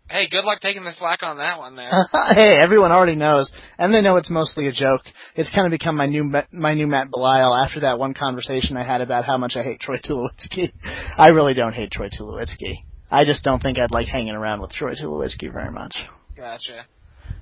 Hey, 0.09 0.27
good 0.29 0.45
luck 0.45 0.59
taking 0.61 0.83
the 0.83 0.93
slack 0.93 1.23
on 1.23 1.37
that 1.37 1.57
one 1.57 1.75
there. 1.75 1.89
hey, 2.35 2.57
everyone 2.61 2.91
already 2.91 3.15
knows, 3.15 3.51
and 3.79 3.93
they 3.93 4.01
know 4.01 4.17
it's 4.17 4.29
mostly 4.29 4.67
a 4.67 4.71
joke. 4.71 5.01
It's 5.35 5.51
kind 5.51 5.65
of 5.65 5.71
become 5.71 5.97
my 5.97 6.05
new 6.05 6.31
my 6.51 6.75
new 6.75 6.87
Matt 6.87 7.09
Belisle 7.09 7.65
after 7.65 7.79
that 7.81 7.97
one 7.97 8.13
conversation 8.13 8.77
I 8.77 8.83
had 8.83 9.01
about 9.01 9.25
how 9.25 9.37
much 9.37 9.53
I 9.55 9.63
hate 9.63 9.79
Troy 9.79 9.97
Tulowitzki. 9.97 10.69
I 11.17 11.27
really 11.29 11.53
don't 11.53 11.73
hate 11.73 11.91
Troy 11.91 12.09
Tulowitzki. 12.09 12.83
I 13.09 13.25
just 13.25 13.43
don't 13.43 13.61
think 13.61 13.77
I'd 13.77 13.91
like 13.91 14.07
hanging 14.07 14.35
around 14.35 14.61
with 14.61 14.71
Troy 14.71 14.93
Tulowitzki 14.93 15.51
very 15.51 15.71
much. 15.71 15.95
Gotcha. 16.35 16.85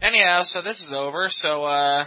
Anyhow, 0.02 0.44
so 0.44 0.62
this 0.62 0.80
is 0.80 0.94
over. 0.94 1.28
So, 1.30 1.64
uh, 1.64 2.06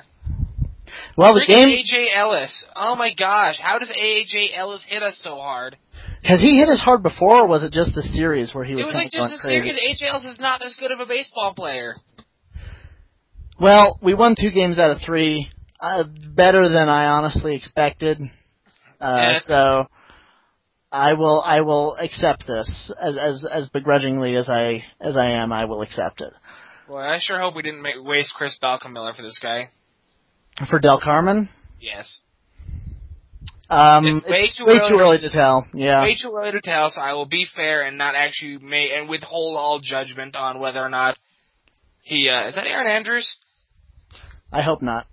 well, 1.16 1.34
the 1.34 1.44
game. 1.46 1.68
AJ 1.68 2.14
Ellis. 2.14 2.64
Oh 2.74 2.96
my 2.96 3.12
gosh, 3.14 3.58
how 3.60 3.78
does 3.78 3.90
AJ 3.90 4.56
Ellis 4.56 4.84
hit 4.88 5.02
us 5.02 5.18
so 5.22 5.36
hard? 5.36 5.76
Has 6.22 6.40
he 6.40 6.58
hit 6.58 6.68
us 6.68 6.80
hard 6.80 7.02
before, 7.02 7.42
or 7.42 7.48
was 7.48 7.62
it 7.64 7.72
just 7.72 7.94
the 7.94 8.02
series 8.02 8.54
where 8.54 8.64
he 8.64 8.74
was? 8.74 8.84
It 8.84 8.86
was 8.86 8.94
like 8.94 9.10
just 9.10 9.32
the 9.32 9.38
series. 9.38 9.74
AJ 9.74 10.08
Ellis 10.08 10.24
is 10.24 10.38
not 10.38 10.64
as 10.64 10.74
good 10.78 10.90
of 10.90 11.00
a 11.00 11.06
baseball 11.06 11.54
player. 11.54 11.94
Well, 13.60 13.98
we 14.02 14.14
won 14.14 14.34
two 14.38 14.50
games 14.50 14.78
out 14.78 14.90
of 14.90 14.98
three, 15.04 15.48
uh, 15.80 16.04
better 16.34 16.68
than 16.68 16.88
I 16.88 17.06
honestly 17.06 17.54
expected. 17.54 18.20
Uh, 19.00 19.32
yeah. 19.32 19.38
So 19.42 19.86
I 20.90 21.14
will 21.14 21.42
I 21.44 21.60
will 21.60 21.96
accept 21.96 22.46
this 22.46 22.92
as 23.00 23.16
as 23.16 23.46
as 23.50 23.68
begrudgingly 23.70 24.36
as 24.36 24.48
I 24.48 24.84
as 25.00 25.16
I 25.16 25.42
am. 25.42 25.52
I 25.52 25.64
will 25.66 25.82
accept 25.82 26.20
it. 26.20 26.32
Boy, 26.86 27.00
I 27.00 27.18
sure 27.20 27.40
hope 27.40 27.56
we 27.56 27.62
didn't 27.62 27.82
make, 27.82 27.94
waste 27.98 28.34
Chris 28.36 28.58
Miller 28.62 29.12
for 29.14 29.22
this 29.22 29.38
guy. 29.42 29.70
For 30.68 30.80
Delcarmen. 30.80 31.48
Yes. 31.80 32.20
Um, 33.68 34.06
it's 34.06 34.24
way, 34.26 34.40
it's 34.42 34.58
too, 34.58 34.64
way 34.64 34.78
early 34.78 34.90
too 34.90 34.98
early 35.00 35.18
to 35.18 35.30
tell. 35.30 35.66
Yeah, 35.72 36.02
way 36.02 36.16
too 36.20 36.32
early 36.36 36.52
to 36.52 36.60
tell. 36.60 36.88
So 36.90 37.00
I 37.00 37.14
will 37.14 37.26
be 37.26 37.46
fair 37.56 37.82
and 37.82 37.96
not 37.96 38.14
actually 38.14 38.58
make 38.58 38.90
and 38.92 39.08
withhold 39.08 39.56
all 39.56 39.80
judgment 39.82 40.36
on 40.36 40.60
whether 40.60 40.80
or 40.80 40.90
not 40.90 41.16
he 42.02 42.28
uh, 42.28 42.48
is 42.48 42.54
that 42.54 42.66
Erin 42.66 42.86
Andrews. 42.86 43.36
I 44.52 44.62
hope 44.62 44.82
not. 44.82 45.06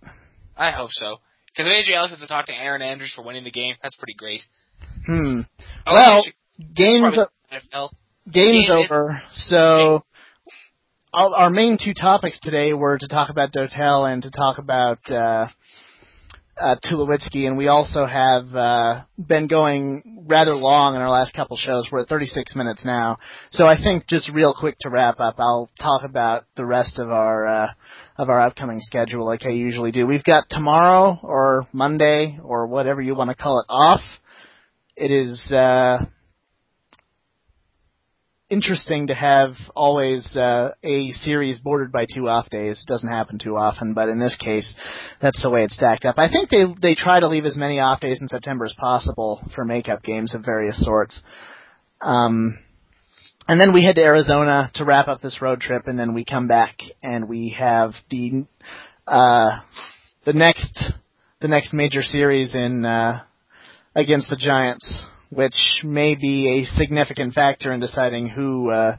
I 0.58 0.72
hope 0.72 0.92
so. 0.92 1.18
Because 1.48 1.72
if 1.72 1.90
AJ 1.90 1.98
Ellis 1.98 2.12
has 2.12 2.20
to 2.20 2.28
talk 2.28 2.46
to 2.48 2.54
Erin 2.54 2.82
Andrews 2.82 3.14
for 3.16 3.24
winning 3.24 3.46
the 3.46 3.52
game, 3.52 3.76
that's 3.82 3.96
pretty 3.96 4.16
great. 4.16 4.42
Hmm. 5.06 5.42
Oh, 5.88 5.94
well, 5.94 6.24
game's 6.76 7.16
game's 8.32 8.70
over. 8.70 9.22
So 9.32 10.04
our 11.14 11.50
main 11.50 11.78
two 11.84 11.94
topics 11.94 12.40
today 12.40 12.74
were 12.74 12.98
to 12.98 13.08
talk 13.08 13.30
about 13.30 13.52
Dotel 13.52 14.12
and 14.12 14.24
to 14.24 14.32
talk 14.32 14.58
about. 14.58 15.00
Uh, 15.10 15.48
uh, 16.60 16.76
Tulowitzki, 16.84 17.48
and 17.48 17.58
we 17.58 17.70
also 17.70 18.06
have 18.06 18.46
uh, 18.54 19.04
been 19.18 19.48
going 19.48 20.26
rather 20.28 20.54
long 20.54 20.94
in 20.94 21.02
our 21.02 21.10
last 21.10 21.34
couple 21.34 21.58
shows. 21.58 21.88
We're 21.92 22.02
at 22.02 22.08
36 22.08 22.56
minutes 22.56 22.86
now, 22.86 23.18
so 23.52 23.66
I 23.66 23.82
think 23.82 24.06
just 24.08 24.30
real 24.30 24.54
quick 24.54 24.76
to 24.82 24.90
wrap 24.90 25.20
up, 25.20 25.36
I'll 25.40 25.72
talk 25.80 26.04
about 26.08 26.44
the 26.56 26.66
rest 26.66 27.00
of 27.00 27.10
our 27.10 27.48
uh, 27.48 27.68
of 28.18 28.30
our 28.30 28.46
upcoming 28.46 28.80
schedule 28.80 29.26
like 29.26 29.44
I 29.44 29.50
usually 29.50 29.92
do. 29.92 30.06
We've 30.06 30.24
got 30.24 30.44
tomorrow 30.50 31.18
or 31.24 31.66
Monday 31.74 32.38
or 32.44 32.68
whatever 32.68 33.02
you 33.02 33.16
want 33.16 33.32
to 33.32 33.36
call 33.36 33.60
it 33.62 33.66
off. 33.68 34.02
It 34.96 35.10
is 35.10 35.52
uh, 35.52 36.06
interesting 38.52 39.08
to 39.08 39.16
have 39.16 39.54
always 39.76 40.36
uh, 40.36 40.74
a 40.84 41.10
series 41.12 41.58
bordered 41.58 41.92
by 41.92 42.06
two 42.14 42.28
off 42.28 42.50
days. 42.50 42.84
It 42.84 42.92
doesn't 42.92 43.10
happen 43.10 43.40
too 43.40 43.56
often, 43.56 43.94
but 43.94 44.10
in 44.10 44.20
this 44.20 44.36
case, 44.36 44.76
that's 45.22 45.42
the 45.42 45.50
way 45.50 45.64
it's 45.64 45.76
stacked 45.76 46.04
up. 46.04 46.20
I 46.20 46.30
think 46.30 46.50
they 46.50 46.66
they 46.82 46.94
try 46.94 47.20
to 47.20 47.30
leave 47.30 47.46
as 47.46 47.58
many 47.58 47.80
off 47.80 48.02
days 48.02 48.22
in 48.22 48.28
September 48.28 48.66
as 48.66 48.74
possible 48.78 49.42
for 49.56 49.64
makeup 49.64 50.04
games 50.04 50.36
of 50.36 50.44
various 50.46 50.84
sorts. 50.84 51.24
Um, 52.02 52.60
and 53.48 53.60
then 53.60 53.74
we 53.74 53.84
head 53.84 53.96
to 53.96 54.04
Arizona 54.04 54.70
to 54.76 54.86
wrap 54.86 55.08
up 55.08 55.22
this 55.22 55.42
road 55.42 55.62
trip, 55.62 55.84
and 55.86 55.98
then 55.98 56.14
we 56.14 56.26
come 56.26 56.48
back 56.48 56.78
and 57.02 57.30
we 57.30 57.56
have 57.58 57.94
the 58.10 58.46
uh, 59.08 59.62
the 60.26 60.34
next 60.34 60.94
the 61.40 61.48
next 61.48 61.74
major 61.74 62.02
series 62.02 62.54
in 62.54 62.84
uh, 62.84 63.24
against 63.96 64.30
the 64.30 64.36
Giants 64.36 65.04
which 65.32 65.82
may 65.84 66.16
be 66.16 66.62
a 66.62 66.78
significant 66.78 67.34
factor 67.34 67.72
in 67.72 67.80
deciding 67.80 68.28
who 68.28 68.70
uh, 68.70 68.98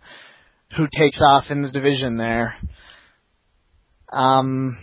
who 0.77 0.89
takes 0.91 1.21
off 1.23 1.45
in 1.51 1.63
the 1.63 1.71
division 1.71 2.17
there. 2.17 2.57
Um, 4.11 4.79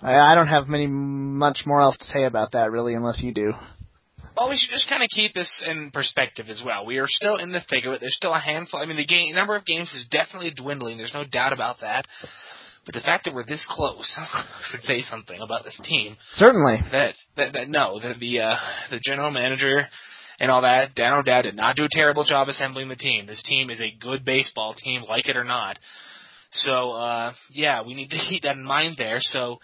I, 0.00 0.14
I 0.14 0.34
don't 0.34 0.46
have 0.46 0.68
many 0.68 0.86
much 0.86 1.62
more 1.66 1.80
else 1.80 1.98
to 1.98 2.04
say 2.04 2.24
about 2.24 2.52
that 2.52 2.70
really, 2.70 2.94
unless 2.94 3.20
you 3.22 3.34
do. 3.34 3.52
Well, 4.36 4.48
we 4.48 4.56
should 4.56 4.70
just 4.70 4.88
kind 4.88 5.02
of 5.02 5.10
keep 5.10 5.34
this 5.34 5.64
in 5.66 5.90
perspective 5.90 6.46
as 6.48 6.62
well. 6.64 6.86
We 6.86 6.98
are 6.98 7.08
still 7.08 7.36
in 7.36 7.50
the 7.50 7.60
thick 7.68 7.84
of 7.84 7.92
it. 7.92 8.00
There's 8.00 8.16
still 8.16 8.32
a 8.32 8.40
handful. 8.40 8.80
I 8.80 8.86
mean, 8.86 8.96
the 8.96 9.04
game 9.04 9.34
number 9.34 9.56
of 9.56 9.66
games 9.66 9.92
is 9.92 10.06
definitely 10.10 10.52
dwindling. 10.52 10.96
There's 10.96 11.12
no 11.12 11.24
doubt 11.24 11.52
about 11.52 11.80
that. 11.80 12.06
But 12.86 12.94
the 12.94 13.00
fact 13.00 13.24
that 13.24 13.34
we're 13.34 13.44
this 13.44 13.66
close 13.68 14.18
should 14.70 14.80
say 14.82 15.02
something 15.02 15.38
about 15.40 15.64
this 15.64 15.78
team. 15.84 16.16
Certainly. 16.34 16.78
That 16.92 17.14
that, 17.36 17.52
that 17.52 17.68
no, 17.68 18.00
that 18.00 18.18
the 18.18 18.40
uh, 18.40 18.56
the 18.90 19.00
general 19.02 19.30
manager 19.30 19.88
and 20.40 20.50
all 20.50 20.62
that. 20.62 20.94
Dan 20.96 21.12
O'Dowd 21.12 21.42
did 21.42 21.54
not 21.56 21.76
do 21.76 21.84
a 21.84 21.88
terrible 21.90 22.24
job 22.24 22.48
assembling 22.48 22.88
the 22.88 22.96
team. 22.96 23.26
This 23.26 23.42
team 23.42 23.70
is 23.70 23.80
a 23.80 23.94
good 24.00 24.24
baseball 24.24 24.74
team, 24.74 25.02
like 25.08 25.28
it 25.28 25.36
or 25.36 25.44
not. 25.44 25.78
So, 26.52 26.92
uh, 26.92 27.32
yeah, 27.52 27.82
we 27.86 27.94
need 27.94 28.08
to 28.10 28.18
keep 28.28 28.42
that 28.42 28.56
in 28.56 28.64
mind 28.64 28.96
there. 28.98 29.18
So, 29.20 29.58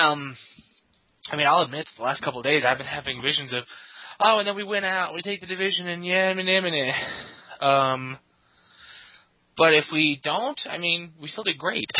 um, 0.00 0.36
I 1.30 1.36
mean, 1.36 1.46
I'll 1.46 1.62
admit, 1.62 1.88
the 1.96 2.04
last 2.04 2.22
couple 2.22 2.40
of 2.40 2.44
days 2.44 2.62
I've 2.66 2.78
been 2.78 2.86
having 2.86 3.20
visions 3.20 3.52
of, 3.52 3.64
oh, 4.20 4.38
and 4.38 4.48
then 4.48 4.56
we 4.56 4.64
went 4.64 4.84
out, 4.84 5.14
we 5.14 5.22
take 5.22 5.40
the 5.40 5.46
division, 5.46 5.88
and 5.88 6.06
yeah, 6.06 6.30
and 6.30 6.94
Um, 7.60 8.18
but 9.56 9.74
if 9.74 9.84
we 9.92 10.20
don't, 10.22 10.60
I 10.68 10.78
mean, 10.78 11.12
we 11.20 11.28
still 11.28 11.44
did 11.44 11.58
great. 11.58 11.90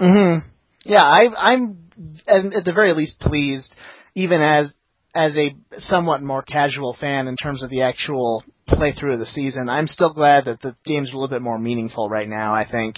mhm. 0.00 0.42
Yeah, 0.84 1.02
I, 1.02 1.52
I'm 1.52 1.90
at 2.26 2.64
the 2.64 2.72
very 2.74 2.92
least 2.92 3.18
pleased, 3.20 3.74
even 4.14 4.42
as 4.42 4.72
as 5.14 5.34
a 5.36 5.54
somewhat 5.78 6.22
more 6.22 6.42
casual 6.42 6.96
fan 6.98 7.28
in 7.28 7.36
terms 7.36 7.62
of 7.62 7.70
the 7.70 7.82
actual 7.82 8.42
playthrough 8.68 9.14
of 9.14 9.18
the 9.20 9.26
season, 9.26 9.68
I'm 9.68 9.86
still 9.86 10.12
glad 10.12 10.46
that 10.46 10.60
the 10.60 10.76
game's 10.84 11.10
a 11.10 11.14
little 11.14 11.28
bit 11.28 11.42
more 11.42 11.58
meaningful 11.58 12.08
right 12.08 12.28
now. 12.28 12.54
I 12.54 12.68
think. 12.70 12.96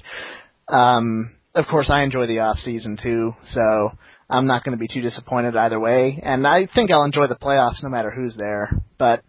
Um, 0.69 1.37
of 1.55 1.65
course, 1.71 1.91
I 1.91 2.03
enjoy 2.03 2.27
the 2.27 2.41
off 2.41 2.59
season 2.59 2.99
too, 3.03 3.35
so 3.43 3.91
I'm 4.29 4.47
not 4.47 4.65
going 4.65 4.77
to 4.77 4.81
be 4.81 4.89
too 4.93 5.01
disappointed 5.01 5.57
either 5.57 5.81
way. 5.81 6.21
And 6.23 6.47
I 6.47 6.67
think 6.73 6.91
I'll 6.91 7.05
enjoy 7.05 7.29
the 7.29 7.37
playoffs 7.37 7.83
no 7.83 7.89
matter 7.89 8.11
who's 8.11 8.37
there. 8.37 8.71
But 8.99 9.23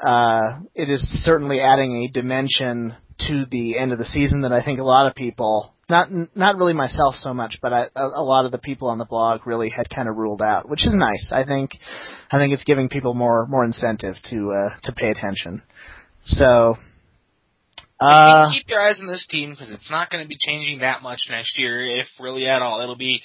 uh, 0.00 0.60
it 0.74 0.88
is 0.88 1.02
certainly 1.24 1.60
adding 1.60 2.04
a 2.04 2.12
dimension 2.12 2.94
to 3.26 3.44
the 3.50 3.78
end 3.78 3.92
of 3.92 3.98
the 3.98 4.04
season 4.04 4.42
that 4.42 4.52
I 4.52 4.62
think 4.62 4.78
a 4.78 4.84
lot 4.84 5.06
of 5.06 5.14
people 5.14 5.74
not 5.90 6.08
not 6.34 6.56
really 6.56 6.72
myself 6.72 7.16
so 7.16 7.34
much, 7.34 7.58
but 7.60 7.72
I, 7.72 7.86
a, 7.94 8.06
a 8.06 8.24
lot 8.24 8.44
of 8.44 8.52
the 8.52 8.58
people 8.58 8.88
on 8.88 8.98
the 8.98 9.04
blog 9.04 9.46
really 9.46 9.70
had 9.70 9.90
kind 9.90 10.08
of 10.08 10.16
ruled 10.16 10.40
out, 10.40 10.68
which 10.68 10.86
is 10.86 10.94
nice. 10.94 11.30
I 11.34 11.44
think 11.44 11.72
I 12.30 12.38
think 12.38 12.52
it's 12.52 12.64
giving 12.64 12.88
people 12.88 13.14
more 13.14 13.46
more 13.46 13.64
incentive 13.64 14.14
to 14.30 14.52
uh, 14.52 14.80
to 14.84 14.92
pay 14.92 15.10
attention. 15.10 15.62
So. 16.24 16.76
Uh, 18.02 18.50
keep 18.50 18.66
your 18.66 18.80
eyes 18.80 18.98
on 18.98 19.06
this 19.06 19.26
team 19.28 19.50
because 19.50 19.68
it's 19.70 19.90
not 19.90 20.08
going 20.08 20.24
to 20.24 20.28
be 20.28 20.38
changing 20.40 20.78
that 20.78 21.02
much 21.02 21.26
next 21.28 21.58
year, 21.58 21.84
if 21.84 22.06
really 22.18 22.46
at 22.46 22.62
all. 22.62 22.80
It'll 22.80 22.96
be 22.96 23.20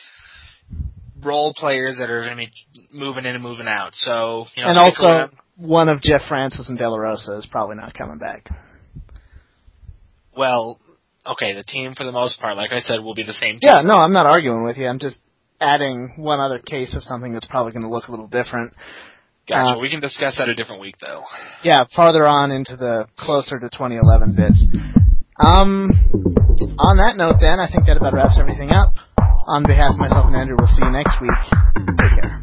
role 1.24 1.54
players 1.56 1.96
that 2.00 2.10
are 2.10 2.26
going 2.26 2.38
to 2.38 2.46
be 2.46 2.88
moving 2.92 3.26
in 3.26 3.36
and 3.36 3.44
moving 3.44 3.68
out. 3.68 3.94
So, 3.94 4.46
you 4.56 4.64
know, 4.64 4.70
and 4.70 4.78
also 4.78 5.08
around. 5.08 5.32
one 5.56 5.88
of 5.88 6.02
Jeff 6.02 6.22
Francis 6.28 6.68
and 6.68 6.78
De 6.78 6.90
La 6.90 6.98
Rosa 6.98 7.38
is 7.38 7.48
probably 7.50 7.78
not 7.78 7.94
coming 7.94 8.18
back. 8.18 8.50
Well, 10.36 10.80
okay, 11.28 11.54
the 11.54 11.64
team 11.64 11.96
for 11.96 12.04
the 12.04 12.12
most 12.12 12.40
part, 12.40 12.58
like 12.58 12.72
I 12.72 12.80
said, 12.80 13.00
will 13.04 13.16
be 13.16 13.24
the 13.24 13.34
same. 13.34 13.60
Team. 13.60 13.62
Yeah, 13.64 13.82
no, 13.82 13.96
I'm 13.96 14.14
not 14.14 14.26
arguing 14.26 14.64
with 14.64 14.78
you. 14.78 14.88
I'm 14.88 15.00
just 15.00 15.20
adding 15.60 16.14
one 16.18 16.40
other 16.40 16.60
case 16.60 16.96
of 16.96 17.04
something 17.04 17.34
that's 17.34 17.48
probably 17.48 17.72
going 17.72 17.84
to 17.84 17.90
look 17.90 18.08
a 18.08 18.12
little 18.12 18.28
different. 18.28 18.74
Gotcha. 19.48 19.78
Uh, 19.78 19.80
we 19.80 19.90
can 19.90 20.00
discuss 20.02 20.38
that 20.38 20.50
a 20.50 20.56
different 20.56 20.82
week, 20.82 20.96
though. 21.00 21.24
Yeah, 21.64 21.86
farther 21.96 22.26
on 22.26 22.52
into 22.52 22.76
the 22.76 23.08
closer 23.18 23.60
to 23.60 23.70
2011 23.70 24.36
bits. 24.36 24.66
Um, 25.38 25.92
on 26.80 26.98
that 26.98 27.16
note, 27.16 27.38
then, 27.40 27.60
I 27.60 27.70
think 27.70 27.86
that 27.86 27.98
about 27.98 28.14
wraps 28.14 28.38
everything 28.40 28.72
up. 28.72 28.94
On 29.48 29.62
behalf 29.64 29.94
of 29.94 30.00
myself 30.00 30.26
and 30.26 30.36
Andrew, 30.36 30.56
we'll 30.58 30.68
see 30.68 30.82
you 30.82 30.92
next 30.92 31.22
week. 31.22 31.30
Take 32.00 32.22
care. 32.22 32.42